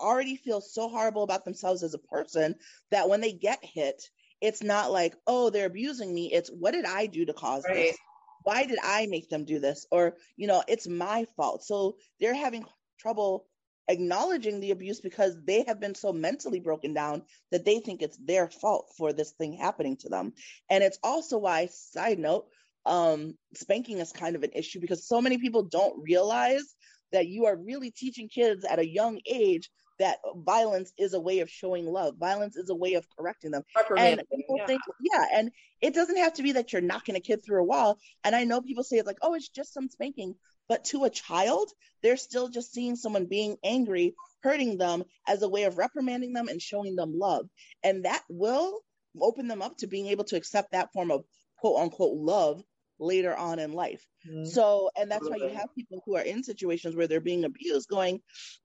already 0.00 0.36
feel 0.36 0.60
so 0.60 0.88
horrible 0.88 1.22
about 1.22 1.44
themselves 1.44 1.84
as 1.84 1.94
a 1.94 1.98
person 1.98 2.56
that 2.90 3.08
when 3.08 3.20
they 3.20 3.32
get 3.32 3.60
hit, 3.62 4.02
it's 4.40 4.62
not 4.62 4.90
like, 4.90 5.14
oh, 5.28 5.50
they're 5.50 5.66
abusing 5.66 6.12
me. 6.12 6.32
It's 6.32 6.50
what 6.50 6.72
did 6.72 6.84
I 6.84 7.06
do 7.06 7.24
to 7.24 7.32
cause 7.32 7.64
right. 7.64 7.76
this? 7.76 7.96
Why 8.44 8.66
did 8.66 8.78
I 8.82 9.06
make 9.06 9.28
them 9.28 9.44
do 9.44 9.58
this? 9.58 9.86
Or, 9.90 10.16
you 10.36 10.46
know, 10.46 10.62
it's 10.68 10.88
my 10.88 11.26
fault. 11.36 11.64
So 11.64 11.96
they're 12.20 12.34
having 12.34 12.64
trouble 12.98 13.46
acknowledging 13.88 14.60
the 14.60 14.70
abuse 14.70 15.00
because 15.00 15.36
they 15.44 15.64
have 15.66 15.80
been 15.80 15.94
so 15.94 16.12
mentally 16.12 16.60
broken 16.60 16.94
down 16.94 17.22
that 17.50 17.64
they 17.64 17.80
think 17.80 18.00
it's 18.00 18.18
their 18.18 18.48
fault 18.48 18.92
for 18.96 19.12
this 19.12 19.32
thing 19.32 19.54
happening 19.54 19.96
to 19.98 20.08
them. 20.08 20.32
And 20.70 20.84
it's 20.84 20.98
also 21.02 21.38
why, 21.38 21.66
side 21.66 22.18
note, 22.18 22.46
um, 22.86 23.34
spanking 23.54 23.98
is 23.98 24.12
kind 24.12 24.36
of 24.36 24.42
an 24.42 24.52
issue 24.54 24.80
because 24.80 25.06
so 25.06 25.20
many 25.20 25.38
people 25.38 25.64
don't 25.64 26.02
realize 26.02 26.74
that 27.12 27.28
you 27.28 27.46
are 27.46 27.56
really 27.56 27.90
teaching 27.90 28.28
kids 28.28 28.64
at 28.64 28.78
a 28.78 28.88
young 28.88 29.20
age 29.26 29.70
that 30.02 30.18
violence 30.34 30.92
is 30.98 31.14
a 31.14 31.20
way 31.20 31.38
of 31.38 31.48
showing 31.48 31.86
love. 31.86 32.16
Violence 32.18 32.56
is 32.56 32.68
a 32.70 32.74
way 32.74 32.94
of 32.94 33.06
correcting 33.16 33.52
them. 33.52 33.62
And 33.96 34.22
people 34.34 34.56
yeah. 34.58 34.66
think, 34.66 34.82
yeah, 35.00 35.26
and 35.32 35.52
it 35.80 35.94
doesn't 35.94 36.16
have 36.16 36.34
to 36.34 36.42
be 36.42 36.52
that 36.52 36.72
you're 36.72 36.82
knocking 36.82 37.14
a 37.14 37.20
kid 37.20 37.44
through 37.44 37.60
a 37.60 37.64
wall. 37.64 37.98
And 38.24 38.34
I 38.34 38.42
know 38.42 38.60
people 38.60 38.82
say 38.82 38.96
it's 38.96 39.06
like, 39.06 39.18
oh, 39.22 39.34
it's 39.34 39.48
just 39.48 39.72
some 39.72 39.88
spanking. 39.88 40.34
But 40.68 40.84
to 40.86 41.04
a 41.04 41.10
child, 41.10 41.70
they're 42.02 42.16
still 42.16 42.48
just 42.48 42.72
seeing 42.72 42.96
someone 42.96 43.26
being 43.26 43.56
angry, 43.62 44.16
hurting 44.42 44.76
them 44.76 45.04
as 45.28 45.42
a 45.42 45.48
way 45.48 45.64
of 45.64 45.78
reprimanding 45.78 46.32
them 46.32 46.48
and 46.48 46.60
showing 46.60 46.96
them 46.96 47.16
love. 47.16 47.46
And 47.84 48.04
that 48.04 48.22
will 48.28 48.80
open 49.20 49.46
them 49.46 49.62
up 49.62 49.76
to 49.78 49.86
being 49.86 50.08
able 50.08 50.24
to 50.24 50.36
accept 50.36 50.72
that 50.72 50.92
form 50.92 51.12
of 51.12 51.24
quote 51.58 51.80
unquote 51.80 52.16
love 52.16 52.62
later 53.02 53.36
on 53.36 53.58
in 53.58 53.72
life. 53.72 54.04
Mm-hmm. 54.28 54.46
So, 54.46 54.90
and 54.96 55.10
that's 55.10 55.28
why 55.28 55.36
you 55.36 55.48
have 55.48 55.74
people 55.74 56.02
who 56.06 56.16
are 56.16 56.22
in 56.22 56.42
situations 56.42 56.96
where 56.96 57.06
they're 57.06 57.20
being 57.20 57.44
abused 57.44 57.88
going, 57.88 58.20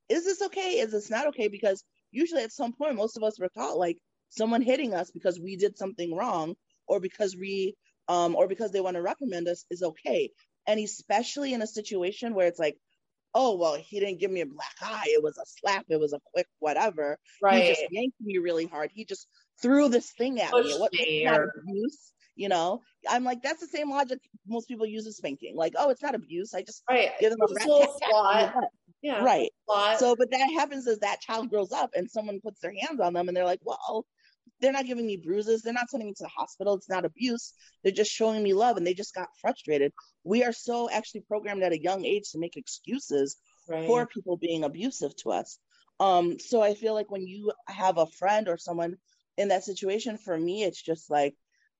is 0.09 0.23
this 0.25 0.41
okay? 0.43 0.79
Is 0.79 0.91
this 0.91 1.09
not 1.09 1.27
okay? 1.27 1.47
Because 1.47 1.83
usually 2.11 2.43
at 2.43 2.53
some 2.53 2.73
point, 2.73 2.95
most 2.95 3.17
of 3.17 3.23
us 3.23 3.39
were 3.39 3.49
taught 3.49 3.77
like 3.77 3.97
someone 4.29 4.61
hitting 4.61 4.93
us 4.93 5.11
because 5.11 5.39
we 5.39 5.55
did 5.55 5.77
something 5.77 6.15
wrong 6.15 6.55
or 6.87 6.99
because 6.99 7.35
we, 7.35 7.75
um, 8.07 8.35
or 8.35 8.47
because 8.47 8.71
they 8.71 8.81
want 8.81 8.95
to 8.95 9.01
recommend 9.01 9.47
us 9.47 9.65
is 9.69 9.83
okay. 9.83 10.31
And 10.67 10.79
especially 10.79 11.53
in 11.53 11.61
a 11.61 11.67
situation 11.67 12.33
where 12.33 12.47
it's 12.47 12.59
like, 12.59 12.77
oh, 13.33 13.55
well, 13.57 13.75
he 13.75 13.99
didn't 13.99 14.19
give 14.19 14.31
me 14.31 14.41
a 14.41 14.45
black 14.45 14.75
eye. 14.81 15.07
It 15.07 15.23
was 15.23 15.37
a 15.37 15.45
slap. 15.45 15.85
It 15.89 15.99
was 15.99 16.13
a 16.13 16.19
quick 16.33 16.47
whatever. 16.59 17.17
Right. 17.41 17.63
He 17.63 17.69
just 17.69 17.83
yanked 17.91 18.21
me 18.21 18.37
really 18.37 18.65
hard. 18.65 18.91
He 18.93 19.05
just 19.05 19.27
threw 19.61 19.89
this 19.89 20.11
thing 20.11 20.39
at 20.41 20.51
Push 20.51 20.65
me. 20.65 20.79
What, 20.79 20.91
abuse? 20.93 22.13
You 22.37 22.49
know? 22.49 22.81
I'm 23.09 23.23
like 23.23 23.41
that's 23.41 23.61
the 23.61 23.67
same 23.67 23.89
logic 23.89 24.19
most 24.47 24.67
people 24.67 24.85
use 24.85 25.07
as 25.07 25.17
spanking 25.17 25.55
like 25.55 25.73
oh 25.77 25.89
it's 25.89 26.01
not 26.01 26.15
abuse. 26.15 26.53
I 26.53 26.61
just 26.61 26.83
right. 26.89 27.11
give 27.19 27.31
them 27.31 27.39
a 27.41 27.53
rat 27.53 28.53
tat 28.53 28.63
yeah. 29.01 29.23
Right. 29.23 29.49
So 29.99 30.15
but 30.15 30.31
that 30.31 30.49
happens 30.55 30.87
as 30.87 30.99
that 30.99 31.21
child 31.21 31.49
grows 31.49 31.71
up 31.71 31.91
and 31.95 32.09
someone 32.09 32.41
puts 32.41 32.59
their 32.61 32.73
hands 32.73 32.99
on 32.99 33.13
them 33.13 33.27
and 33.27 33.37
they're 33.37 33.45
like 33.45 33.61
well 33.63 34.05
they're 34.59 34.71
not 34.71 34.87
giving 34.87 35.05
me 35.05 35.17
bruises. 35.17 35.61
They're 35.61 35.73
not 35.73 35.89
sending 35.89 36.07
me 36.07 36.13
to 36.15 36.23
the 36.23 36.29
hospital. 36.29 36.73
It's 36.73 36.89
not 36.89 37.05
abuse. 37.05 37.53
They're 37.83 37.91
just 37.91 38.11
showing 38.11 38.41
me 38.41 38.53
love 38.53 38.77
and 38.77 38.87
they 38.87 38.95
just 38.95 39.13
got 39.13 39.27
frustrated. 39.39 39.93
We 40.23 40.43
are 40.43 40.53
so 40.53 40.89
actually 40.89 41.21
programmed 41.21 41.61
at 41.61 41.73
a 41.73 41.81
young 41.81 42.05
age 42.05 42.31
to 42.31 42.39
make 42.39 42.57
excuses 42.57 43.35
right. 43.69 43.85
for 43.85 44.07
people 44.07 44.37
being 44.37 44.63
abusive 44.63 45.15
to 45.17 45.31
us. 45.31 45.59
Um 45.99 46.37
so 46.39 46.61
i 46.61 46.75
feel 46.75 46.93
like 46.93 47.09
when 47.09 47.25
you 47.25 47.51
have 47.67 47.97
a 47.97 48.05
friend 48.05 48.47
or 48.47 48.57
someone 48.57 48.97
in 49.35 49.47
that 49.47 49.63
situation 49.63 50.17
for 50.17 50.37
me 50.37 50.63
it's 50.63 50.81
just 50.81 51.09
like 51.09 51.35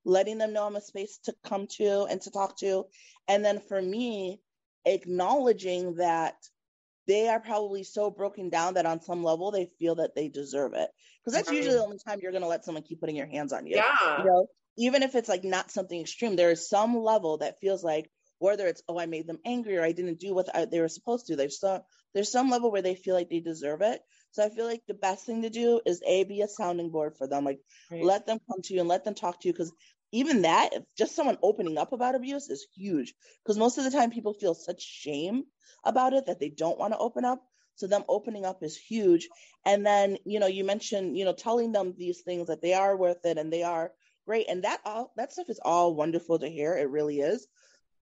letting 0.08 0.38
them 0.38 0.54
know 0.54 0.66
I'm 0.66 0.76
a 0.78 0.82
space 0.82 1.20
to 1.26 1.34
come 1.44 1.68
to 1.78 2.06
and 2.06 2.22
to 2.22 2.32
talk 2.32 2.58
to. 2.60 2.86
And 3.28 3.44
then 3.44 3.60
for 3.60 3.80
me, 3.80 4.40
acknowledging 4.86 5.96
that 5.96 6.36
they 7.08 7.28
are 7.28 7.42
probably 7.42 7.84
so 7.84 8.10
broken 8.10 8.50
down 8.50 8.76
that 8.76 8.86
on 8.86 9.02
some 9.02 9.24
level 9.24 9.52
they 9.52 9.68
feel 9.80 9.96
that 9.96 10.16
they 10.16 10.30
deserve 10.30 10.74
it. 10.74 10.90
Because 11.20 11.34
that's 11.34 11.50
right. 11.50 11.58
usually 11.58 11.76
the 11.76 11.84
only 11.84 12.00
time 12.08 12.20
you're 12.22 12.32
going 12.32 12.42
to 12.42 12.48
let 12.48 12.64
someone 12.64 12.84
keep 12.84 13.02
putting 13.02 13.18
your 13.18 13.28
hands 13.28 13.52
on 13.52 13.68
you. 13.68 13.76
Yeah. 13.76 14.20
You 14.20 14.26
know, 14.26 14.48
even 14.78 15.04
if 15.04 15.14
it's 15.16 15.30
like 15.30 15.44
not 15.44 15.72
something 15.72 16.00
extreme, 16.00 16.36
there 16.36 16.52
is 16.52 16.70
some 16.70 16.98
level 16.98 17.40
that 17.40 17.60
feels 17.60 17.84
like 17.84 18.10
whether 18.40 18.68
it's 18.68 18.84
oh 18.88 19.00
I 19.00 19.08
made 19.08 19.28
them 19.28 19.40
angry 19.46 19.78
or 19.78 19.84
I 19.84 19.92
didn't 19.92 20.20
do 20.20 20.34
what 20.34 20.50
they 20.72 20.80
were 20.80 20.88
supposed 20.88 21.28
to. 21.28 21.36
There's 21.36 21.60
some 21.60 21.82
there's 22.14 22.32
some 22.32 22.50
level 22.50 22.72
where 22.72 22.82
they 22.82 22.96
feel 22.96 23.16
like 23.16 23.30
they 23.30 23.40
deserve 23.40 23.82
it. 23.82 24.00
So 24.32 24.44
I 24.44 24.50
feel 24.50 24.66
like 24.66 24.84
the 24.88 24.94
best 24.94 25.26
thing 25.26 25.42
to 25.42 25.50
do 25.50 25.82
is 25.86 26.02
a 26.06 26.24
be 26.24 26.42
a 26.42 26.48
sounding 26.48 26.92
board 26.92 27.16
for 27.18 27.28
them. 27.28 27.44
Like 27.44 27.60
right. 27.92 28.04
let 28.04 28.28
them 28.28 28.40
come 28.50 28.62
to 28.64 28.74
you 28.74 28.82
and 28.82 28.90
let 28.90 29.04
them 29.04 29.16
talk 29.16 29.42
to 29.42 29.48
you 29.48 29.54
because 29.54 29.74
even 30.12 30.44
that, 30.44 30.74
if 30.74 30.84
just 30.98 31.16
someone 31.16 31.38
opening 31.42 31.78
up 31.78 31.92
about 31.92 32.16
abuse 32.16 32.50
is 32.50 32.68
huge 32.76 33.14
because 33.44 33.58
most 33.58 33.78
of 33.78 33.84
the 33.84 33.92
time 33.92 34.12
people 34.12 34.34
feel 34.34 34.54
such 34.54 34.82
shame 34.82 35.44
about 35.84 36.14
it 36.14 36.26
that 36.28 36.40
they 36.40 36.50
don't 36.50 36.80
want 36.80 36.94
to 36.94 37.00
open 37.00 37.26
up. 37.26 37.42
So 37.76 37.86
them 37.86 38.06
opening 38.10 38.44
up 38.44 38.64
is 38.64 38.76
huge. 38.76 39.28
And 39.66 39.86
then, 39.86 40.18
you 40.26 40.40
know, 40.40 40.48
you 40.48 40.64
mentioned, 40.64 41.18
you 41.18 41.26
know, 41.26 41.34
telling 41.34 41.72
them 41.72 41.94
these 41.96 42.22
things 42.22 42.48
that 42.48 42.62
they 42.62 42.74
are 42.74 42.98
worth 42.98 43.24
it 43.24 43.38
and 43.38 43.54
they 43.54 43.64
are 43.64 43.92
great. 44.26 44.48
And 44.50 44.64
that 44.64 44.82
all 44.84 45.14
that 45.16 45.32
stuff 45.32 45.50
is 45.50 45.60
all 45.64 45.94
wonderful 45.94 46.40
to 46.40 46.50
hear. 46.50 46.76
It 46.76 46.90
really 46.90 47.20
is. 47.20 47.48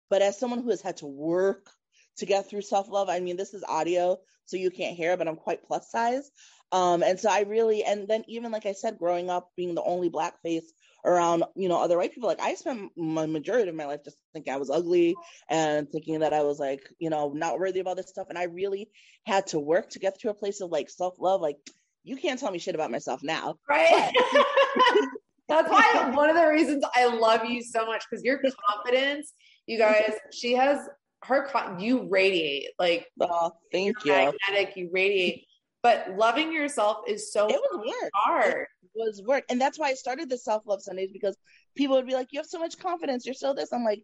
But 0.09 0.21
as 0.21 0.39
someone 0.39 0.61
who 0.61 0.69
has 0.69 0.81
had 0.81 0.97
to 0.97 1.07
work 1.07 1.69
to 2.17 2.25
get 2.25 2.49
through 2.49 2.61
self-love, 2.61 3.09
I 3.09 3.19
mean, 3.19 3.35
this 3.35 3.53
is 3.53 3.63
audio, 3.67 4.17
so 4.45 4.55
you 4.55 4.71
can't 4.71 4.95
hear, 4.95 5.17
but 5.17 5.27
I'm 5.27 5.35
quite 5.35 5.65
plus 5.65 5.91
size. 5.91 6.31
Um, 6.71 7.03
and 7.03 7.19
so 7.19 7.29
I 7.29 7.41
really, 7.41 7.83
and 7.83 8.07
then 8.07 8.23
even 8.27 8.51
like 8.51 8.65
I 8.65 8.73
said, 8.73 8.97
growing 8.97 9.29
up 9.29 9.51
being 9.57 9.75
the 9.75 9.83
only 9.83 10.09
black 10.09 10.41
face 10.41 10.71
around, 11.05 11.43
you 11.55 11.69
know, 11.69 11.81
other 11.81 11.97
white 11.97 12.13
people. 12.13 12.27
Like 12.27 12.41
I 12.41 12.55
spent 12.55 12.91
my 12.97 13.25
majority 13.25 13.69
of 13.69 13.75
my 13.75 13.85
life 13.85 14.03
just 14.03 14.17
thinking 14.33 14.53
I 14.53 14.57
was 14.57 14.69
ugly 14.69 15.15
and 15.49 15.89
thinking 15.89 16.19
that 16.19 16.33
I 16.33 16.41
was 16.43 16.59
like, 16.59 16.81
you 16.99 17.09
know, 17.09 17.31
not 17.33 17.59
worthy 17.59 17.79
of 17.79 17.87
all 17.87 17.95
this 17.95 18.09
stuff. 18.09 18.27
And 18.29 18.37
I 18.37 18.43
really 18.43 18.89
had 19.25 19.47
to 19.47 19.59
work 19.59 19.91
to 19.91 19.99
get 19.99 20.19
to 20.21 20.29
a 20.29 20.33
place 20.33 20.61
of 20.61 20.71
like 20.71 20.89
self 20.89 21.15
love. 21.19 21.41
Like, 21.41 21.57
you 22.03 22.17
can't 22.17 22.39
tell 22.39 22.51
me 22.51 22.59
shit 22.59 22.75
about 22.75 22.91
myself 22.91 23.21
now. 23.23 23.55
Right. 23.69 24.11
That's 25.47 25.69
why 25.69 26.11
one 26.13 26.29
of 26.29 26.35
the 26.35 26.47
reasons 26.47 26.83
I 26.95 27.05
love 27.05 27.45
you 27.45 27.61
so 27.61 27.85
much 27.85 28.03
because 28.09 28.23
your 28.23 28.41
confidence, 28.69 29.33
you 29.67 29.77
guys, 29.77 30.13
she 30.31 30.53
has 30.53 30.79
her, 31.23 31.47
you 31.79 32.07
radiate 32.09 32.69
like, 32.79 33.07
oh, 33.21 33.51
thank 33.71 34.03
you. 34.05 34.11
Magnetic, 34.11 34.75
you 34.75 34.89
radiate. 34.91 35.45
But 35.83 36.15
loving 36.17 36.51
yourself 36.51 37.03
is 37.07 37.31
so 37.31 37.47
it 37.47 37.59
was 37.61 38.09
hard 38.15 38.65
was 38.95 39.21
work. 39.25 39.43
And 39.49 39.59
that's 39.59 39.77
why 39.77 39.89
I 39.89 39.93
started 39.93 40.29
the 40.29 40.37
self 40.37 40.63
love 40.65 40.81
Sundays 40.81 41.11
because 41.11 41.37
people 41.75 41.95
would 41.95 42.07
be 42.07 42.13
like, 42.13 42.27
You 42.31 42.39
have 42.39 42.47
so 42.47 42.59
much 42.59 42.77
confidence. 42.77 43.25
You're 43.25 43.35
so 43.35 43.53
this. 43.53 43.73
I'm 43.73 43.83
like, 43.83 44.03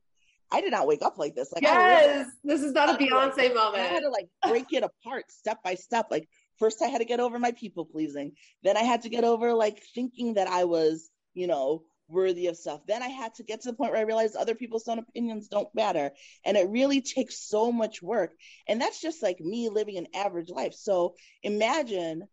I 0.52 0.62
did 0.62 0.72
not 0.72 0.88
wake 0.88 1.02
up 1.02 1.18
like 1.18 1.34
this. 1.34 1.52
Like, 1.52 1.64
yes, 1.64 2.30
this 2.44 2.62
is 2.62 2.74
not 2.74 2.90
a 2.90 3.04
Beyonce 3.04 3.38
like, 3.38 3.54
moment. 3.54 3.84
I 3.84 3.88
had 3.88 4.02
to 4.02 4.10
like 4.10 4.28
break 4.46 4.74
it 4.74 4.84
apart 4.84 5.32
step 5.32 5.64
by 5.64 5.76
step. 5.76 6.08
Like, 6.12 6.28
first 6.60 6.82
I 6.82 6.88
had 6.88 7.00
to 7.00 7.06
get 7.06 7.22
over 7.22 7.40
my 7.40 7.52
people 7.52 7.86
pleasing. 7.86 8.34
Then 8.64 8.76
I 8.76 8.82
had 8.82 9.04
to 9.04 9.10
get 9.10 9.24
over 9.24 9.54
like 9.54 9.82
thinking 9.96 10.34
that 10.34 10.48
I 10.48 10.66
was, 10.66 11.10
you 11.34 11.48
know, 11.48 11.84
worthy 12.10 12.48
of 12.48 12.58
stuff. 12.58 12.82
Then 12.86 13.02
I 13.02 13.08
had 13.08 13.34
to 13.36 13.44
get 13.44 13.62
to 13.62 13.72
the 13.72 13.78
point 13.78 13.92
where 13.92 14.02
I 14.02 14.06
realized 14.06 14.36
other 14.36 14.56
people's 14.56 14.88
own 14.90 15.00
opinions 15.00 15.48
don't 15.48 15.74
matter. 15.74 16.12
And 16.46 16.58
it 16.58 16.70
really 16.70 17.02
takes 17.02 17.48
so 17.48 17.72
much 17.72 18.02
work. 18.02 18.34
And 18.68 18.82
that's 18.82 19.02
just 19.02 19.24
like 19.24 19.40
me 19.40 19.70
living 19.70 19.98
an 19.98 20.08
average 20.14 20.50
life. 20.50 20.74
So 20.74 21.16
imagine 21.44 22.28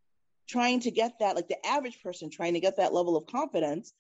trying 0.49 0.81
to 0.81 0.91
get 0.91 1.19
that, 1.21 1.37
like 1.37 1.49
the 1.49 1.67
average 1.67 2.03
person 2.03 2.31
trying 2.31 2.55
to 2.55 2.61
get 2.61 2.77
that 2.77 2.95
level 2.95 3.17
of 3.17 3.27
confidence 3.27 3.93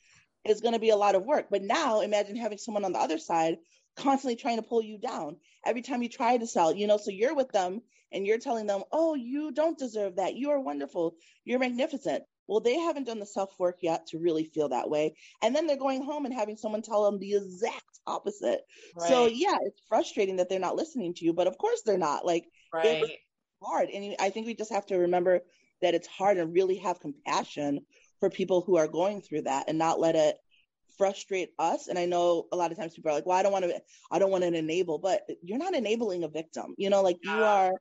is 0.45 0.61
going 0.61 0.75
to 0.75 0.81
be 0.81 0.91
a 0.91 0.97
lot 0.97 1.15
of 1.15 1.25
work. 1.25 1.47
But 1.51 1.63
now 1.63 2.01
imagine 2.01 2.37
having 2.37 2.59
someone 2.59 2.85
on 2.85 2.93
the 2.93 2.99
other 2.99 3.19
side 3.19 3.59
constantly 3.97 4.37
trying 4.37 4.57
to 4.57 4.63
pull 4.63 4.83
you 4.83 4.99
down 4.99 5.37
every 5.67 5.83
time 5.83 6.03
you 6.03 6.09
try 6.09 6.37
to 6.37 6.47
sell, 6.47 6.75
you 6.75 6.87
know, 6.87 6.97
so 6.97 7.11
you're 7.11 7.35
with 7.35 7.51
them 7.51 7.83
and 8.13 8.27
you're 8.27 8.39
telling 8.39 8.67
them, 8.67 8.83
oh, 8.93 9.15
you 9.15 9.53
don't 9.53 9.79
deserve 9.79 10.17
that. 10.17 10.35
You 10.35 10.51
are 10.51 10.61
wonderful. 10.61 11.17
You're 11.45 11.59
magnificent. 11.59 12.25
Well, 12.47 12.61
they 12.61 12.79
haven't 12.79 13.05
done 13.05 13.19
the 13.19 13.27
self 13.27 13.51
work 13.59 13.79
yet 13.83 14.07
to 14.09 14.19
really 14.19 14.45
feel 14.45 14.71
that 14.71 14.89
way. 14.89 15.17
And 15.43 15.55
then 15.55 15.67
they're 15.67 15.77
going 15.77 16.03
home 16.03 16.25
and 16.25 16.33
having 16.33 16.57
someone 16.57 16.81
tell 16.81 17.05
them 17.05 17.19
the 17.19 17.35
exact 17.35 17.85
opposite. 18.07 18.63
Right. 18.97 19.09
So, 19.09 19.27
yeah, 19.27 19.59
it's 19.63 19.83
frustrating 19.89 20.37
that 20.37 20.49
they're 20.49 20.59
not 20.59 20.77
listening 20.77 21.13
to 21.15 21.25
you, 21.27 21.35
but 21.35 21.47
of 21.47 21.59
course 21.59 21.83
they're 21.85 21.99
not. 21.99 22.25
Like, 22.25 22.47
right. 22.73 23.03
it's 23.03 23.13
hard. 23.63 23.91
And 23.91 24.17
I 24.19 24.31
think 24.31 24.47
we 24.47 24.55
just 24.55 24.73
have 24.73 24.87
to 24.87 24.97
remember 24.97 25.43
that 25.83 25.95
it's 25.95 26.09
hard 26.09 26.39
and 26.39 26.55
really 26.55 26.77
have 26.77 27.01
compassion 27.01 27.81
for 28.21 28.31
people 28.31 28.63
who 28.63 28.77
are 28.77 28.89
going 28.89 29.21
through 29.21 29.43
that 29.43 29.69
and 29.69 29.79
not 29.79 30.01
let 30.01 30.15
it 30.15 30.37
frustrate 30.97 31.51
us 31.59 31.87
and 31.87 31.99
i 31.99 32.05
know 32.05 32.47
a 32.53 32.57
lot 32.57 32.73
of 32.73 32.79
times 32.79 32.95
people 32.95 33.11
are 33.11 33.15
like 33.15 33.27
well 33.27 33.39
i 33.39 33.43
don't 33.43 33.53
want 33.53 33.65
to 33.65 33.81
i 34.11 34.19
don't 34.19 34.33
want 34.33 34.43
to 34.43 34.53
enable 34.53 34.99
but 34.99 35.23
you're 35.43 35.59
not 35.59 35.75
enabling 35.75 36.25
a 36.25 36.29
victim 36.29 36.75
you 36.77 36.91
know 36.91 37.03
like 37.03 37.19
you 37.23 37.31
are 37.31 37.73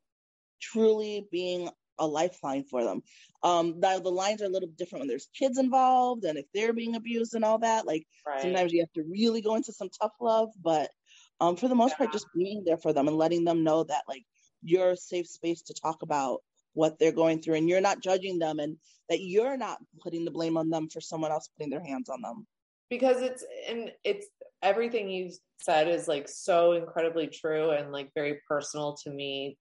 truly 0.61 1.27
being 1.31 1.69
a 1.99 2.05
lifeline 2.05 2.63
for 2.63 2.83
them 2.83 3.01
um 3.41 3.79
the, 3.79 3.99
the 4.03 4.09
lines 4.09 4.41
are 4.41 4.45
a 4.45 4.49
little 4.49 4.69
different 4.77 5.01
when 5.01 5.07
there's 5.07 5.29
kids 5.37 5.57
involved 5.57 6.25
and 6.25 6.37
if 6.37 6.45
they're 6.53 6.73
being 6.73 6.95
abused 6.95 7.33
and 7.33 7.43
all 7.43 7.57
that 7.57 7.87
like 7.87 8.05
right. 8.27 8.41
sometimes 8.41 8.71
you 8.71 8.79
have 8.79 8.93
to 8.93 9.03
really 9.09 9.41
go 9.41 9.55
into 9.55 9.73
some 9.73 9.89
tough 9.99 10.13
love 10.21 10.49
but 10.61 10.91
um 11.39 11.55
for 11.55 11.67
the 11.67 11.75
most 11.75 11.91
yeah. 11.91 11.97
part 11.97 12.13
just 12.13 12.27
being 12.35 12.63
there 12.65 12.77
for 12.77 12.93
them 12.93 13.07
and 13.07 13.17
letting 13.17 13.43
them 13.43 13.63
know 13.63 13.83
that 13.83 14.03
like 14.07 14.23
you're 14.61 14.91
a 14.91 14.97
safe 14.97 15.27
space 15.27 15.63
to 15.63 15.73
talk 15.73 16.03
about 16.03 16.41
what 16.77 16.99
they're 16.99 17.11
going 17.11 17.41
through 17.41 17.55
and 17.55 17.67
you're 17.67 17.81
not 17.81 18.01
judging 18.01 18.39
them 18.39 18.59
and 18.59 18.77
that 19.09 19.21
you're 19.21 19.57
not 19.57 19.79
putting 20.01 20.25
the 20.25 20.31
blame 20.31 20.57
on 20.57 20.69
them 20.69 20.87
for 20.89 21.01
someone 21.01 21.31
else 21.31 21.49
putting 21.57 21.71
their 21.71 21.83
hands 21.83 22.09
on 22.09 22.21
them. 22.21 22.45
Because 22.89 23.21
it's 23.21 23.43
and 23.67 23.91
it's 24.03 24.27
everything 24.61 25.09
you've 25.09 25.37
said 25.59 25.87
is 25.87 26.07
like 26.07 26.29
so 26.29 26.73
incredibly 26.73 27.27
true 27.27 27.71
and 27.71 27.91
like 27.91 28.09
very 28.15 28.39
personal 28.47 28.97
to 29.03 29.11
me 29.11 29.57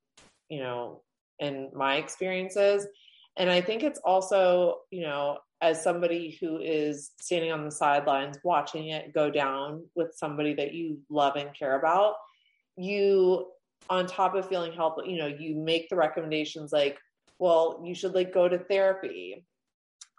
you 0.48 0.60
know 0.60 1.02
in 1.38 1.70
my 1.74 1.96
experiences. 1.96 2.86
And 3.36 3.50
I 3.50 3.60
think 3.60 3.82
it's 3.82 4.00
also, 4.04 4.78
you 4.90 5.02
know, 5.02 5.38
as 5.60 5.82
somebody 5.82 6.38
who 6.40 6.58
is 6.58 7.10
standing 7.20 7.52
on 7.52 7.64
the 7.64 7.70
sidelines 7.70 8.38
watching 8.44 8.88
it 8.88 9.12
go 9.12 9.30
down 9.30 9.84
with 9.94 10.14
somebody 10.14 10.54
that 10.54 10.72
you 10.72 10.98
love 11.10 11.36
and 11.36 11.54
care 11.54 11.78
about, 11.78 12.14
you, 12.76 13.46
on 13.90 14.06
top 14.06 14.34
of 14.34 14.48
feeling 14.48 14.72
helpless, 14.72 15.06
you 15.08 15.18
know, 15.18 15.26
you 15.26 15.56
make 15.56 15.88
the 15.88 15.96
recommendations 15.96 16.72
like, 16.72 16.98
well, 17.38 17.82
you 17.84 17.94
should 17.94 18.14
like 18.14 18.32
go 18.32 18.48
to 18.48 18.58
therapy 18.58 19.44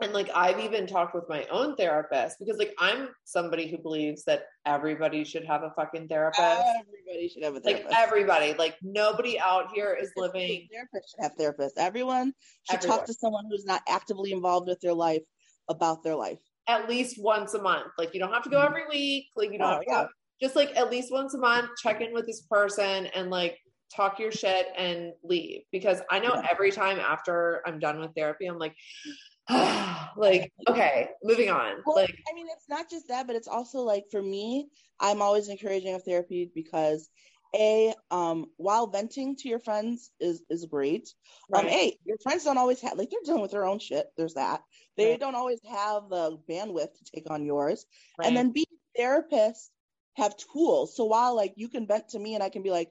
and 0.02 0.14
like 0.14 0.30
I've 0.36 0.60
even 0.60 0.86
talked 0.86 1.16
with 1.16 1.28
my 1.28 1.46
own 1.50 1.76
therapist 1.76 2.38
because 2.40 2.58
like 2.58 2.76
I'm 2.78 3.10
somebody 3.24 3.68
who 3.68 3.78
believes 3.78 4.24
that 4.26 4.44
everybody 4.66 5.24
should 5.24 5.44
have 5.46 5.64
a 5.64 5.72
fucking 5.76 6.08
therapist. 6.08 6.42
Everybody 6.42 7.30
should 7.34 7.44
have 7.44 7.56
a 7.56 7.60
therapist. 7.60 7.90
Like 7.90 7.98
everybody, 7.98 8.54
like 8.54 8.76
nobody 8.84 9.40
out 9.40 9.72
here 9.74 9.98
is 10.00 10.12
living. 10.16 10.68
Therapist 10.72 11.16
should 11.16 11.24
have 11.24 11.36
therapists. 11.36 11.78
Everyone 11.78 12.34
should 12.70 12.78
Everywhere. 12.78 12.98
talk 12.98 13.08
to 13.08 13.14
someone 13.14 13.46
who's 13.50 13.66
not 13.66 13.82
actively 13.90 14.34
involved 14.34 14.68
with 14.68 14.80
their 14.82 14.94
life 14.94 15.24
about 15.68 16.04
their 16.04 16.16
life. 16.16 16.40
At 16.68 16.88
least 16.88 17.20
once 17.20 17.56
a 17.56 17.62
month. 17.62 17.88
Like 17.98 18.14
you 18.14 18.20
don't 18.20 18.32
have 18.32 18.44
to 18.44 18.50
go 18.50 18.58
mm-hmm. 18.58 18.68
every 18.68 18.88
week. 18.90 19.26
Like 19.36 19.52
you 19.52 19.58
don't 19.58 19.68
oh, 19.68 19.72
have 19.72 19.82
to 19.82 19.86
yeah. 19.88 20.04
go, 20.04 20.10
just 20.42 20.56
like 20.56 20.76
at 20.76 20.92
least 20.92 21.12
once 21.12 21.34
a 21.34 21.38
month, 21.38 21.70
check 21.82 22.02
in 22.02 22.14
with 22.14 22.26
this 22.26 22.42
person 22.42 23.08
and 23.08 23.30
like 23.30 23.58
talk 23.96 24.20
your 24.20 24.32
shit 24.32 24.68
and 24.78 25.14
leave. 25.24 25.62
Because 25.72 26.02
I 26.12 26.20
know 26.20 26.42
every 26.50 26.72
time 26.72 27.00
after 27.00 27.62
I'm 27.66 27.80
done 27.80 28.00
with 28.00 28.14
therapy, 28.16 28.46
I'm 28.46 28.60
like 28.60 28.76
like 30.18 30.52
okay 30.68 31.08
moving 31.24 31.50
on 31.50 31.76
well, 31.86 31.96
like 31.96 32.20
i 32.30 32.34
mean 32.34 32.48
it's 32.54 32.68
not 32.68 32.90
just 32.90 33.08
that 33.08 33.26
but 33.26 33.36
it's 33.36 33.48
also 33.48 33.80
like 33.80 34.04
for 34.12 34.22
me 34.22 34.68
i'm 35.00 35.22
always 35.22 35.48
encouraging 35.48 35.94
of 35.94 36.04
therapy 36.04 36.52
because 36.54 37.10
a 37.56 37.94
um 38.12 38.46
while 38.58 38.88
venting 38.88 39.38
to 39.38 39.48
your 39.48 39.60
friends 39.60 40.12
is 40.20 40.44
is 40.50 40.66
great 40.66 41.14
um, 41.54 41.66
right. 41.66 41.74
um 41.74 41.80
a 41.80 41.98
your 42.04 42.18
friends 42.22 42.44
don't 42.44 42.58
always 42.58 42.82
have 42.82 42.98
like 42.98 43.10
they're 43.10 43.22
dealing 43.24 43.42
with 43.42 43.52
their 43.52 43.66
own 43.66 43.80
shit 43.80 44.08
there's 44.18 44.34
that 44.34 44.62
they 44.98 45.12
right. 45.12 45.20
don't 45.20 45.36
always 45.36 45.62
have 45.64 46.10
the 46.10 46.38
bandwidth 46.50 46.94
to 46.94 47.12
take 47.16 47.30
on 47.30 47.46
yours 47.46 47.86
right. 48.20 48.28
and 48.28 48.36
then 48.36 48.52
b 48.52 48.66
therapists 49.00 49.70
have 50.18 50.36
tools. 50.36 50.96
So 50.96 51.06
while 51.06 51.36
like 51.36 51.54
you 51.56 51.70
can 51.70 51.88
vent 51.88 52.10
to 52.10 52.20
me 52.20 52.34
and 52.34 52.44
i 52.44 52.50
can 52.50 52.64
be 52.64 52.72
like 52.72 52.90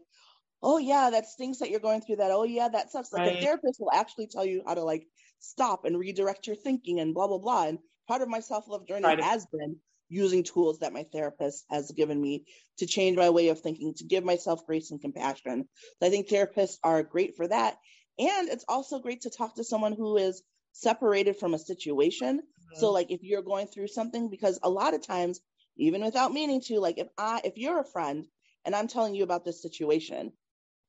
oh 0.62 0.79
yeah 0.79 1.11
that 1.11 1.27
stinks 1.27 1.59
that 1.59 1.70
you're 1.70 1.81
going 1.81 2.01
through 2.01 2.16
that. 2.16 2.31
Oh 2.31 2.45
yeah 2.45 2.68
that 2.68 2.91
sucks. 2.91 3.12
Like 3.12 3.33
a 3.33 3.41
therapist 3.41 3.79
will 3.81 3.93
actually 3.93 4.29
tell 4.29 4.45
you 4.45 4.62
how 4.66 4.74
to 4.74 4.83
like 4.83 5.07
stop 5.39 5.85
and 5.85 5.99
redirect 5.99 6.47
your 6.47 6.57
thinking 6.57 7.01
and 7.01 7.14
blah 7.14 7.29
blah 7.29 7.39
blah. 7.39 7.66
And 7.66 7.79
part 8.09 8.22
of 8.22 8.29
my 8.29 8.41
self-love 8.41 8.87
journey 8.87 9.05
right. 9.05 9.22
has 9.22 9.47
been 9.47 9.77
using 10.09 10.45
tools 10.45 10.79
that 10.79 10.93
my 10.93 11.03
therapist 11.12 11.64
has 11.68 11.91
given 11.91 12.20
me 12.20 12.45
to 12.79 12.87
change 12.87 13.16
my 13.16 13.31
way 13.31 13.49
of 13.49 13.61
thinking 13.61 13.93
to 13.95 14.05
give 14.05 14.24
myself 14.24 14.64
grace 14.66 14.91
and 14.91 15.01
compassion. 15.01 15.68
So 16.01 16.07
i 16.07 16.11
think 16.11 16.29
therapists 16.29 16.79
are 16.83 17.03
great 17.03 17.37
for 17.37 17.47
that. 17.49 17.77
And 18.18 18.49
it's 18.49 18.64
also 18.68 18.99
great 18.99 19.22
to 19.22 19.31
talk 19.31 19.57
to 19.57 19.64
someone 19.64 19.93
who 19.93 20.16
is 20.16 20.43
separated 20.72 21.37
from 21.37 21.55
a 21.55 21.59
situation. 21.59 22.39
Mm-hmm. 22.39 22.81
so 22.81 22.93
like 22.93 23.11
if 23.11 23.22
you're 23.22 23.43
going 23.43 23.66
through 23.66 23.89
something 23.89 24.29
because 24.29 24.59
a 24.62 24.70
lot 24.70 24.95
of 24.95 25.07
times 25.07 25.41
even 25.77 26.05
without 26.05 26.33
meaning 26.33 26.61
to 26.61 26.81
like 26.81 26.99
if 26.99 27.09
i 27.18 27.41
if 27.45 27.57
you're 27.57 27.81
a 27.81 27.85
friend 27.85 28.27
and 28.64 28.74
i'm 28.74 28.89
telling 28.89 29.14
you 29.14 29.22
about 29.22 29.45
this 29.45 29.62
situation 29.62 30.33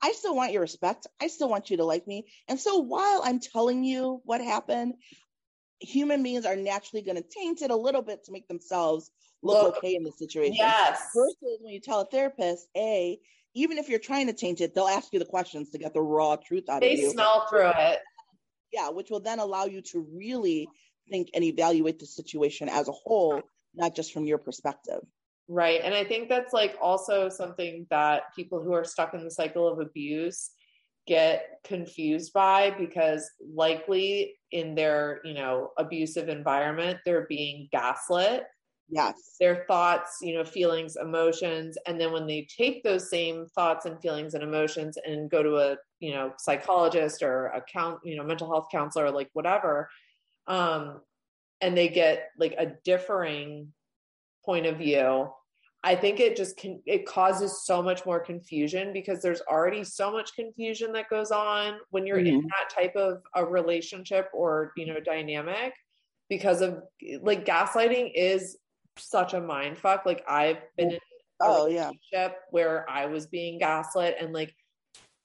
I 0.02 0.12
still 0.12 0.36
want 0.36 0.52
your 0.52 0.62
respect. 0.62 1.08
I 1.20 1.28
still 1.28 1.50
want 1.50 1.70
you 1.70 1.78
to 1.78 1.84
like 1.84 2.08
me. 2.08 2.28
And 2.48 2.60
so 2.60 2.78
while 2.78 3.22
I'm 3.24 3.40
telling 3.40 3.84
you 3.84 4.22
what 4.26 4.42
happened, 4.42 4.96
human 5.80 6.24
beings 6.24 6.46
are 6.46 6.56
naturally 6.56 7.02
going 7.02 7.18
to 7.18 7.24
taint 7.24 7.62
it 7.62 7.72
a 7.72 7.76
little 7.76 8.02
bit 8.02 8.24
to 8.26 8.32
make 8.32 8.48
themselves 8.48 9.12
look, 9.42 9.64
look 9.64 9.78
okay 9.78 9.96
in 9.96 10.04
the 10.04 10.12
situation. 10.12 10.56
Yes. 10.56 11.02
Versus 11.16 11.60
when 11.62 11.74
you 11.74 11.80
tell 11.80 12.02
a 12.02 12.06
therapist, 12.06 12.68
A, 12.76 13.20
even 13.54 13.78
if 13.78 13.90
you're 13.90 14.00
trying 14.00 14.28
to 14.28 14.34
change 14.34 14.62
it, 14.62 14.76
they'll 14.76 14.88
ask 14.88 15.12
you 15.14 15.20
the 15.20 15.26
questions 15.26 15.72
to 15.72 15.78
get 15.78 15.94
the 15.94 16.02
raw 16.02 16.36
truth 16.36 16.70
out 16.70 16.82
they 16.82 16.94
of 16.94 17.00
you. 17.00 17.08
They 17.08 17.14
smell 17.14 17.48
through 17.50 17.72
it. 17.76 18.00
Yeah, 18.72 18.90
which 18.90 19.10
will 19.10 19.20
then 19.20 19.40
allow 19.40 19.66
you 19.66 19.82
to 19.94 20.06
really 20.14 20.68
think 21.10 21.30
and 21.34 21.44
evaluate 21.44 22.00
the 22.00 22.06
situation 22.06 22.70
as 22.70 22.88
a 22.88 22.92
whole, 22.92 23.42
not 23.74 23.96
just 23.96 24.14
from 24.14 24.26
your 24.26 24.38
perspective. 24.38 25.02
Right. 25.48 25.80
And 25.84 25.94
I 25.94 26.04
think 26.04 26.28
that's 26.28 26.54
like 26.54 26.78
also 26.82 27.30
something 27.30 27.88
that 27.90 28.24
people 28.36 28.62
who 28.62 28.74
are 28.74 28.84
stuck 28.84 29.14
in 29.14 29.24
the 29.24 29.32
cycle 29.32 29.68
of 29.68 29.80
abuse 29.80 30.52
get 31.08 31.60
confused 31.64 32.34
by 32.34 32.72
because 32.72 33.30
likely 33.56 34.36
in 34.52 34.76
their, 34.76 35.22
you 35.24 35.34
know, 35.34 35.72
abusive 35.78 36.28
environment, 36.28 37.00
they're 37.06 37.26
being 37.28 37.70
gaslit. 37.72 38.44
Yes. 38.90 39.36
Their 39.40 39.66
thoughts, 39.68 40.18
you 40.22 40.34
know, 40.34 40.44
feelings, 40.44 40.98
emotions. 41.02 41.78
And 41.88 42.00
then 42.00 42.12
when 42.12 42.28
they 42.28 42.48
take 42.56 42.84
those 42.84 43.10
same 43.10 43.48
thoughts 43.56 43.86
and 43.86 44.00
feelings 44.02 44.34
and 44.34 44.44
emotions 44.44 44.98
and 45.06 45.30
go 45.30 45.44
to 45.44 45.58
a, 45.58 45.78
you 46.00 46.14
know, 46.14 46.34
psychologist 46.38 47.22
or 47.22 47.48
a 47.48 47.62
count, 47.62 48.00
you 48.04 48.16
know, 48.16 48.24
mental 48.24 48.50
health 48.50 48.68
counselor, 48.72 49.12
like 49.12 49.30
whatever, 49.34 49.90
um, 50.48 51.02
and 51.62 51.78
they 51.78 51.88
get 51.88 52.30
like 52.38 52.56
a 52.58 52.74
differing 52.84 53.72
point 54.46 54.66
of 54.66 54.78
view 54.78 55.30
i 55.84 55.96
think 55.96 56.20
it 56.20 56.36
just 56.36 56.58
can 56.58 56.82
it 56.86 57.06
causes 57.06 57.66
so 57.66 57.82
much 57.82 58.06
more 58.06 58.20
confusion 58.20 58.94
because 58.94 59.22
there's 59.22 59.42
already 59.42 59.84
so 59.84 60.12
much 60.12 60.34
confusion 60.36 60.92
that 60.94 61.10
goes 61.10 61.32
on 61.32 61.78
when 61.90 62.06
you're 62.06 62.18
mm-hmm. 62.18 62.40
in 62.40 62.42
that 62.42 62.74
type 62.74 62.96
of 62.96 63.22
a 63.36 63.46
relationship 63.46 64.30
or 64.34 64.72
you 64.78 64.86
know 64.86 65.00
dynamic 65.00 65.74
because 66.30 66.62
of 66.62 66.82
like 67.22 67.46
gaslighting 67.46 68.12
is 68.16 68.58
such 68.98 69.34
a 69.34 69.42
mind 69.42 69.78
fuck 69.78 70.06
like 70.06 70.24
i've 70.28 70.58
been 70.78 70.92
in 70.92 71.00
oh 71.42 71.68
yeah 71.68 71.92
where 72.50 72.90
i 72.90 73.06
was 73.06 73.28
being 73.28 73.60
gaslit 73.60 74.16
and 74.20 74.34
like 74.34 74.56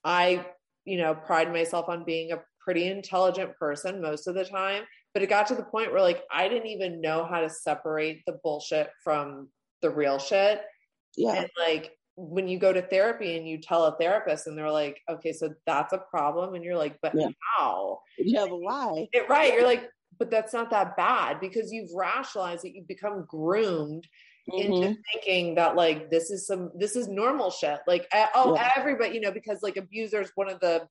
i 0.03 0.45
you 0.85 0.97
know 0.97 1.15
pride 1.15 1.51
myself 1.51 1.89
on 1.89 2.03
being 2.03 2.31
a 2.31 2.39
pretty 2.63 2.87
intelligent 2.87 3.55
person 3.57 4.01
most 4.01 4.27
of 4.27 4.35
the 4.35 4.45
time 4.45 4.83
but 5.13 5.21
it 5.21 5.29
got 5.29 5.47
to 5.47 5.55
the 5.55 5.63
point 5.63 5.91
where 5.91 6.01
like 6.01 6.23
I 6.31 6.47
didn't 6.47 6.67
even 6.67 7.01
know 7.01 7.25
how 7.25 7.41
to 7.41 7.49
separate 7.49 8.23
the 8.25 8.39
bullshit 8.43 8.89
from 9.03 9.49
the 9.81 9.89
real 9.89 10.17
shit. 10.17 10.61
Yeah. 11.15 11.33
And 11.35 11.49
like 11.59 11.91
when 12.15 12.47
you 12.47 12.57
go 12.57 12.73
to 12.73 12.81
therapy 12.81 13.37
and 13.37 13.47
you 13.47 13.59
tell 13.59 13.85
a 13.85 13.95
therapist 13.97 14.47
and 14.47 14.57
they're 14.57 14.71
like, 14.71 14.99
okay, 15.09 15.33
so 15.33 15.53
that's 15.67 15.93
a 15.93 15.99
problem. 16.09 16.55
And 16.55 16.63
you're 16.63 16.77
like, 16.77 16.97
but 17.01 17.13
yeah. 17.15 17.27
how? 17.57 17.99
Yeah, 18.17 18.45
but 18.49 18.59
why? 18.59 19.07
It, 19.13 19.29
right. 19.29 19.53
You're 19.53 19.65
like, 19.65 19.89
but 20.17 20.31
that's 20.31 20.53
not 20.53 20.71
that 20.71 20.97
bad 20.97 21.39
because 21.39 21.71
you've 21.71 21.89
rationalized 21.95 22.63
that 22.63 22.75
you've 22.75 22.87
become 22.87 23.25
groomed 23.27 24.07
mm-hmm. 24.51 24.73
into 24.73 24.97
thinking 25.11 25.55
that 25.55 25.75
like 25.75 26.09
this 26.09 26.31
is 26.31 26.47
some 26.47 26.71
this 26.75 26.95
is 26.95 27.07
normal 27.07 27.51
shit. 27.51 27.79
Like 27.87 28.07
oh 28.35 28.55
yeah. 28.55 28.71
everybody, 28.75 29.15
you 29.15 29.21
know, 29.21 29.31
because 29.31 29.61
like 29.61 29.77
abusers, 29.77 30.31
one 30.35 30.49
of 30.49 30.59
the 30.59 30.87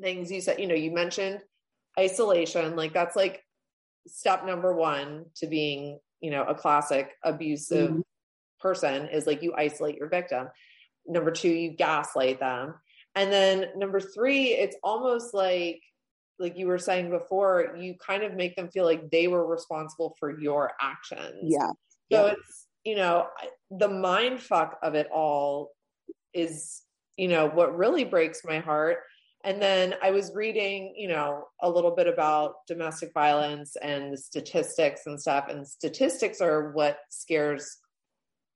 things 0.00 0.30
you 0.30 0.40
said, 0.40 0.60
you 0.60 0.66
know, 0.66 0.74
you 0.74 0.90
mentioned 0.90 1.40
isolation 1.98 2.76
like 2.76 2.92
that's 2.92 3.16
like 3.16 3.42
step 4.06 4.46
number 4.46 4.74
one 4.74 5.26
to 5.36 5.46
being 5.46 5.98
you 6.20 6.30
know 6.30 6.44
a 6.44 6.54
classic 6.54 7.10
abusive 7.24 7.90
mm-hmm. 7.90 8.00
person 8.60 9.08
is 9.08 9.26
like 9.26 9.42
you 9.42 9.52
isolate 9.56 9.96
your 9.96 10.08
victim 10.08 10.48
number 11.06 11.30
two 11.30 11.48
you 11.48 11.70
gaslight 11.70 12.40
them 12.40 12.74
and 13.14 13.32
then 13.32 13.66
number 13.76 14.00
three 14.00 14.48
it's 14.48 14.76
almost 14.82 15.34
like 15.34 15.80
like 16.38 16.56
you 16.56 16.66
were 16.66 16.78
saying 16.78 17.10
before 17.10 17.76
you 17.78 17.94
kind 18.04 18.22
of 18.22 18.34
make 18.34 18.56
them 18.56 18.70
feel 18.70 18.84
like 18.84 19.10
they 19.10 19.28
were 19.28 19.46
responsible 19.46 20.14
for 20.18 20.40
your 20.40 20.72
actions 20.80 21.42
yeah 21.42 21.70
so 22.12 22.26
yeah. 22.26 22.32
it's 22.32 22.66
you 22.84 22.96
know 22.96 23.26
the 23.70 23.88
mind 23.88 24.40
fuck 24.40 24.78
of 24.82 24.94
it 24.94 25.08
all 25.12 25.70
is 26.32 26.82
you 27.16 27.28
know 27.28 27.48
what 27.48 27.76
really 27.76 28.04
breaks 28.04 28.42
my 28.44 28.60
heart 28.60 28.98
and 29.44 29.60
then 29.60 29.94
I 30.02 30.10
was 30.10 30.34
reading, 30.34 30.94
you 30.96 31.08
know, 31.08 31.44
a 31.62 31.70
little 31.70 31.92
bit 31.92 32.06
about 32.06 32.66
domestic 32.66 33.12
violence 33.14 33.74
and 33.76 34.12
the 34.12 34.18
statistics 34.18 35.02
and 35.06 35.18
stuff. 35.18 35.46
And 35.48 35.66
statistics 35.66 36.40
are 36.40 36.72
what 36.72 36.98
scares 37.08 37.78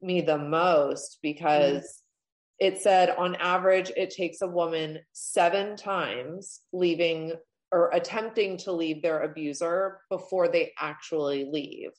me 0.03 0.20
the 0.20 0.37
most 0.37 1.18
because 1.22 1.82
mm. 1.82 2.66
it 2.66 2.82
said 2.82 3.11
on 3.16 3.37
average, 3.37 3.91
it 3.97 4.11
takes 4.11 4.43
a 4.43 4.47
woman 4.47 4.99
seven 5.12 5.76
times 5.76 6.61
leaving 6.72 7.32
or 7.72 7.91
attempting 7.93 8.59
to 8.59 8.72
leave 8.72 9.01
their 9.01 9.22
abuser 9.22 10.01
before 10.11 10.49
they 10.49 10.72
actually 10.78 11.49
leave. 11.51 11.91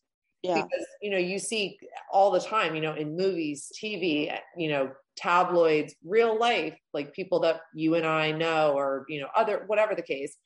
Yeah. 0.45 0.55
Because, 0.55 0.85
you 1.01 1.11
know, 1.11 1.17
you 1.17 1.39
see 1.39 1.77
all 2.11 2.31
the 2.31 2.39
time, 2.39 2.75
you 2.75 2.81
know, 2.81 2.93
in 2.93 3.15
movies, 3.15 3.71
TV, 3.81 4.37
you 4.57 4.69
know, 4.69 4.91
tabloids, 5.15 5.95
real 6.03 6.37
life, 6.37 6.77
like 6.93 7.13
people 7.13 7.39
that 7.41 7.61
you 7.73 7.95
and 7.95 8.05
I 8.05 8.31
know, 8.31 8.73
or, 8.73 9.05
you 9.07 9.21
know, 9.21 9.27
other, 9.35 9.63
whatever 9.67 9.95
the 9.95 10.01
case, 10.01 10.37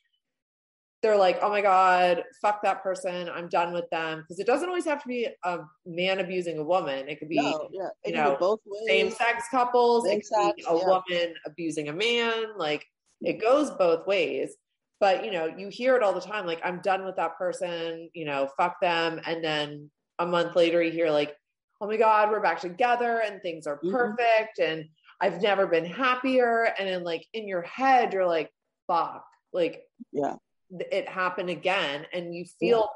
they're 1.01 1.17
like, 1.17 1.39
oh 1.41 1.49
my 1.49 1.61
God, 1.61 2.23
fuck 2.41 2.61
that 2.63 2.83
person. 2.83 3.29
I'm 3.29 3.47
done 3.47 3.73
with 3.73 3.89
them. 3.89 4.21
Because 4.21 4.39
it 4.39 4.47
doesn't 4.47 4.67
always 4.67 4.85
have 4.85 5.01
to 5.01 5.07
be 5.07 5.27
a 5.43 5.59
man 5.85 6.19
abusing 6.19 6.57
a 6.57 6.63
woman. 6.63 7.07
It 7.07 7.19
could 7.19 7.29
be, 7.29 7.39
no, 7.39 7.69
yeah. 7.71 7.87
you 8.05 8.13
know, 8.13 8.35
both 8.39 8.59
same 8.87 9.09
sex 9.09 9.45
couples. 9.49 10.05
Same 10.05 10.19
it 10.19 10.27
could 10.29 10.45
sex, 10.45 10.55
be 10.57 10.63
a 10.67 10.77
yeah. 10.77 10.85
woman 10.85 11.33
abusing 11.45 11.87
a 11.87 11.93
man. 11.93 12.57
Like 12.57 12.85
it 13.21 13.41
goes 13.41 13.71
both 13.71 14.05
ways. 14.07 14.55
But, 14.99 15.23
you 15.23 15.31
know, 15.31 15.45
you 15.45 15.69
hear 15.69 15.95
it 15.95 16.03
all 16.03 16.13
the 16.13 16.21
time. 16.21 16.45
Like, 16.45 16.61
I'm 16.63 16.81
done 16.81 17.05
with 17.05 17.15
that 17.15 17.37
person, 17.37 18.09
you 18.13 18.25
know, 18.25 18.49
fuck 18.57 18.81
them. 18.81 19.21
And 19.25 19.43
then 19.43 19.89
a 20.17 20.25
month 20.25 20.55
later, 20.55 20.81
you 20.83 20.91
hear 20.91 21.09
like, 21.09 21.35
oh 21.79 21.87
my 21.87 21.95
God, 21.95 22.29
we're 22.29 22.41
back 22.41 22.59
together 22.59 23.21
and 23.25 23.41
things 23.41 23.65
are 23.65 23.77
mm-hmm. 23.77 23.91
perfect. 23.91 24.59
Mm-hmm. 24.59 24.71
And 24.71 24.89
I've 25.21 25.41
never 25.41 25.67
been 25.67 25.85
happier. 25.85 26.73
And 26.77 26.87
then 26.87 27.03
like 27.03 27.25
in 27.33 27.47
your 27.47 27.61
head, 27.61 28.11
you're 28.11 28.27
like, 28.27 28.51
fuck, 28.87 29.23
like, 29.53 29.83
yeah, 30.11 30.35
it 30.69 31.07
happened 31.09 31.49
again 31.49 32.05
and 32.13 32.33
you 32.33 32.45
feel 32.59 32.89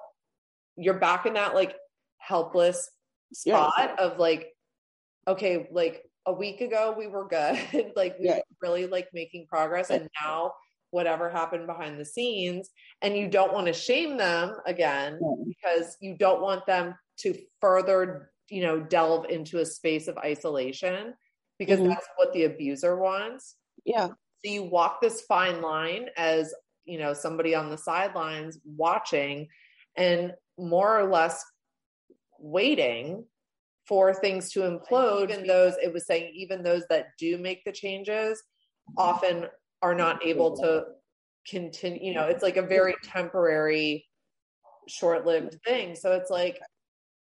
yeah. 0.78 0.86
you're 0.86 1.00
back 1.00 1.26
in 1.26 1.34
that 1.34 1.56
like 1.56 1.76
helpless 2.18 2.90
spot 3.34 3.74
yeah. 3.78 3.96
of 3.98 4.20
like 4.20 4.54
okay 5.28 5.68
like 5.72 6.04
a 6.26 6.34
week 6.34 6.62
ago 6.62 6.94
we 6.98 7.08
were 7.08 7.28
good 7.28 7.58
like 7.96 8.18
we 8.20 8.28
yeah. 8.28 8.36
were 8.36 8.44
really 8.62 8.86
like 8.86 9.08
making 9.14 9.46
progress 9.48 9.90
and 9.90 10.08
now 10.22 10.52
whatever 10.94 11.30
happened 11.30 11.66
behind 11.66 12.00
the 12.00 12.06
scenes 12.06 12.70
and 13.02 13.18
you 13.18 13.28
don't 13.28 13.52
want 13.52 13.66
to 13.66 13.74
shame 13.74 14.16
them 14.16 14.56
again 14.68 15.20
because 15.48 15.98
you 16.00 16.16
don't 16.16 16.42
want 16.42 16.66
them 16.68 16.94
to 17.18 17.36
further 17.60 18.32
you 18.50 18.62
know 18.62 18.80
delve 18.80 19.26
into 19.30 19.60
a 19.60 19.66
space 19.66 20.08
of 20.08 20.18
isolation 20.20 21.14
because 21.58 21.80
mm-hmm. 21.80 21.90
that's 21.90 22.08
what 22.18 22.32
the 22.34 22.44
abuser 22.44 22.98
wants. 22.98 23.56
Yeah. 23.86 24.08
So 24.08 24.52
you 24.52 24.64
walk 24.64 25.02
this 25.02 25.22
fine 25.22 25.62
line 25.62 26.08
as 26.18 26.54
you 26.86 27.00
know 27.00 27.14
somebody 27.14 27.56
on 27.56 27.70
the 27.70 27.78
sidelines 27.78 28.60
watching 28.64 29.48
and 29.98 30.34
more 30.60 31.00
or 31.00 31.10
less 31.10 31.44
waiting 32.40 33.26
for 33.88 34.14
things 34.14 34.52
to 34.52 34.60
implode 34.62 35.34
and 35.34 35.50
those 35.50 35.74
it 35.82 35.92
was 35.92 36.06
saying 36.06 36.32
even 36.36 36.62
those 36.62 36.84
that 36.90 37.08
do 37.18 37.38
make 37.38 37.64
the 37.66 37.72
changes 37.72 38.42
often 38.98 39.46
are 39.84 39.94
not 39.94 40.26
able 40.26 40.58
to 40.58 40.86
continue 41.48 42.02
you 42.02 42.14
know 42.16 42.24
it's 42.24 42.42
like 42.42 42.58
a 42.58 42.62
very 42.62 42.96
temporary 43.04 44.08
short-lived 44.88 45.60
thing. 45.66 45.96
So 45.96 46.14
it's 46.14 46.30
like 46.30 46.60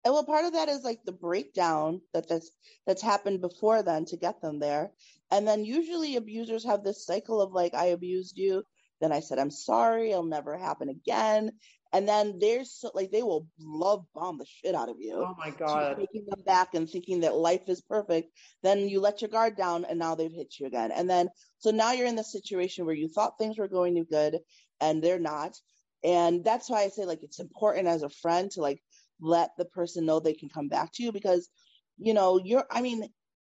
and 0.06 0.14
well 0.14 0.24
part 0.24 0.46
of 0.46 0.54
that 0.54 0.70
is 0.70 0.84
like 0.84 1.00
the 1.06 1.12
breakdown 1.12 2.02
that 2.14 2.28
that's 2.28 2.52
that's 2.86 3.02
happened 3.02 3.42
before 3.42 3.84
then 3.84 4.06
to 4.06 4.18
get 4.18 4.42
them 4.42 4.60
there. 4.60 4.92
And 5.30 5.46
then 5.46 5.66
usually 5.66 6.16
abusers 6.16 6.66
have 6.66 6.84
this 6.84 7.06
cycle 7.06 7.42
of 7.42 7.52
like 7.52 7.74
i 7.74 7.88
abused 7.88 8.38
you 8.38 8.64
then 9.02 9.12
i 9.12 9.20
said 9.20 9.40
i'm 9.40 9.52
sorry 9.52 10.12
it'll 10.12 10.24
never 10.24 10.58
happen 10.58 10.90
again 10.90 11.52
and 11.94 12.08
then 12.08 12.38
there's 12.40 12.72
so, 12.72 12.92
like 12.94 13.12
they 13.12 13.24
will 13.24 13.48
love 13.60 14.06
bomb 14.14 14.38
the 14.38 14.46
shit 14.46 14.76
out 14.76 14.90
of 14.90 14.98
you. 15.00 15.16
Oh 15.16 15.36
my 15.38 15.52
god, 15.52 15.98
taking 15.98 16.26
them 16.28 16.44
back 16.46 16.74
and 16.74 16.90
thinking 16.90 17.22
that 17.22 17.36
life 17.36 17.64
is 17.68 17.82
perfect. 17.82 18.30
Then 18.64 18.90
you 18.90 19.00
let 19.00 19.22
your 19.22 19.30
guard 19.30 19.56
down, 19.58 19.86
and 19.86 20.00
now 20.00 20.16
they've 20.16 20.32
hit 20.32 20.56
you 20.60 20.68
again. 20.68 20.92
And 20.92 21.10
then 21.10 21.30
so 21.60 21.72
now 21.72 21.92
you're 21.92 22.08
in 22.08 22.16
the 22.16 22.24
situation 22.24 22.86
where 22.86 22.96
you 22.96 23.08
thought 23.08 23.38
things 23.38 23.58
were 23.58 23.68
going 23.68 23.96
to 23.96 24.04
good, 24.04 24.40
and 24.80 25.04
they're 25.04 25.20
not. 25.20 25.56
And 26.04 26.44
that's 26.44 26.70
why 26.70 26.84
I 26.84 26.90
say 26.90 27.06
like 27.06 27.24
it's 27.24 27.40
important 27.40 27.88
as 27.88 28.04
a 28.04 28.10
friend 28.10 28.52
to 28.52 28.62
like 28.62 28.82
let 29.20 29.52
the 29.58 29.66
person 29.66 30.06
know 30.06 30.20
they 30.20 30.34
can 30.34 30.50
come 30.50 30.68
back 30.68 30.92
to 30.94 31.04
you 31.04 31.12
because 31.12 31.50
you 31.98 32.14
know 32.14 32.40
you're. 32.44 32.66
I 32.72 32.82
mean, 32.82 33.08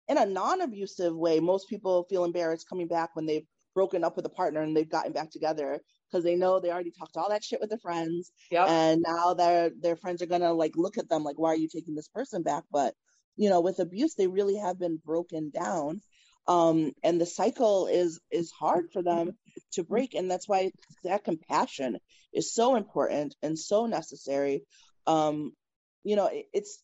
in 0.08 0.18
a 0.18 0.26
non-abusive 0.26 1.16
way, 1.16 1.40
most 1.40 1.70
people 1.70 2.06
feel 2.10 2.24
embarrassed 2.24 2.70
coming 2.70 2.88
back 2.88 3.16
when 3.16 3.26
they've 3.26 3.48
broken 3.74 4.04
up 4.04 4.16
with 4.16 4.26
a 4.26 4.30
partner 4.30 4.62
and 4.62 4.76
they've 4.76 4.90
gotten 4.90 5.12
back 5.12 5.32
together 5.32 5.82
because 6.10 6.24
they 6.24 6.36
know 6.36 6.60
they 6.60 6.72
already 6.72 6.92
talked 6.92 7.18
all 7.18 7.30
that 7.30 7.44
shit 7.44 7.60
with 7.60 7.70
their 7.70 7.80
friends. 7.80 8.32
Yep. 8.52 8.68
And 8.68 9.04
now 9.06 9.34
their 9.34 9.72
their 9.80 9.96
friends 9.96 10.22
are 10.22 10.28
gonna 10.28 10.54
like 10.54 10.74
look 10.76 10.98
at 10.98 11.10
them 11.10 11.24
like, 11.24 11.40
why 11.40 11.50
are 11.50 11.58
you 11.58 11.68
taking 11.68 11.96
this 11.96 12.08
person 12.10 12.44
back? 12.44 12.64
But 12.72 12.94
you 13.36 13.50
know, 13.50 13.62
with 13.62 13.80
abuse, 13.80 14.16
they 14.16 14.28
really 14.28 14.56
have 14.56 14.80
been 14.80 15.00
broken 15.04 15.50
down. 15.50 16.02
Um, 16.48 16.92
and 17.04 17.20
the 17.20 17.26
cycle 17.26 17.88
is 17.88 18.20
is 18.32 18.52
hard 18.52 18.92
for 18.94 19.02
them 19.02 19.32
to 19.74 19.84
break. 19.84 20.14
And 20.14 20.30
that's 20.30 20.48
why 20.48 20.72
that 21.04 21.24
compassion 21.24 21.98
is 22.34 22.54
so 22.54 22.76
important 22.76 23.36
and 23.42 23.58
so 23.58 23.88
necessary. 23.88 24.64
Um, 25.08 25.54
you 26.04 26.16
know, 26.16 26.28
it, 26.28 26.46
it's 26.54 26.80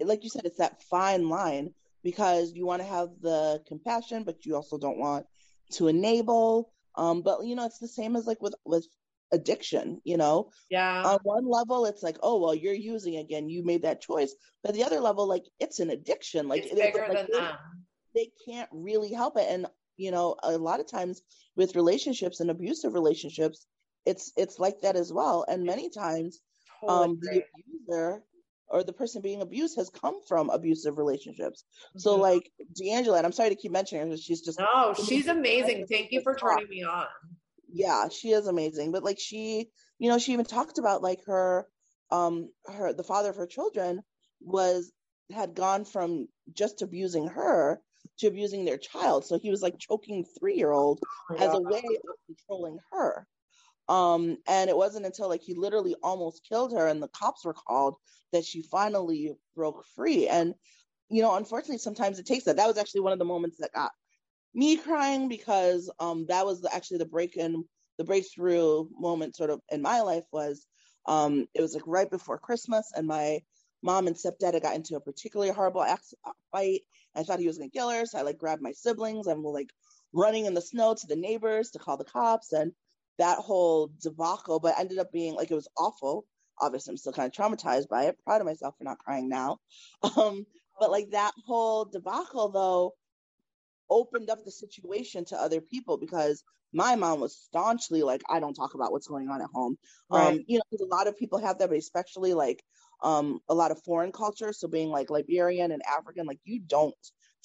like 0.00 0.24
you 0.24 0.30
said, 0.30 0.44
it's 0.44 0.58
that 0.58 0.82
fine 0.82 1.28
line 1.28 1.70
because 2.02 2.52
you 2.52 2.66
want 2.66 2.82
to 2.82 2.88
have 2.88 3.08
the 3.20 3.62
compassion, 3.66 4.24
but 4.24 4.44
you 4.44 4.54
also 4.54 4.78
don't 4.78 4.98
want 4.98 5.26
to 5.72 5.88
enable 5.88 6.70
um, 6.96 7.22
but 7.22 7.44
you 7.44 7.54
know, 7.54 7.66
it's 7.66 7.78
the 7.78 7.88
same 7.88 8.16
as 8.16 8.26
like 8.26 8.40
with 8.40 8.54
with 8.64 8.86
addiction, 9.32 10.00
you 10.04 10.16
know. 10.16 10.50
Yeah. 10.70 11.02
On 11.02 11.18
one 11.22 11.48
level, 11.48 11.86
it's 11.86 12.02
like, 12.02 12.18
oh 12.22 12.40
well, 12.40 12.54
you're 12.54 12.74
using 12.74 13.16
again. 13.16 13.48
You 13.48 13.64
made 13.64 13.82
that 13.82 14.00
choice. 14.00 14.34
But 14.62 14.74
the 14.74 14.84
other 14.84 15.00
level, 15.00 15.26
like 15.26 15.44
it's 15.60 15.80
an 15.80 15.90
addiction. 15.90 16.48
Like 16.48 16.64
it's 16.64 16.74
bigger 16.74 17.06
like, 17.08 17.12
than 17.16 17.26
they, 17.32 17.38
that. 17.38 17.58
They 18.14 18.30
can't 18.46 18.68
really 18.72 19.12
help 19.12 19.36
it. 19.36 19.46
And 19.48 19.66
you 19.96 20.10
know, 20.10 20.36
a 20.42 20.56
lot 20.56 20.80
of 20.80 20.90
times 20.90 21.22
with 21.56 21.76
relationships 21.76 22.40
and 22.40 22.50
abusive 22.50 22.94
relationships, 22.94 23.66
it's 24.04 24.32
it's 24.36 24.58
like 24.58 24.80
that 24.82 24.96
as 24.96 25.12
well. 25.12 25.44
And 25.48 25.64
many 25.64 25.90
times, 25.90 26.40
totally 26.80 27.04
um, 27.04 27.18
the 27.20 27.42
abuser 27.58 28.22
or 28.68 28.82
the 28.82 28.92
person 28.92 29.22
being 29.22 29.42
abused 29.42 29.76
has 29.76 29.90
come 29.90 30.20
from 30.26 30.50
abusive 30.50 30.98
relationships. 30.98 31.64
Mm-hmm. 31.90 31.98
So 32.00 32.16
like 32.16 32.50
D'Angela, 32.74 33.18
and 33.18 33.26
I'm 33.26 33.32
sorry 33.32 33.50
to 33.50 33.56
keep 33.56 33.72
mentioning 33.72 34.10
her, 34.10 34.16
she's 34.16 34.40
just 34.40 34.58
no, 34.58 34.94
she's 34.94 35.28
amazing. 35.28 35.86
Thank 35.86 36.12
you 36.12 36.22
for 36.22 36.34
turning 36.34 36.68
me 36.68 36.82
on. 36.82 37.06
Yeah, 37.72 38.08
she 38.08 38.30
is 38.30 38.46
amazing. 38.46 38.92
But 38.92 39.04
like 39.04 39.18
she, 39.18 39.70
you 39.98 40.08
know, 40.08 40.18
she 40.18 40.32
even 40.32 40.44
talked 40.44 40.78
about 40.78 41.02
like 41.02 41.20
her, 41.26 41.66
um, 42.10 42.50
her 42.66 42.92
the 42.92 43.04
father 43.04 43.30
of 43.30 43.36
her 43.36 43.46
children 43.46 44.02
was 44.40 44.92
had 45.32 45.54
gone 45.54 45.84
from 45.84 46.28
just 46.52 46.82
abusing 46.82 47.26
her 47.26 47.80
to 48.18 48.26
abusing 48.26 48.64
their 48.64 48.78
child. 48.78 49.24
So 49.24 49.38
he 49.38 49.50
was 49.50 49.62
like 49.62 49.78
choking 49.78 50.24
three 50.38 50.56
year 50.56 50.72
old 50.72 51.00
oh 51.30 51.36
as 51.36 51.52
a 51.52 51.60
way 51.60 51.78
of 51.78 52.16
controlling 52.26 52.78
her. 52.92 53.26
Um, 53.88 54.38
and 54.48 54.68
it 54.68 54.76
wasn't 54.76 55.06
until 55.06 55.28
like 55.28 55.42
he 55.42 55.54
literally 55.54 55.94
almost 56.02 56.46
killed 56.48 56.72
her 56.72 56.88
and 56.88 57.02
the 57.02 57.08
cops 57.08 57.44
were 57.44 57.54
called 57.54 57.94
that 58.32 58.44
she 58.44 58.62
finally 58.62 59.32
broke 59.54 59.84
free. 59.94 60.28
And, 60.28 60.54
you 61.08 61.22
know, 61.22 61.36
unfortunately, 61.36 61.78
sometimes 61.78 62.18
it 62.18 62.26
takes 62.26 62.44
that. 62.44 62.56
That 62.56 62.66
was 62.66 62.78
actually 62.78 63.02
one 63.02 63.12
of 63.12 63.18
the 63.18 63.24
moments 63.24 63.58
that 63.58 63.72
got 63.72 63.92
me 64.54 64.76
crying 64.76 65.28
because 65.28 65.90
um, 66.00 66.26
that 66.28 66.46
was 66.46 66.66
actually 66.72 66.98
the 66.98 67.06
break 67.06 67.36
in, 67.36 67.64
the 67.98 68.04
breakthrough 68.04 68.86
moment 68.98 69.36
sort 69.36 69.50
of 69.50 69.60
in 69.70 69.82
my 69.82 70.00
life 70.00 70.24
was 70.32 70.66
um, 71.06 71.46
it 71.54 71.62
was 71.62 71.74
like 71.74 71.84
right 71.86 72.10
before 72.10 72.38
Christmas 72.38 72.90
and 72.96 73.06
my 73.06 73.40
mom 73.82 74.06
and 74.06 74.16
stepdad 74.16 74.54
had 74.54 74.62
got 74.62 74.74
into 74.74 74.96
a 74.96 75.00
particularly 75.00 75.52
horrible 75.52 75.86
fight. 76.52 76.80
I 77.14 77.22
thought 77.22 77.38
he 77.38 77.46
was 77.46 77.58
going 77.58 77.70
to 77.70 77.76
kill 77.76 77.90
her. 77.90 78.04
So 78.04 78.18
I 78.18 78.22
like 78.22 78.38
grabbed 78.38 78.62
my 78.62 78.72
siblings 78.72 79.26
and 79.26 79.42
we're 79.42 79.52
like 79.52 79.70
running 80.12 80.46
in 80.46 80.54
the 80.54 80.60
snow 80.60 80.94
to 80.94 81.06
the 81.06 81.16
neighbors 81.16 81.70
to 81.70 81.78
call 81.78 81.96
the 81.96 82.04
cops. 82.04 82.52
And 82.52 82.72
that 83.18 83.38
whole 83.38 83.90
debacle, 84.00 84.60
but 84.60 84.78
ended 84.78 84.98
up 84.98 85.12
being 85.12 85.34
like 85.34 85.50
it 85.50 85.54
was 85.54 85.68
awful. 85.76 86.26
Obviously, 86.60 86.92
I'm 86.92 86.96
still 86.96 87.12
kind 87.12 87.26
of 87.26 87.32
traumatized 87.32 87.88
by 87.88 88.04
it. 88.04 88.18
Proud 88.24 88.40
of 88.40 88.46
myself 88.46 88.74
for 88.78 88.84
not 88.84 88.98
crying 88.98 89.28
now. 89.28 89.58
Um, 90.16 90.46
but 90.78 90.90
like 90.90 91.10
that 91.12 91.32
whole 91.46 91.86
debacle, 91.86 92.50
though, 92.50 92.94
opened 93.88 94.30
up 94.30 94.44
the 94.44 94.50
situation 94.50 95.24
to 95.26 95.40
other 95.40 95.60
people 95.60 95.96
because 95.96 96.42
my 96.72 96.96
mom 96.96 97.20
was 97.20 97.36
staunchly 97.36 98.02
like, 98.02 98.22
I 98.28 98.40
don't 98.40 98.54
talk 98.54 98.74
about 98.74 98.92
what's 98.92 99.06
going 99.06 99.28
on 99.28 99.40
at 99.40 99.48
home. 99.52 99.78
Um, 100.10 100.20
right. 100.20 100.34
Um, 100.34 100.44
you 100.46 100.58
know, 100.58 100.84
a 100.84 100.94
lot 100.94 101.06
of 101.06 101.16
people 101.16 101.38
have 101.38 101.58
that, 101.58 101.68
but 101.68 101.78
especially 101.78 102.34
like 102.34 102.62
um, 103.02 103.40
a 103.48 103.54
lot 103.54 103.70
of 103.70 103.82
foreign 103.82 104.12
cultures. 104.12 104.60
So 104.60 104.68
being 104.68 104.90
like 104.90 105.10
Liberian 105.10 105.72
and 105.72 105.82
African, 105.86 106.26
like 106.26 106.40
you 106.44 106.60
don't 106.60 106.94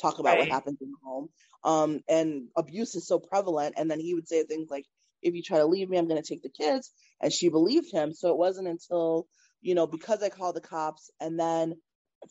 talk 0.02 0.20
about 0.20 0.32
right. 0.32 0.40
what 0.40 0.50
happens 0.50 0.80
in 0.82 0.92
the 0.92 0.98
home. 1.04 1.30
Um, 1.64 2.02
and 2.10 2.48
abuse 2.58 2.96
is 2.96 3.08
so 3.08 3.20
prevalent. 3.20 3.76
And 3.78 3.90
then 3.90 4.00
he 4.00 4.14
would 4.14 4.28
say 4.28 4.44
things 4.44 4.70
like, 4.70 4.86
if 5.22 5.34
you 5.34 5.44
try 5.44 5.58
to 5.58 5.66
leave 5.66 5.90
me, 5.90 5.98
I'm 5.98 6.08
going 6.08 6.22
to 6.22 6.28
take 6.28 6.44
the 6.44 6.50
kids. 6.50 6.92
And 7.22 7.32
she 7.32 7.50
believed 7.50 7.92
him. 7.92 8.14
So 8.14 8.30
it 8.30 8.38
wasn't 8.38 8.68
until, 8.68 9.28
you 9.62 9.76
know, 9.76 9.88
because 9.88 10.24
I 10.24 10.30
called 10.30 10.56
the 10.56 10.62
cops 10.62 11.12
and 11.20 11.40
then 11.40 11.76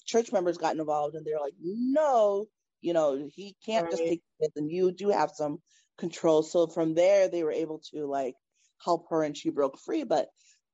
church 0.06 0.32
members 0.32 0.58
got 0.58 0.76
involved 0.76 1.14
and 1.14 1.24
they're 1.24 1.40
like, 1.40 1.54
no, 1.60 2.46
you 2.80 2.92
know, 2.92 3.28
he 3.34 3.56
can't 3.64 3.84
right. 3.84 3.90
just 3.90 4.02
take 4.02 4.22
kids 4.40 4.52
and 4.56 4.70
you 4.70 4.92
do 4.92 5.10
have 5.10 5.30
some 5.34 5.58
control. 5.98 6.42
So 6.42 6.66
from 6.66 6.94
there, 6.94 7.28
they 7.28 7.44
were 7.44 7.52
able 7.52 7.82
to 7.92 8.06
like 8.06 8.34
help 8.84 9.06
her 9.10 9.22
and 9.22 9.36
she 9.36 9.50
broke 9.50 9.78
free. 9.78 10.04
But 10.04 10.28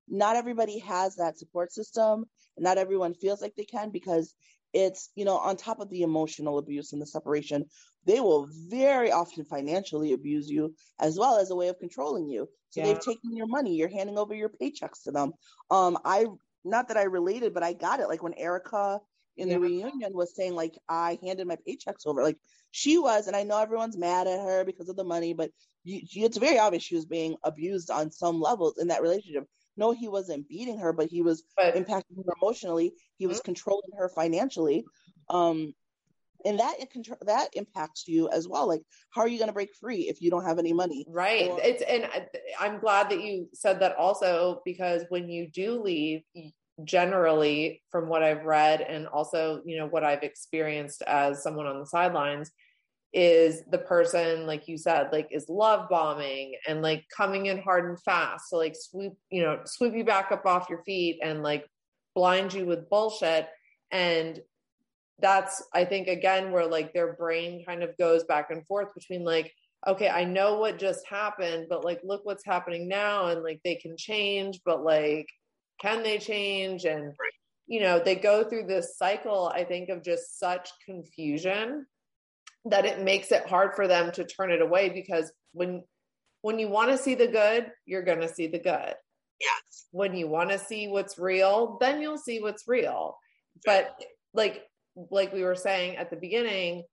not 0.08 0.36
everybody 0.36 0.78
has 0.80 1.16
that 1.16 1.38
support 1.38 1.72
system. 1.72 2.24
And 2.56 2.64
not 2.64 2.78
everyone 2.78 3.14
feels 3.14 3.42
like 3.42 3.54
they 3.54 3.64
can 3.64 3.90
because 3.90 4.34
it's, 4.76 5.10
you 5.14 5.24
know, 5.24 5.38
on 5.38 5.56
top 5.56 5.80
of 5.80 5.88
the 5.88 6.02
emotional 6.02 6.58
abuse 6.58 6.92
and 6.92 7.00
the 7.00 7.06
separation, 7.06 7.64
they 8.04 8.20
will 8.20 8.46
very 8.68 9.10
often 9.10 9.44
financially 9.44 10.12
abuse 10.12 10.50
you 10.50 10.74
as 11.00 11.18
well 11.18 11.38
as 11.38 11.50
a 11.50 11.56
way 11.56 11.68
of 11.68 11.78
controlling 11.78 12.28
you. 12.28 12.46
So 12.70 12.80
yeah. 12.80 12.86
they've 12.86 13.00
taken 13.00 13.34
your 13.34 13.46
money, 13.46 13.74
you're 13.74 13.88
handing 13.88 14.18
over 14.18 14.34
your 14.34 14.50
paychecks 14.50 15.02
to 15.04 15.12
them. 15.12 15.32
Um, 15.70 15.98
I 16.04 16.26
not 16.62 16.88
that 16.88 16.96
I 16.96 17.04
related, 17.04 17.54
but 17.54 17.62
I 17.62 17.72
got 17.72 18.00
it. 18.00 18.08
Like 18.08 18.22
when 18.22 18.34
Erika 18.34 19.00
in 19.38 19.48
the 19.48 19.58
reunion 19.60 20.12
was 20.12 20.34
saying, 20.34 20.54
like, 20.54 20.74
I 20.88 21.18
handed 21.22 21.46
my 21.46 21.56
paychecks 21.66 22.06
over. 22.06 22.22
Like 22.22 22.38
she 22.70 22.98
was, 22.98 23.28
and 23.28 23.36
I 23.36 23.44
know 23.44 23.60
everyone's 23.60 23.96
mad 23.96 24.26
at 24.26 24.40
her 24.40 24.64
because 24.64 24.88
of 24.88 24.96
the 24.96 25.04
money, 25.04 25.32
but 25.32 25.50
you, 25.84 26.00
it's 26.24 26.36
very 26.36 26.58
obvious 26.58 26.82
she 26.82 26.96
was 26.96 27.06
being 27.06 27.36
abused 27.44 27.90
on 27.90 28.10
some 28.10 28.40
levels 28.40 28.78
in 28.78 28.88
that 28.88 29.02
relationship. 29.02 29.44
No, 29.76 29.92
he 29.92 30.08
wasn't 30.08 30.48
beating 30.48 30.78
her, 30.78 30.92
but 30.92 31.08
he 31.08 31.22
was 31.22 31.42
but, 31.56 31.74
impacting 31.74 32.16
her 32.16 32.32
emotionally. 32.40 32.92
He 33.18 33.26
was 33.26 33.38
mm-hmm. 33.38 33.46
controlling 33.46 33.90
her 33.98 34.08
financially. 34.08 34.84
Um, 35.28 35.74
and 36.44 36.60
that 36.60 36.76
that 37.22 37.48
impacts 37.54 38.06
you 38.06 38.28
as 38.30 38.46
well 38.46 38.68
like 38.68 38.82
how 39.10 39.22
are 39.22 39.28
you 39.28 39.38
going 39.38 39.48
to 39.48 39.54
break 39.54 39.74
free 39.74 40.02
if 40.02 40.20
you 40.20 40.30
don't 40.30 40.44
have 40.44 40.58
any 40.58 40.72
money 40.72 41.04
right 41.08 41.50
or- 41.50 41.60
it's 41.62 41.82
and 41.82 42.08
i'm 42.60 42.78
glad 42.78 43.10
that 43.10 43.22
you 43.22 43.48
said 43.52 43.80
that 43.80 43.96
also 43.96 44.60
because 44.64 45.02
when 45.08 45.28
you 45.28 45.48
do 45.48 45.82
leave 45.82 46.22
generally 46.84 47.82
from 47.90 48.08
what 48.08 48.22
i've 48.22 48.44
read 48.44 48.80
and 48.80 49.06
also 49.08 49.62
you 49.64 49.78
know 49.78 49.86
what 49.86 50.04
i've 50.04 50.22
experienced 50.22 51.02
as 51.02 51.42
someone 51.42 51.66
on 51.66 51.80
the 51.80 51.86
sidelines 51.86 52.50
is 53.12 53.62
the 53.70 53.78
person 53.78 54.46
like 54.46 54.68
you 54.68 54.76
said 54.76 55.08
like 55.10 55.28
is 55.30 55.48
love 55.48 55.88
bombing 55.88 56.54
and 56.68 56.82
like 56.82 57.04
coming 57.14 57.46
in 57.46 57.58
hard 57.58 57.88
and 57.88 58.00
fast. 58.02 58.50
So 58.50 58.56
like 58.56 58.76
swoop 58.76 59.14
you 59.30 59.42
know 59.42 59.60
swoop 59.64 59.94
you 59.94 60.04
back 60.04 60.32
up 60.32 60.44
off 60.46 60.68
your 60.68 60.82
feet 60.84 61.20
and 61.22 61.42
like 61.42 61.66
blind 62.14 62.52
you 62.52 62.66
with 62.66 62.90
bullshit. 62.90 63.48
And 63.90 64.40
that's 65.20 65.62
i 65.74 65.84
think 65.84 66.08
again 66.08 66.52
where 66.52 66.66
like 66.66 66.92
their 66.92 67.14
brain 67.14 67.64
kind 67.64 67.82
of 67.82 67.96
goes 67.96 68.24
back 68.24 68.50
and 68.50 68.66
forth 68.66 68.88
between 68.94 69.24
like 69.24 69.52
okay 69.86 70.08
i 70.08 70.24
know 70.24 70.58
what 70.58 70.78
just 70.78 71.06
happened 71.06 71.66
but 71.68 71.84
like 71.84 72.00
look 72.04 72.24
what's 72.24 72.44
happening 72.44 72.86
now 72.88 73.28
and 73.28 73.42
like 73.42 73.60
they 73.64 73.76
can 73.76 73.96
change 73.96 74.60
but 74.64 74.84
like 74.84 75.26
can 75.78 76.02
they 76.02 76.16
change? 76.16 76.86
And 76.86 77.12
you 77.66 77.80
know 77.80 77.98
they 77.98 78.14
go 78.14 78.44
through 78.44 78.66
this 78.66 78.96
cycle 78.96 79.50
i 79.54 79.64
think 79.64 79.88
of 79.88 80.02
just 80.02 80.38
such 80.38 80.70
confusion 80.84 81.84
that 82.66 82.84
it 82.84 83.02
makes 83.02 83.32
it 83.32 83.46
hard 83.46 83.74
for 83.74 83.86
them 83.86 84.12
to 84.12 84.24
turn 84.24 84.50
it 84.50 84.60
away 84.60 84.88
because 84.90 85.30
when 85.52 85.82
when 86.42 86.58
you 86.58 86.68
want 86.68 86.90
to 86.90 86.98
see 86.98 87.14
the 87.14 87.26
good 87.26 87.70
you're 87.84 88.02
going 88.02 88.20
to 88.20 88.28
see 88.28 88.46
the 88.46 88.58
good. 88.58 88.94
Yes. 89.40 89.86
When 89.90 90.16
you 90.16 90.28
want 90.28 90.50
to 90.50 90.58
see 90.58 90.88
what's 90.88 91.18
real 91.18 91.78
then 91.80 92.00
you'll 92.00 92.18
see 92.18 92.40
what's 92.40 92.64
real. 92.66 93.16
But 93.64 93.94
like 94.34 94.62
like 95.10 95.32
we 95.32 95.42
were 95.42 95.56
saying 95.56 95.96
at 95.96 96.10
the 96.10 96.16
beginning 96.16 96.84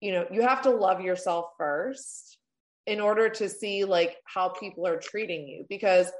you 0.00 0.12
know 0.12 0.26
you 0.30 0.42
have 0.42 0.62
to 0.62 0.70
love 0.70 1.00
yourself 1.00 1.46
first 1.58 2.38
in 2.86 3.00
order 3.00 3.28
to 3.28 3.48
see 3.48 3.84
like 3.84 4.16
how 4.24 4.50
people 4.50 4.86
are 4.86 4.98
treating 4.98 5.48
you 5.48 5.64
because 5.68 6.10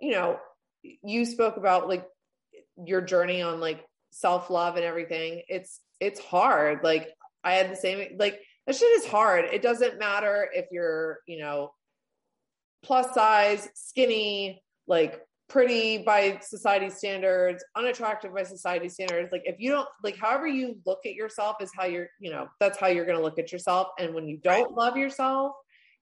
you 0.00 0.12
know 0.12 0.38
you 0.82 1.24
spoke 1.24 1.56
about 1.56 1.88
like 1.88 2.06
your 2.76 3.00
journey 3.00 3.42
on 3.42 3.60
like 3.60 3.84
self 4.10 4.50
love 4.50 4.76
and 4.76 4.84
everything. 4.84 5.42
It's 5.48 5.80
it's 6.00 6.20
hard. 6.20 6.80
Like 6.82 7.08
I 7.44 7.52
had 7.52 7.70
the 7.70 7.76
same 7.76 8.16
like 8.18 8.40
that 8.66 8.76
shit 8.76 8.96
is 8.98 9.06
hard. 9.06 9.44
It 9.44 9.62
doesn't 9.62 9.98
matter 9.98 10.48
if 10.52 10.66
you're, 10.72 11.18
you 11.26 11.38
know, 11.38 11.72
plus 12.82 13.12
size, 13.14 13.68
skinny, 13.74 14.62
like 14.86 15.20
pretty 15.48 15.98
by 15.98 16.38
society 16.42 16.88
standards, 16.88 17.62
unattractive 17.76 18.34
by 18.34 18.42
society 18.42 18.88
standards. 18.88 19.30
Like 19.30 19.42
if 19.44 19.56
you 19.58 19.70
don't 19.70 19.88
like 20.02 20.16
however 20.16 20.46
you 20.46 20.78
look 20.86 21.00
at 21.04 21.14
yourself 21.14 21.56
is 21.60 21.70
how 21.76 21.84
you're, 21.84 22.08
you 22.20 22.30
know, 22.30 22.48
that's 22.60 22.78
how 22.78 22.86
you're 22.86 23.06
going 23.06 23.18
to 23.18 23.24
look 23.24 23.38
at 23.38 23.52
yourself 23.52 23.88
and 23.98 24.14
when 24.14 24.28
you 24.28 24.38
don't 24.38 24.72
love 24.72 24.96
yourself, 24.96 25.52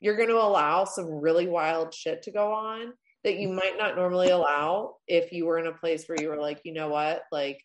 you're 0.00 0.16
going 0.16 0.28
to 0.28 0.40
allow 0.40 0.84
some 0.84 1.06
really 1.06 1.48
wild 1.48 1.92
shit 1.92 2.22
to 2.22 2.30
go 2.30 2.52
on 2.52 2.92
that 3.24 3.38
you 3.38 3.48
might 3.48 3.78
not 3.78 3.96
normally 3.96 4.30
allow 4.30 4.96
if 5.06 5.32
you 5.32 5.46
were 5.46 5.58
in 5.58 5.66
a 5.66 5.72
place 5.72 6.08
where 6.08 6.20
you 6.20 6.28
were 6.28 6.40
like, 6.40 6.60
you 6.64 6.72
know 6.72 6.88
what? 6.88 7.22
Like 7.30 7.60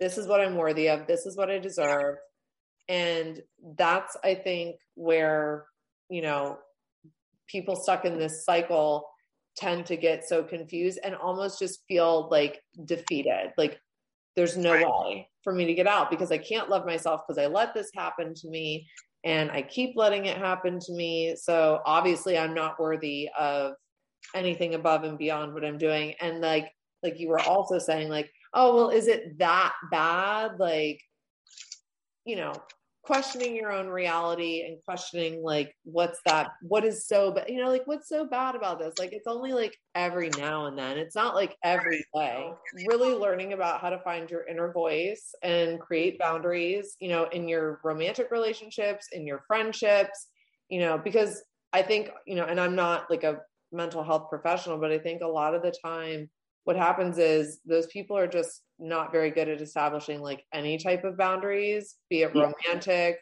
this 0.00 0.18
is 0.18 0.26
what 0.26 0.40
I'm 0.40 0.56
worthy 0.56 0.88
of. 0.88 1.06
This 1.06 1.26
is 1.26 1.36
what 1.36 1.50
I 1.50 1.58
deserve 1.58 2.16
and 2.88 3.42
that's 3.76 4.16
i 4.24 4.34
think 4.34 4.76
where 4.94 5.66
you 6.08 6.22
know 6.22 6.58
people 7.48 7.76
stuck 7.76 8.04
in 8.04 8.18
this 8.18 8.44
cycle 8.44 9.06
tend 9.56 9.86
to 9.86 9.96
get 9.96 10.28
so 10.28 10.42
confused 10.42 10.98
and 11.02 11.14
almost 11.14 11.58
just 11.58 11.80
feel 11.88 12.28
like 12.30 12.62
defeated. 12.84 13.52
Like 13.56 13.80
there's 14.36 14.56
no 14.56 14.72
way 14.72 15.28
for 15.42 15.52
me 15.52 15.64
to 15.64 15.74
get 15.74 15.86
out 15.86 16.10
because 16.10 16.30
i 16.30 16.36
can't 16.36 16.68
love 16.68 16.84
myself 16.84 17.22
because 17.26 17.42
i 17.42 17.46
let 17.46 17.72
this 17.72 17.90
happen 17.94 18.34
to 18.34 18.48
me 18.48 18.86
and 19.24 19.50
i 19.50 19.62
keep 19.62 19.96
letting 19.96 20.26
it 20.26 20.36
happen 20.36 20.78
to 20.78 20.92
me. 20.92 21.34
So 21.36 21.80
obviously 21.86 22.36
i'm 22.36 22.52
not 22.52 22.78
worthy 22.78 23.30
of 23.38 23.72
anything 24.34 24.74
above 24.74 25.04
and 25.04 25.16
beyond 25.16 25.54
what 25.54 25.64
i'm 25.64 25.78
doing. 25.78 26.14
And 26.20 26.40
like 26.40 26.70
like 27.02 27.18
you 27.18 27.28
were 27.28 27.40
also 27.40 27.78
saying 27.78 28.08
like 28.08 28.30
oh 28.52 28.74
well 28.74 28.90
is 28.90 29.06
it 29.06 29.38
that 29.38 29.72
bad? 29.90 30.58
Like 30.58 31.00
you 32.26 32.36
know 32.36 32.52
questioning 33.06 33.54
your 33.54 33.70
own 33.70 33.86
reality 33.86 34.64
and 34.66 34.78
questioning 34.84 35.42
like 35.42 35.72
what's 35.84 36.18
that 36.26 36.50
what 36.62 36.84
is 36.84 37.06
so 37.06 37.30
bad 37.30 37.48
you 37.48 37.62
know 37.62 37.70
like 37.70 37.86
what's 37.86 38.08
so 38.08 38.26
bad 38.26 38.54
about 38.56 38.78
this? 38.78 38.94
Like 38.98 39.12
it's 39.12 39.28
only 39.28 39.52
like 39.52 39.76
every 39.94 40.30
now 40.36 40.66
and 40.66 40.76
then. 40.76 40.98
It's 40.98 41.14
not 41.14 41.34
like 41.34 41.56
every 41.62 42.04
day. 42.14 42.50
really 42.86 43.14
learning 43.14 43.52
about 43.52 43.80
how 43.80 43.90
to 43.90 43.98
find 44.00 44.28
your 44.30 44.46
inner 44.46 44.72
voice 44.72 45.34
and 45.42 45.80
create 45.80 46.18
boundaries 46.18 46.96
you 47.00 47.08
know 47.08 47.24
in 47.32 47.48
your 47.48 47.80
romantic 47.84 48.30
relationships 48.30 49.08
in 49.12 49.26
your 49.26 49.42
friendships 49.46 50.28
you 50.68 50.80
know 50.80 50.98
because 50.98 51.42
i 51.72 51.82
think 51.82 52.10
you 52.26 52.34
know 52.34 52.44
and 52.44 52.60
i'm 52.60 52.74
not 52.74 53.10
like 53.10 53.24
a 53.24 53.38
mental 53.72 54.02
health 54.02 54.28
professional 54.30 54.78
but 54.78 54.92
i 54.92 54.98
think 54.98 55.22
a 55.22 55.26
lot 55.26 55.54
of 55.54 55.62
the 55.62 55.74
time 55.84 56.28
what 56.64 56.76
happens 56.76 57.18
is 57.18 57.60
those 57.64 57.86
people 57.88 58.16
are 58.16 58.26
just 58.26 58.62
not 58.78 59.12
very 59.12 59.30
good 59.30 59.48
at 59.48 59.60
establishing 59.60 60.20
like 60.20 60.44
any 60.52 60.78
type 60.78 61.04
of 61.04 61.16
boundaries, 61.16 61.96
be 62.10 62.22
it 62.22 62.34
romantic, 62.34 63.18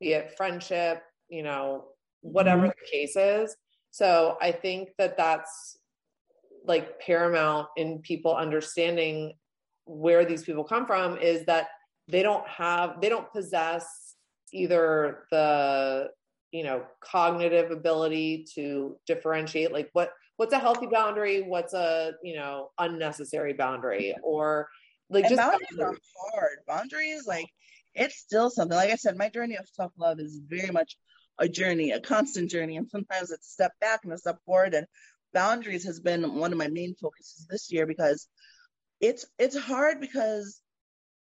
be 0.00 0.12
it 0.12 0.34
friendship, 0.36 1.02
you 1.28 1.42
know, 1.42 1.84
whatever 2.22 2.62
mm-hmm. 2.62 2.70
the 2.84 2.90
case 2.90 3.16
is. 3.16 3.56
So 3.90 4.36
I 4.42 4.52
think 4.52 4.90
that 4.98 5.16
that's 5.16 5.78
like 6.64 7.00
paramount 7.00 7.68
in 7.76 8.00
people 8.00 8.34
understanding 8.34 9.34
where 9.86 10.24
these 10.24 10.42
people 10.42 10.64
come 10.64 10.86
from 10.86 11.16
is 11.18 11.44
that 11.46 11.68
they 12.08 12.22
don't 12.22 12.46
have, 12.46 13.00
they 13.00 13.08
don't 13.08 13.30
possess 13.32 14.16
either 14.52 15.24
the, 15.30 16.08
you 16.50 16.64
know, 16.64 16.82
cognitive 17.00 17.70
ability 17.70 18.46
to 18.54 18.96
differentiate 19.06 19.72
like 19.72 19.88
what 19.92 20.10
what's 20.38 20.54
a 20.54 20.58
healthy 20.58 20.86
boundary 20.86 21.42
what's 21.42 21.74
a 21.74 22.12
you 22.22 22.34
know 22.34 22.70
unnecessary 22.78 23.52
boundary 23.52 24.14
or 24.22 24.68
like 25.10 25.24
and 25.24 25.36
just 25.36 25.42
boundaries, 25.42 25.68
boundaries. 25.76 26.00
are 26.34 26.40
hard. 26.40 26.58
Boundaries 26.66 27.26
like 27.26 27.46
it's 27.94 28.18
still 28.18 28.50
something. 28.50 28.76
Like 28.76 28.90
i 28.90 28.96
said 28.96 29.16
my 29.16 29.28
journey 29.28 29.56
of 29.56 29.68
self-love 29.72 30.20
is 30.20 30.40
very 30.46 30.70
much 30.70 30.96
a 31.38 31.48
journey 31.48 31.92
a 31.92 32.00
constant 32.00 32.50
journey. 32.50 32.76
And 32.76 32.88
sometimes 32.88 33.30
it's 33.30 33.48
a 33.48 33.52
step 33.52 33.72
back 33.80 34.00
and 34.04 34.12
a 34.12 34.18
step 34.18 34.38
forward. 34.44 34.74
And 34.74 34.86
boundaries 35.32 35.84
has 35.84 36.00
been 36.00 36.36
one 36.36 36.52
of 36.52 36.58
my 36.58 36.68
main 36.68 36.94
focuses 37.00 37.46
this 37.48 37.70
year 37.72 37.86
because 37.86 38.28
it's 39.00 39.26
it's 39.38 39.56
hard 39.56 40.00
because 40.00 40.60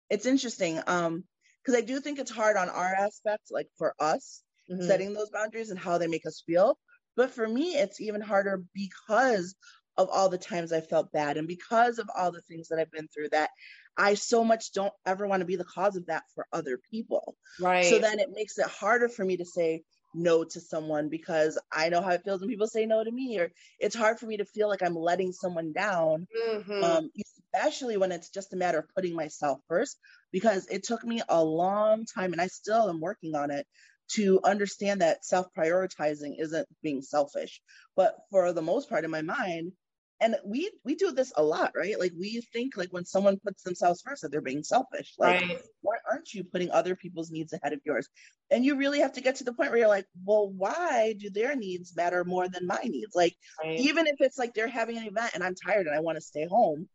it's 0.10 0.26
interesting 0.26 0.82
um 0.88 1.24
because 1.64 1.80
i 1.80 1.86
do 1.86 2.02
think 2.02 2.20
it's 2.20 2.32
hard 2.32 2.58
on 2.58 2.68
our 2.68 2.94
aspect 2.94 3.44
like 3.50 3.68
for 3.78 3.94
us 3.98 4.44
mm-hmm. 4.72 4.86
setting 4.86 5.14
those 5.14 5.30
boundaries 5.30 5.70
and 5.70 5.80
how 5.80 5.98
they 5.98 6.08
make 6.08 6.26
us 6.26 6.44
feel. 6.46 6.78
But 7.16 7.32
for 7.32 7.48
me, 7.48 7.76
it's 7.76 8.00
even 8.00 8.22
harder 8.22 8.64
because 8.74 9.56
of 10.02 10.10
all 10.10 10.30
the 10.30 10.38
times 10.38 10.72
I 10.72 10.82
felt 10.82 11.12
bad 11.12 11.38
and 11.38 11.48
because 11.48 12.00
of 12.00 12.10
all 12.18 12.32
the 12.32 12.42
things 12.42 12.68
that 12.70 12.80
I've 12.80 12.92
been 12.92 13.08
through 13.08 13.30
that 13.30 13.50
I 13.98 14.14
so 14.14 14.44
much 14.44 14.72
don't 14.74 14.94
ever 15.06 15.28
want 15.28 15.42
to 15.42 15.46
be 15.46 15.56
the 15.58 15.66
cause 15.66 15.96
of 15.96 16.06
that 16.08 16.24
for 16.34 16.48
other 16.54 16.80
people. 16.90 17.36
Right. 17.60 17.86
So 17.86 18.00
then 18.00 18.20
it 18.20 18.30
makes 18.34 18.58
it 18.58 18.68
harder 18.68 19.10
for 19.10 19.26
me 19.26 19.38
to 19.38 19.46
say 19.46 19.84
no 20.14 20.44
to 20.44 20.60
someone 20.60 21.10
because 21.10 21.60
I 21.72 21.90
know 21.90 22.02
how 22.02 22.12
it 22.12 22.24
feels 22.24 22.42
when 22.42 22.50
people 22.50 22.68
say 22.68 22.86
no 22.86 23.04
to 23.04 23.12
me, 23.12 23.40
or 23.40 23.52
it's 23.80 23.96
hard 23.96 24.20
for 24.20 24.26
me 24.26 24.38
to 24.38 24.46
feel 24.46 24.68
like 24.68 24.82
I'm 24.82 24.96
letting 24.96 25.32
someone 25.32 25.74
down, 25.74 26.28
mm-hmm. 26.50 26.84
um, 26.84 27.12
especially 27.54 27.98
when 27.98 28.12
it's 28.12 28.30
just 28.30 28.54
a 28.54 28.58
matter 28.58 28.80
of 28.80 28.90
putting 28.96 29.16
myself 29.16 29.60
first. 29.68 29.98
Because 30.32 30.68
it 30.68 30.84
took 30.84 31.04
me 31.04 31.22
a 31.28 31.44
long 31.44 32.06
time, 32.06 32.32
and 32.32 32.42
I 32.42 32.48
still 32.48 32.90
am 32.90 33.02
working 33.02 33.36
on 33.36 33.52
it, 33.52 33.68
to 34.14 34.40
understand 34.44 35.02
that 35.02 35.26
self 35.26 35.48
prioritizing 35.58 36.36
isn't 36.40 36.68
being 36.82 37.02
selfish. 37.02 37.62
But 37.96 38.16
for 38.30 38.52
the 38.54 38.62
most 38.62 38.90
part, 38.90 39.06
in 39.06 39.12
my 39.12 39.22
mind, 39.22 39.74
and 40.22 40.36
we 40.46 40.72
we 40.86 40.94
do 40.96 41.12
this 41.12 41.34
a 41.36 41.44
lot, 41.44 41.72
right? 41.76 42.00
Like 42.00 42.14
we 42.18 42.42
think 42.54 42.78
like 42.78 42.94
when 42.94 43.06
someone 43.06 43.40
puts 43.44 43.64
themselves 43.64 44.02
first 44.06 44.22
that 44.22 44.32
they're 44.32 44.40
being 44.40 44.64
selfish. 44.64 45.16
Like 45.18 45.42
right. 45.42 45.62
why 45.82 45.96
aren't 46.10 46.32
you 46.34 46.44
putting 46.44 46.70
other 46.70 46.96
people's 46.96 47.32
needs 47.32 47.54
ahead 47.54 47.74
of 47.74 47.82
yours? 47.84 48.08
And 48.52 48.64
you 48.64 48.76
really 48.76 49.00
have 49.00 49.14
to 49.14 49.22
get 49.22 49.36
to 49.38 49.44
the 49.44 49.54
point 49.54 49.72
where 49.72 49.80
you're 49.80 49.88
like, 49.88 50.06
well, 50.24 50.50
why 50.50 51.16
do 51.18 51.32
their 51.32 51.56
needs 51.56 51.96
matter 51.96 52.24
more 52.24 52.48
than 52.48 52.68
my 52.68 52.82
needs? 52.84 53.16
Like 53.16 53.36
right. 53.64 53.80
even 53.80 54.06
if 54.06 54.16
it's 54.20 54.38
like 54.38 54.54
they're 54.54 54.68
having 54.68 54.98
an 54.98 55.06
event 55.06 55.32
and 55.34 55.44
I'm 55.44 55.56
tired 55.56 55.88
and 55.88 55.96
I 55.96 56.00
want 56.00 56.18
to 56.18 56.22
stay 56.22 56.46
home, 56.46 56.88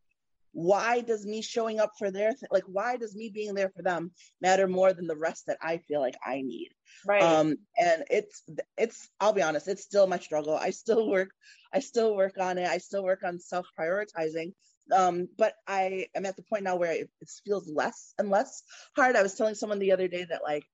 why 0.57 1.02
does 1.02 1.26
me 1.26 1.42
showing 1.42 1.80
up 1.80 1.92
for 1.98 2.11
their 2.11 2.30
th- 2.30 2.50
like 2.50 2.64
why 2.64 2.96
does 2.96 3.14
me 3.14 3.28
being 3.28 3.54
there 3.54 3.68
for 3.76 3.82
them 3.82 4.11
matter 4.40 4.66
more 4.66 4.94
than 4.94 5.07
the 5.07 5.14
rest 5.14 5.44
that 5.46 5.59
i 5.61 5.76
feel 5.76 6.00
like 6.00 6.16
i 6.24 6.40
need? 6.40 6.70
Right. 7.07 7.22
Um 7.22 7.57
and 7.78 8.04
it's 8.11 8.42
it's 8.78 9.11
i'll 9.20 9.34
be 9.34 9.42
honest 9.42 9.68
it's 9.68 9.82
still 9.82 10.07
my 10.07 10.18
struggle. 10.18 10.54
I 10.54 10.70
still 10.70 11.11
work 11.11 11.28
i 11.74 11.80
still 11.80 12.16
work 12.16 12.38
on 12.40 12.57
it. 12.57 12.66
I 12.66 12.78
still 12.78 13.04
work 13.04 13.22
on 13.22 13.38
self 13.38 13.66
prioritizing 13.78 14.54
um 14.94 15.28
but 15.36 15.52
i 15.66 16.07
am 16.14 16.24
at 16.24 16.36
the 16.36 16.44
point 16.44 16.62
now 16.62 16.76
where 16.76 16.92
it, 16.92 17.11
it 17.20 17.30
feels 17.44 17.68
less 17.68 18.14
and 18.18 18.30
less 18.30 18.62
hard. 18.96 19.14
I 19.14 19.22
was 19.22 19.34
telling 19.34 19.57
someone 19.57 19.78
the 19.78 19.92
other 19.92 20.09
day 20.09 20.24
that 20.24 20.42
like 20.42 20.64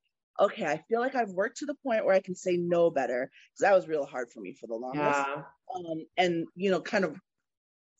okay, 0.40 0.64
I 0.64 0.78
feel 0.88 1.00
like 1.00 1.14
I've 1.14 1.30
worked 1.30 1.58
to 1.58 1.66
the 1.66 1.74
point 1.84 2.04
where 2.04 2.14
I 2.14 2.20
can 2.20 2.34
say 2.34 2.56
no 2.56 2.90
better 2.90 3.30
because 3.50 3.60
that 3.60 3.74
was 3.74 3.88
real 3.88 4.06
hard 4.06 4.30
for 4.32 4.40
me 4.40 4.54
for 4.54 4.66
the 4.66 4.74
longest. 4.74 5.20
Yeah. 5.26 5.42
Um, 5.74 6.06
and 6.16 6.46
you 6.54 6.70
know, 6.70 6.80
kind 6.80 7.04
of 7.04 7.18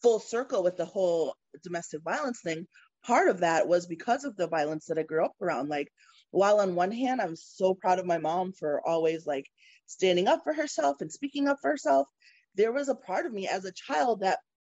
full 0.03 0.21
circle 0.21 0.63
with 0.63 0.77
the 0.77 0.85
whole 0.85 1.37
domestic 1.63 2.03
violence 2.03 2.41
thing, 2.43 2.67
part 3.05 3.29
of 3.29 3.41
that 3.41 3.69
was 3.69 3.87
because 3.87 4.25
of 4.25 4.37
the 4.37 4.49
violence 4.49 4.87
that 4.87 4.99
I 4.99 5.03
grew 5.03 5.25
up 5.25 5.35
around. 5.41 5.69
Like, 5.69 5.89
while 6.31 6.61
on 6.61 6.75
one 6.75 6.93
hand, 6.93 7.21
I'm 7.21 7.37
so 7.37 7.75
proud 7.75 7.99
of 7.99 8.07
my 8.07 8.19
mom 8.19 8.53
for 8.53 8.87
always 8.87 9.27
like 9.27 9.47
standing 9.87 10.29
up 10.29 10.43
for 10.45 10.53
herself 10.53 11.01
and 11.01 11.13
speaking 11.13 11.49
up 11.49 11.59
for 11.61 11.71
herself, 11.71 12.07
there 12.55 12.73
was 12.73 12.89
a 12.89 12.95
part 12.95 13.27
of 13.27 13.33
me 13.33 13.49
as 13.49 13.65
a 13.65 13.73
child 13.73 14.21
that 14.21 14.39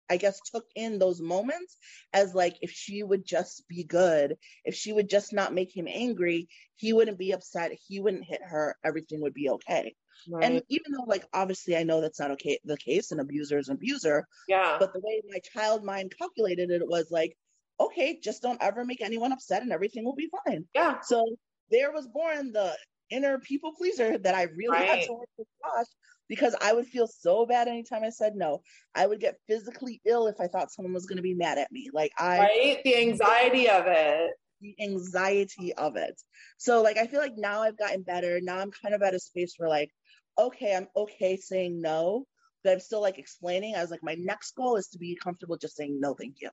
I 0.10 0.18
guess 0.18 0.40
took 0.52 0.66
in 0.76 1.00
those 1.00 1.22
moments 1.22 1.78
as 2.14 2.36
like 2.36 2.56
if 2.62 2.72
she 2.72 3.04
would 3.04 3.26
just 3.26 3.68
be 3.68 3.84
good, 3.84 4.38
if 4.66 4.76
she 4.76 4.94
would 4.94 5.10
just 5.10 5.34
not 5.34 5.54
make 5.54 5.76
him 5.76 5.88
angry, 5.88 6.48
he 6.76 6.94
wouldn't 6.94 7.18
be 7.18 7.32
upset, 7.32 7.72
he 7.88 8.00
wouldn't 8.00 8.26
hit 8.26 8.42
her, 8.44 8.76
everything 8.84 9.22
would 9.22 9.34
be 9.34 9.50
okay. 9.50 9.96
Right. 10.30 10.44
And 10.46 10.62
even 10.70 10.92
though 10.92 11.06
like 11.08 11.26
obviously 11.34 11.76
I 11.76 11.84
know 11.84 12.02
that's 12.02 12.20
not 12.20 12.32
okay 12.32 12.60
the 12.64 12.78
case, 12.78 13.12
an 13.12 13.20
abuser 13.20 13.58
is 13.58 13.70
an 13.70 13.76
abuser. 13.76 14.28
Yeah. 14.48 14.78
But 14.80 14.94
the 14.94 15.00
way 15.00 15.22
my 15.28 15.40
child 15.54 15.84
mind 15.84 16.14
calculated 16.18 16.70
it, 16.70 16.82
it 16.82 16.88
was 16.88 17.08
like, 17.10 17.36
okay, 17.80 18.20
just 18.22 18.42
don't 18.42 18.62
ever 18.62 18.86
make 18.86 19.02
anyone 19.02 19.32
upset 19.32 19.64
and 19.64 19.72
everything 19.72 20.06
will 20.06 20.16
be 20.16 20.30
fine. 20.46 20.66
Yeah. 20.76 21.00
So 21.02 21.36
there 21.72 21.92
was 21.92 22.08
born 22.08 22.52
the 22.52 22.76
inner 23.10 23.40
people 23.40 23.74
pleaser 23.78 24.18
that 24.18 24.36
I 24.36 24.44
really 24.44 24.78
right. 24.78 24.90
had 24.90 25.08
to 25.08 25.14
work 25.14 25.30
with 25.38 25.48
Josh 25.62 25.88
because 26.34 26.56
I 26.60 26.74
would 26.74 26.88
feel 26.88 27.06
so 27.06 27.46
bad 27.46 27.68
anytime 27.68 28.04
I 28.04 28.10
said 28.10 28.34
no. 28.36 28.64
I 28.96 29.06
would 29.06 29.20
get 29.20 29.38
physically 29.48 30.02
ill 30.04 30.26
if 30.26 30.42
I 30.42 30.48
thought 30.48 30.72
someone 30.72 30.92
was 30.92 31.06
going 31.06 31.18
to 31.18 31.22
be 31.22 31.36
mad 31.36 31.60
at 31.60 31.72
me. 31.72 31.92
Like 31.94 32.12
I 32.18 32.40
Right, 32.40 32.82
the 32.84 32.98
anxiety 32.98 33.70
of 33.70 33.84
it. 33.86 34.32
The 34.60 34.76
anxiety 34.82 35.76
of 35.76 35.96
it. 35.96 36.20
So 36.58 36.82
like 36.82 36.98
I 36.98 37.06
feel 37.06 37.20
like 37.20 37.38
now 37.38 37.62
I've 37.62 37.78
gotten 37.78 38.02
better. 38.02 38.42
Now 38.42 38.58
I'm 38.58 38.72
kind 38.72 38.96
of 38.96 39.04
at 39.04 39.14
a 39.14 39.20
space 39.20 39.54
where 39.58 39.70
like 39.70 39.92
okay, 40.40 40.76
I'm 40.76 40.88
okay 40.96 41.38
saying 41.38 41.80
no, 41.80 42.26
but 42.64 42.74
I'm 42.74 42.80
still 42.80 43.02
like 43.02 43.20
explaining. 43.20 43.76
I 43.76 43.82
was 43.82 43.92
like 43.92 44.02
my 44.02 44.16
next 44.16 44.56
goal 44.56 44.78
is 44.78 44.88
to 44.88 44.98
be 44.98 45.16
comfortable 45.16 45.58
just 45.58 45.76
saying 45.76 46.00
no, 46.00 46.16
thank 46.16 46.38
you. 46.42 46.50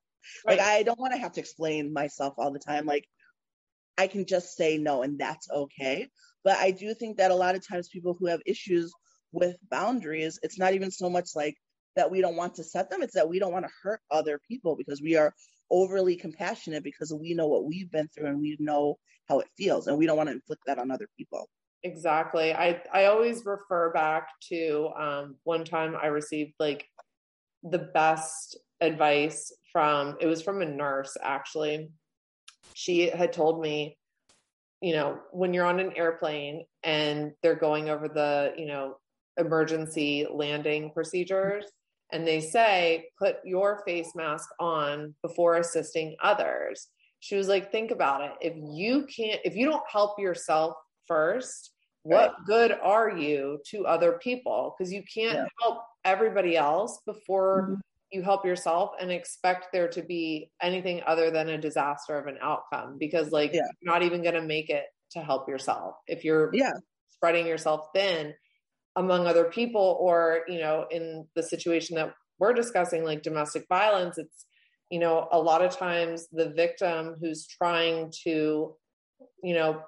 Right. 0.47 0.59
Like 0.59 0.67
I 0.67 0.83
don't 0.83 1.01
want 1.01 1.15
to 1.15 1.19
have 1.19 1.33
to 1.33 1.41
explain 1.41 1.91
myself 1.91 2.35
all 2.37 2.53
the 2.53 2.59
time. 2.59 2.85
Like 2.85 3.07
I 3.97 4.09
can 4.09 4.27
just 4.27 4.59
say 4.59 4.77
no 4.77 5.03
and 5.03 5.19
that's 5.19 5.49
okay. 5.51 6.09
But 6.45 6.59
I 6.59 6.71
do 6.71 6.93
think 6.93 7.17
that 7.17 7.31
a 7.31 7.35
lot 7.35 7.55
of 7.55 7.67
times 7.67 7.89
people 7.89 8.15
who 8.19 8.27
have 8.27 8.41
issues 8.45 8.93
with 9.33 9.57
boundaries, 9.71 10.39
it's 10.43 10.59
not 10.59 10.75
even 10.75 10.91
so 10.91 11.09
much 11.11 11.31
like 11.35 11.57
that 11.97 12.11
we 12.11 12.21
don't 12.21 12.37
want 12.37 12.55
to 12.55 12.65
set 12.65 12.91
them, 12.91 13.03
it's 13.03 13.15
that 13.15 13.29
we 13.29 13.39
don't 13.39 13.53
want 13.53 13.65
to 13.65 13.73
hurt 13.83 14.01
other 14.11 14.41
people 14.49 14.77
because 14.77 15.03
we 15.03 15.17
are 15.17 15.35
overly 15.71 16.17
compassionate 16.17 16.83
because 16.83 17.13
we 17.13 17.35
know 17.35 17.47
what 17.47 17.65
we've 17.65 17.91
been 17.91 18.09
through 18.09 18.27
and 18.27 18.41
we 18.41 18.57
know 18.59 18.97
how 19.29 19.39
it 19.41 19.49
feels 19.57 19.87
and 19.87 19.97
we 19.97 20.07
don't 20.07 20.17
want 20.17 20.29
to 20.29 20.35
inflict 20.35 20.63
that 20.67 20.79
on 20.79 20.91
other 20.91 21.09
people. 21.17 21.49
Exactly. 21.83 22.53
I 22.53 22.83
I 22.93 23.07
always 23.07 23.45
refer 23.47 23.91
back 23.93 24.29
to 24.51 24.91
um, 24.99 25.37
one 25.45 25.65
time 25.65 25.97
I 26.01 26.07
received 26.07 26.53
like 26.59 26.87
the 27.63 27.79
best 27.79 28.59
advice 28.81 29.53
from 29.73 30.17
it 30.21 30.27
was 30.27 30.43
from 30.43 30.61
a 30.61 30.67
nurse 30.67 31.17
actually. 31.23 31.91
She 32.75 33.09
had 33.09 33.33
told 33.33 33.61
me 33.61 33.97
you 34.81 34.95
know, 34.95 35.19
when 35.31 35.53
you're 35.53 35.67
on 35.67 35.79
an 35.79 35.93
airplane 35.95 36.65
and 36.83 37.33
they're 37.43 37.55
going 37.55 37.91
over 37.91 38.09
the, 38.09 38.55
you 38.57 38.67
know, 38.67 38.97
emergency 39.37 40.27
landing 40.33 40.91
procedures 40.93 41.65
and 42.13 42.27
they 42.27 42.41
say, 42.41 43.07
put 43.19 43.37
your 43.45 43.83
face 43.87 44.13
mask 44.15 44.49
on 44.59 45.15
before 45.23 45.57
assisting 45.57 46.17
others. 46.23 46.89
She 47.21 47.37
was 47.37 47.49
like, 47.49 47.71
think 47.71 47.91
about 47.91 48.23
it. 48.23 48.33
If 48.41 48.55
you 48.57 49.07
can't, 49.07 49.41
if 49.45 49.55
you 49.55 49.67
don't 49.67 49.85
help 49.91 50.19
yourself 50.19 50.75
first, 51.07 51.71
what 52.03 52.33
right. 52.33 52.47
good 52.47 52.73
are 52.83 53.11
you 53.11 53.61
to 53.69 53.87
other 53.87 54.19
people? 54.23 54.75
Because 54.77 54.93
you 54.93 55.03
can't 55.03 55.35
yeah. 55.35 55.45
help 55.61 55.83
everybody 56.05 56.57
else 56.57 57.01
before 57.07 57.63
mm-hmm 57.63 57.75
you 58.11 58.23
help 58.23 58.45
yourself 58.45 58.91
and 59.01 59.11
expect 59.11 59.69
there 59.73 59.89
to 59.89 60.03
be 60.03 60.51
anything 60.61 61.01
other 61.07 61.31
than 61.31 61.49
a 61.49 61.59
disaster 61.59 62.19
of 62.19 62.27
an 62.27 62.39
outcome 62.43 62.97
because 62.99 63.31
like 63.31 63.53
yeah. 63.53 63.63
you're 63.81 63.93
not 63.93 64.03
even 64.03 64.23
going 64.23 64.35
to 64.35 64.43
make 64.43 64.69
it 64.69 64.85
to 65.13 65.21
help 65.21 65.49
yourself 65.49 65.95
if 66.07 66.25
you're 66.25 66.51
yeah 66.53 66.73
spreading 67.09 67.47
yourself 67.47 67.87
thin 67.95 68.35
among 68.97 69.27
other 69.27 69.45
people 69.45 69.97
or 70.01 70.41
you 70.49 70.59
know 70.59 70.87
in 70.91 71.27
the 71.35 71.43
situation 71.43 71.97
that 71.97 72.13
we're 72.39 72.53
discussing 72.53 73.05
like 73.05 73.23
domestic 73.23 73.67
violence 73.69 74.19
it's 74.19 74.47
you 74.91 74.99
know 74.99 75.29
a 75.33 75.39
lot 75.39 75.63
of 75.63 75.77
times 75.77 76.27
the 76.33 76.51
victim 76.51 77.15
who's 77.21 77.47
trying 77.47 78.13
to 78.25 78.75
you 79.43 79.55
know 79.55 79.81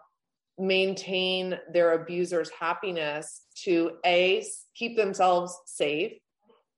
maintain 0.59 1.59
their 1.73 1.93
abuser's 1.93 2.51
happiness 2.51 3.47
to 3.57 3.93
a 4.05 4.45
keep 4.75 4.97
themselves 4.97 5.57
safe 5.67 6.13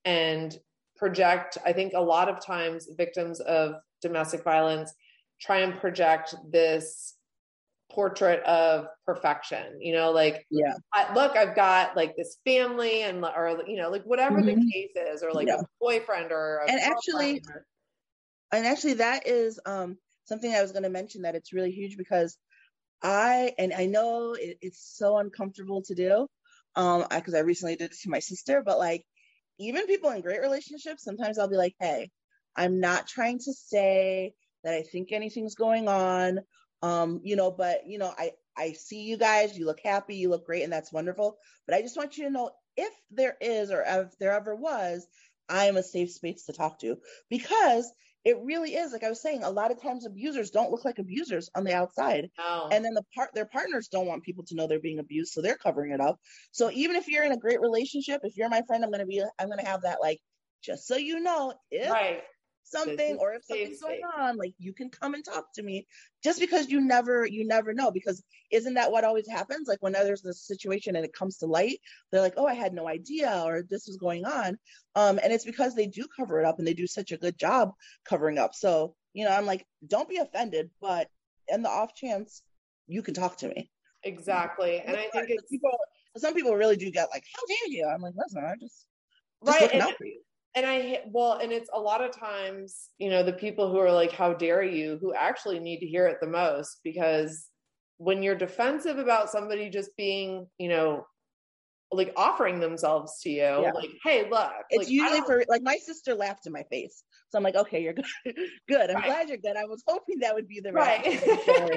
and 0.04 0.58
project, 0.96 1.58
I 1.64 1.72
think 1.72 1.92
a 1.94 2.00
lot 2.00 2.28
of 2.28 2.44
times 2.44 2.88
victims 2.96 3.40
of 3.40 3.74
domestic 4.02 4.44
violence 4.44 4.92
try 5.40 5.58
and 5.58 5.78
project 5.78 6.34
this 6.50 7.16
portrait 7.94 8.42
of 8.44 8.86
perfection 9.06 9.80
you 9.80 9.92
know 9.92 10.10
like 10.10 10.46
yeah 10.50 10.74
I, 10.92 11.14
look 11.14 11.36
i've 11.36 11.54
got 11.54 11.96
like 11.96 12.16
this 12.16 12.38
family 12.44 13.02
and 13.02 13.24
or 13.24 13.62
you 13.66 13.76
know 13.76 13.90
like 13.90 14.04
whatever 14.04 14.40
mm-hmm. 14.40 14.60
the 14.60 14.72
case 14.72 14.90
is 14.96 15.22
or 15.22 15.32
like 15.32 15.46
yeah. 15.46 15.60
a 15.60 15.64
boyfriend 15.80 16.32
or 16.32 16.62
a 16.66 16.70
and 16.70 16.80
actually 16.80 17.42
or... 17.48 17.66
and 18.52 18.66
actually 18.66 18.94
that 18.94 19.26
is 19.26 19.60
um 19.66 19.96
something 20.24 20.52
i 20.52 20.62
was 20.62 20.72
going 20.72 20.82
to 20.82 20.90
mention 20.90 21.22
that 21.22 21.34
it's 21.34 21.52
really 21.52 21.70
huge 21.70 21.96
because 21.96 22.36
i 23.02 23.52
and 23.58 23.72
i 23.72 23.86
know 23.86 24.34
it, 24.34 24.58
it's 24.60 24.96
so 24.96 25.18
uncomfortable 25.18 25.82
to 25.82 25.94
do 25.94 26.26
um 26.76 27.04
because 27.14 27.34
I, 27.34 27.38
I 27.38 27.42
recently 27.42 27.76
did 27.76 27.92
it 27.92 27.96
to 28.02 28.10
my 28.10 28.18
sister 28.18 28.62
but 28.64 28.78
like 28.78 29.04
even 29.58 29.86
people 29.86 30.10
in 30.10 30.20
great 30.20 30.40
relationships, 30.40 31.04
sometimes 31.04 31.38
I'll 31.38 31.48
be 31.48 31.56
like, 31.56 31.74
hey, 31.78 32.10
I'm 32.56 32.80
not 32.80 33.06
trying 33.06 33.38
to 33.38 33.52
say 33.52 34.32
that 34.62 34.74
I 34.74 34.82
think 34.82 35.12
anything's 35.12 35.54
going 35.54 35.88
on. 35.88 36.40
Um, 36.84 37.20
you 37.24 37.34
know, 37.36 37.50
but 37.50 37.86
you 37.86 37.98
know, 37.98 38.12
I 38.16 38.32
I 38.56 38.72
see 38.72 39.02
you 39.02 39.16
guys, 39.16 39.56
you 39.56 39.66
look 39.66 39.80
happy, 39.82 40.16
you 40.16 40.28
look 40.28 40.46
great, 40.46 40.62
and 40.64 40.72
that's 40.72 40.92
wonderful. 40.92 41.38
But 41.66 41.76
I 41.76 41.82
just 41.82 41.96
want 41.96 42.18
you 42.18 42.24
to 42.24 42.30
know 42.30 42.50
if 42.76 42.92
there 43.10 43.36
is 43.40 43.70
or 43.70 43.82
if 43.86 44.18
there 44.18 44.32
ever 44.32 44.54
was, 44.54 45.06
I 45.48 45.66
am 45.66 45.76
a 45.76 45.82
safe 45.82 46.10
space 46.10 46.44
to 46.44 46.52
talk 46.52 46.78
to 46.80 46.98
because 47.30 47.90
it 48.24 48.38
really 48.42 48.74
is 48.74 48.92
like 48.92 49.04
i 49.04 49.08
was 49.08 49.20
saying 49.20 49.44
a 49.44 49.50
lot 49.50 49.70
of 49.70 49.80
times 49.82 50.06
abusers 50.06 50.50
don't 50.50 50.70
look 50.70 50.84
like 50.84 50.98
abusers 50.98 51.50
on 51.54 51.64
the 51.64 51.74
outside 51.74 52.30
oh. 52.38 52.68
and 52.72 52.84
then 52.84 52.94
the 52.94 53.02
part 53.14 53.30
their 53.34 53.44
partners 53.44 53.88
don't 53.88 54.06
want 54.06 54.22
people 54.22 54.44
to 54.44 54.54
know 54.54 54.66
they're 54.66 54.80
being 54.80 54.98
abused 54.98 55.32
so 55.32 55.42
they're 55.42 55.56
covering 55.56 55.92
it 55.92 56.00
up 56.00 56.18
so 56.50 56.70
even 56.72 56.96
if 56.96 57.06
you're 57.06 57.24
in 57.24 57.32
a 57.32 57.36
great 57.36 57.60
relationship 57.60 58.20
if 58.24 58.36
you're 58.36 58.48
my 58.48 58.62
friend 58.66 58.82
i'm 58.82 58.90
going 58.90 59.00
to 59.00 59.06
be 59.06 59.22
i'm 59.38 59.48
going 59.48 59.58
to 59.58 59.66
have 59.66 59.82
that 59.82 59.98
like 60.00 60.18
just 60.62 60.86
so 60.86 60.96
you 60.96 61.20
know 61.20 61.52
if 61.70 61.90
right 61.90 62.22
something 62.64 63.16
or 63.20 63.34
if 63.34 63.44
something's 63.44 63.80
going 63.80 64.00
on 64.16 64.36
like 64.36 64.54
you 64.58 64.72
can 64.72 64.88
come 64.88 65.14
and 65.14 65.24
talk 65.24 65.52
to 65.54 65.62
me 65.62 65.86
just 66.22 66.40
because 66.40 66.68
you 66.68 66.80
never 66.80 67.26
you 67.26 67.46
never 67.46 67.74
know 67.74 67.90
because 67.90 68.22
isn't 68.50 68.74
that 68.74 68.90
what 68.90 69.04
always 69.04 69.28
happens? 69.28 69.68
Like 69.68 69.78
when 69.80 69.92
there's 69.92 70.24
a 70.24 70.32
situation 70.32 70.96
and 70.96 71.04
it 71.04 71.12
comes 71.12 71.38
to 71.38 71.46
light 71.46 71.78
they're 72.10 72.20
like 72.20 72.34
oh 72.36 72.46
i 72.46 72.54
had 72.54 72.72
no 72.72 72.88
idea 72.88 73.42
or 73.44 73.62
this 73.68 73.86
was 73.86 73.96
going 73.96 74.24
on. 74.24 74.58
Um 74.94 75.20
and 75.22 75.32
it's 75.32 75.44
because 75.44 75.74
they 75.74 75.86
do 75.86 76.06
cover 76.16 76.40
it 76.40 76.46
up 76.46 76.58
and 76.58 76.66
they 76.66 76.74
do 76.74 76.86
such 76.86 77.12
a 77.12 77.18
good 77.18 77.38
job 77.38 77.72
covering 78.08 78.38
up. 78.38 78.54
So 78.54 78.94
you 79.12 79.24
know 79.24 79.30
i'm 79.30 79.46
like 79.46 79.66
don't 79.86 80.08
be 80.08 80.16
offended 80.16 80.70
but 80.80 81.08
in 81.48 81.62
the 81.62 81.68
off 81.68 81.94
chance 81.94 82.42
you 82.86 83.02
can 83.02 83.14
talk 83.14 83.36
to 83.38 83.48
me. 83.48 83.70
Exactly. 84.02 84.80
And 84.80 84.96
i 84.96 85.08
think 85.12 85.26
it's 85.28 85.50
people 85.50 85.70
some 86.16 86.34
people 86.34 86.54
really 86.54 86.76
do 86.76 86.90
get 86.90 87.08
like 87.12 87.24
how 87.34 87.42
dare 87.46 87.68
you? 87.68 87.86
I'm 87.92 88.00
like 88.00 88.14
listen 88.16 88.42
i 88.44 88.54
just, 88.60 88.86
just 89.44 89.60
right 89.60 89.94
and, 90.54 90.66
I 90.66 91.00
well, 91.06 91.34
and 91.34 91.52
it's 91.52 91.70
a 91.72 91.80
lot 91.80 92.02
of 92.02 92.16
times, 92.16 92.90
you 92.98 93.10
know, 93.10 93.22
the 93.22 93.32
people 93.32 93.70
who 93.70 93.78
are 93.78 93.92
like, 93.92 94.12
"How 94.12 94.32
dare 94.32 94.62
you?" 94.62 94.98
who 95.00 95.14
actually 95.14 95.58
need 95.58 95.80
to 95.80 95.86
hear 95.86 96.06
it 96.06 96.18
the 96.20 96.28
most 96.28 96.80
because 96.84 97.48
when 97.98 98.22
you're 98.22 98.34
defensive 98.34 98.98
about 98.98 99.30
somebody 99.30 99.70
just 99.70 99.96
being, 99.96 100.46
you 100.58 100.68
know, 100.68 101.06
like 101.90 102.12
offering 102.16 102.60
themselves 102.60 103.20
to 103.22 103.30
you, 103.30 103.42
yeah. 103.42 103.72
like, 103.74 103.90
"Hey, 104.02 104.28
look." 104.28 104.52
It's 104.70 104.84
like, 104.84 104.90
usually 104.90 105.20
for 105.22 105.44
like 105.48 105.62
my 105.62 105.76
sister 105.76 106.14
laughed 106.14 106.46
in 106.46 106.52
my 106.52 106.64
face, 106.64 107.02
so 107.28 107.38
I'm 107.38 107.44
like, 107.44 107.56
"Okay, 107.56 107.82
you're 107.82 107.94
good. 107.94 108.04
good. 108.68 108.90
I'm 108.90 108.96
right. 108.96 109.04
glad 109.04 109.28
you're 109.28 109.38
good." 109.38 109.56
I 109.56 109.64
was 109.64 109.82
hoping 109.86 110.20
that 110.20 110.34
would 110.34 110.48
be 110.48 110.60
the 110.60 110.72
right. 110.72 111.06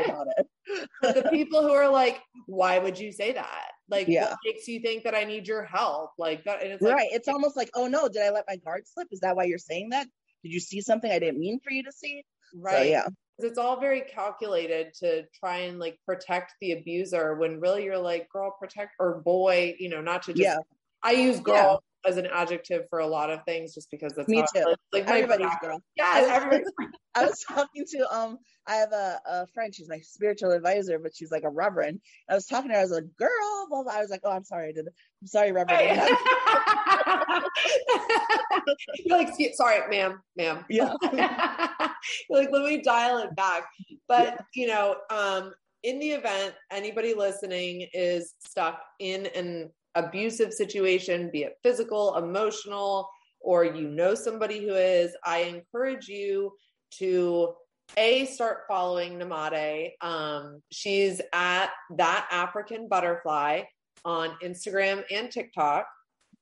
about 0.09 0.27
it. 0.37 0.47
but 1.01 1.15
the 1.15 1.29
people 1.29 1.61
who 1.61 1.71
are 1.71 1.89
like, 1.89 2.19
"Why 2.45 2.79
would 2.79 2.99
you 2.99 3.11
say 3.11 3.33
that?" 3.33 3.71
Like, 3.89 4.07
yeah. 4.07 4.29
what 4.29 4.37
makes 4.45 4.67
you 4.67 4.79
think 4.81 5.03
that 5.03 5.15
I 5.15 5.23
need 5.23 5.47
your 5.47 5.63
help? 5.63 6.11
Like, 6.17 6.43
that, 6.45 6.61
and 6.61 6.73
it's 6.73 6.83
right. 6.83 7.09
It's 7.11 7.27
almost 7.27 7.55
like, 7.55 7.69
oh 7.75 7.87
no, 7.87 8.07
did 8.07 8.21
I 8.21 8.29
let 8.31 8.45
my 8.47 8.57
guard 8.57 8.83
slip? 8.85 9.07
Is 9.11 9.21
that 9.21 9.35
why 9.35 9.45
you're 9.45 9.57
saying 9.57 9.89
that? 9.89 10.07
Did 10.43 10.53
you 10.53 10.59
see 10.59 10.81
something 10.81 11.11
I 11.11 11.19
didn't 11.19 11.39
mean 11.39 11.59
for 11.63 11.71
you 11.71 11.83
to 11.83 11.91
see? 11.91 12.23
Right. 12.55 12.75
So, 12.75 12.83
yeah. 12.83 13.07
It's 13.39 13.57
all 13.57 13.79
very 13.79 14.01
calculated 14.01 14.93
to 14.99 15.23
try 15.39 15.59
and 15.59 15.77
like 15.77 15.99
protect 16.05 16.53
the 16.59 16.71
abuser 16.71 17.35
when 17.35 17.59
really 17.59 17.83
you're 17.83 17.97
like, 17.97 18.27
girl, 18.29 18.55
protect 18.59 18.95
or 18.99 19.21
boy, 19.21 19.75
you 19.79 19.89
know, 19.89 20.01
not 20.01 20.23
to 20.23 20.33
just. 20.33 20.43
Yeah. 20.43 20.57
I 21.03 21.11
use 21.11 21.39
girl 21.39 21.83
as 22.07 22.17
an 22.17 22.27
adjective 22.27 22.83
for 22.89 22.99
a 22.99 23.07
lot 23.07 23.29
of 23.29 23.43
things 23.43 23.73
just 23.73 23.91
because 23.91 24.13
that's 24.13 24.29
me 24.29 24.43
too. 24.53 24.75
Like 24.93 25.07
everybody's 25.07 25.51
girl. 25.61 25.81
Yeah, 25.95 26.27
everybody's. 26.31 26.71
I 27.15 27.25
was 27.25 27.43
talking 27.47 27.83
to 27.93 28.15
um, 28.15 28.37
I 28.67 28.75
have 28.75 28.91
a, 28.91 29.19
a 29.25 29.47
friend. 29.47 29.73
She's 29.73 29.89
my 29.89 29.99
spiritual 29.99 30.51
advisor, 30.51 30.99
but 30.99 31.15
she's 31.15 31.31
like 31.31 31.43
a 31.43 31.49
reverend. 31.49 31.99
I 32.29 32.35
was 32.35 32.45
talking 32.45 32.69
to 32.69 32.75
her. 32.75 32.79
I 32.79 32.83
was 32.83 32.91
like, 32.91 33.05
"Girl," 33.17 33.67
blah, 33.69 33.83
blah. 33.83 33.93
I 33.93 34.01
was 34.01 34.09
like, 34.09 34.21
"Oh, 34.23 34.31
I'm 34.31 34.43
sorry, 34.43 34.69
I 34.69 34.71
did. 34.71 34.87
I'm 34.87 35.27
sorry, 35.27 35.51
reverend." 35.51 35.99
You're 39.05 39.17
like, 39.17 39.33
sorry, 39.53 39.79
ma'am, 39.89 40.21
ma'am. 40.35 40.65
Yeah. 40.69 40.93
You're 41.11 42.39
like, 42.39 42.49
let 42.51 42.63
me 42.63 42.81
dial 42.81 43.19
it 43.19 43.35
back. 43.35 43.63
But 44.07 44.39
you 44.53 44.67
know, 44.67 44.97
um, 45.09 45.53
in 45.83 45.99
the 45.99 46.09
event 46.09 46.55
anybody 46.71 47.13
listening 47.13 47.87
is 47.93 48.33
stuck 48.39 48.81
in 48.99 49.27
an 49.27 49.71
abusive 49.97 50.53
situation, 50.53 51.29
be 51.31 51.43
it 51.43 51.55
physical, 51.63 52.15
emotional, 52.15 53.09
or 53.39 53.65
you 53.65 53.87
know 53.89 54.15
somebody 54.15 54.65
who 54.65 54.73
is, 54.73 55.15
I 55.23 55.39
encourage 55.39 56.07
you 56.07 56.53
to 56.99 57.53
a 57.95 58.25
start 58.25 58.59
following 58.67 59.17
Namade. 59.17 59.91
Um, 60.01 60.61
she's 60.71 61.21
at 61.33 61.69
that 61.97 62.27
African 62.31 62.87
butterfly 62.87 63.63
on 64.03 64.31
Instagram 64.43 65.03
and 65.11 65.31
TikTok. 65.31 65.85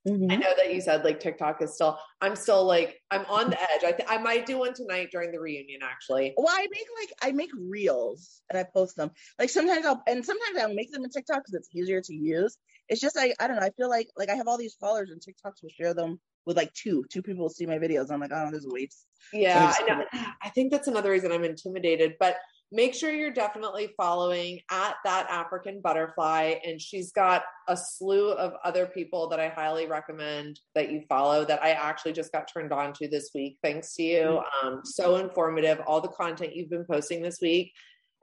Mm-hmm. 0.07 0.31
I 0.31 0.35
know 0.35 0.53
that 0.55 0.73
you 0.73 0.81
said 0.81 1.03
like 1.03 1.19
TikTok 1.19 1.61
is 1.63 1.73
still. 1.73 1.97
I'm 2.21 2.35
still 2.35 2.63
like 2.63 3.01
I'm 3.09 3.25
on 3.25 3.49
the 3.49 3.61
edge. 3.61 3.83
I 3.83 3.91
th- 3.91 4.07
I 4.07 4.19
might 4.19 4.45
do 4.45 4.59
one 4.59 4.73
tonight 4.73 5.09
during 5.11 5.31
the 5.31 5.39
reunion. 5.39 5.81
Actually, 5.83 6.33
well, 6.37 6.47
I 6.49 6.67
make 6.69 6.87
like 6.99 7.13
I 7.23 7.31
make 7.31 7.49
reels 7.57 8.41
and 8.49 8.59
I 8.59 8.65
post 8.71 8.95
them. 8.97 9.09
Like 9.39 9.49
sometimes 9.49 9.85
I'll 9.85 10.03
and 10.07 10.23
sometimes 10.23 10.57
I'll 10.59 10.73
make 10.73 10.91
them 10.91 11.03
in 11.03 11.09
TikTok 11.09 11.37
because 11.37 11.55
it's 11.55 11.69
easier 11.75 12.01
to 12.01 12.13
use. 12.13 12.57
It's 12.87 13.01
just 13.01 13.15
like 13.15 13.33
I 13.39 13.47
don't 13.47 13.57
know. 13.57 13.63
I 13.63 13.71
feel 13.71 13.89
like 13.89 14.09
like 14.15 14.29
I 14.29 14.35
have 14.35 14.47
all 14.47 14.59
these 14.59 14.75
followers 14.75 15.09
and 15.09 15.19
TikToks 15.19 15.63
will 15.63 15.69
share 15.69 15.95
them 15.95 16.19
with 16.45 16.57
like 16.57 16.73
two 16.73 17.03
two 17.09 17.21
people 17.21 17.49
see 17.49 17.65
my 17.65 17.79
videos. 17.79 18.11
I'm 18.11 18.19
like, 18.19 18.31
oh, 18.33 18.49
there's 18.51 18.65
a 18.65 18.69
waste. 18.71 19.05
Yeah, 19.33 19.73
I 19.77 19.83
know. 19.83 20.05
I 20.41 20.49
think 20.49 20.71
that's 20.71 20.87
another 20.87 21.11
reason 21.11 21.31
I'm 21.31 21.43
intimidated, 21.43 22.15
but 22.19 22.37
make 22.71 22.93
sure 22.93 23.11
you're 23.11 23.31
definitely 23.31 23.93
following 23.95 24.59
at 24.71 24.95
that 25.03 25.27
African 25.29 25.81
butterfly. 25.81 26.55
And 26.65 26.81
she's 26.81 27.11
got 27.11 27.43
a 27.67 27.77
slew 27.77 28.31
of 28.31 28.53
other 28.63 28.85
people 28.85 29.29
that 29.29 29.39
I 29.39 29.49
highly 29.49 29.87
recommend 29.87 30.59
that 30.73 30.91
you 30.91 31.03
follow 31.07 31.45
that 31.45 31.63
I 31.63 31.71
actually 31.71 32.13
just 32.13 32.31
got 32.31 32.49
turned 32.51 32.73
on 32.73 32.93
to 32.93 33.07
this 33.07 33.31
week. 33.33 33.57
Thanks 33.63 33.95
to 33.95 34.03
you. 34.03 34.21
Mm-hmm. 34.21 34.67
Um, 34.67 34.81
so 34.83 35.17
informative, 35.17 35.79
all 35.87 36.01
the 36.01 36.09
content 36.09 36.55
you've 36.55 36.69
been 36.69 36.85
posting 36.85 37.21
this 37.21 37.39
week. 37.41 37.71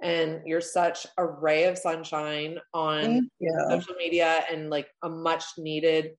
And 0.02 0.40
you're 0.44 0.60
such 0.60 1.06
a 1.16 1.24
ray 1.24 1.64
of 1.64 1.78
sunshine 1.78 2.58
on 2.74 3.30
social 3.70 3.94
media 3.94 4.44
and 4.50 4.68
like 4.68 4.88
a 5.04 5.08
much 5.08 5.44
needed 5.56 6.16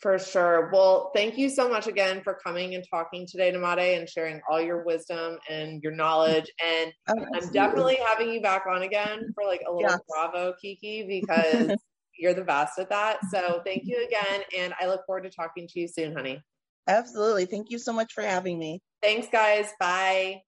for 0.05 0.19
sure. 0.19 0.69
Well, 0.71 1.09
thank 1.15 1.35
you 1.35 1.49
so 1.49 1.67
much 1.67 1.87
again 1.87 2.21
for 2.23 2.35
coming 2.35 2.75
and 2.75 2.85
talking 2.87 3.25
today, 3.25 3.51
Namade, 3.51 3.97
and 3.97 4.07
sharing 4.07 4.39
all 4.47 4.61
your 4.61 4.83
wisdom 4.83 5.39
and 5.49 5.81
your 5.81 5.93
knowledge. 5.93 6.45
And 6.63 6.93
oh, 7.07 7.25
I'm 7.33 7.49
definitely 7.49 7.97
having 8.05 8.29
you 8.29 8.39
back 8.39 8.65
on 8.69 8.83
again 8.83 9.33
for 9.33 9.45
like 9.45 9.61
a 9.67 9.71
little 9.71 9.89
yes. 9.89 9.99
bravo, 10.07 10.53
Kiki, 10.61 11.07
because 11.09 11.75
you're 12.19 12.35
the 12.35 12.43
best 12.43 12.77
at 12.77 12.87
that. 12.89 13.17
So 13.31 13.63
thank 13.65 13.85
you 13.85 14.05
again. 14.05 14.41
And 14.55 14.75
I 14.79 14.85
look 14.85 15.03
forward 15.07 15.23
to 15.23 15.31
talking 15.31 15.67
to 15.69 15.79
you 15.79 15.87
soon, 15.87 16.15
honey. 16.15 16.39
Absolutely. 16.87 17.47
Thank 17.47 17.71
you 17.71 17.79
so 17.79 17.91
much 17.91 18.13
for 18.13 18.21
having 18.21 18.59
me. 18.59 18.83
Thanks, 19.01 19.27
guys. 19.31 19.73
Bye. 19.79 20.41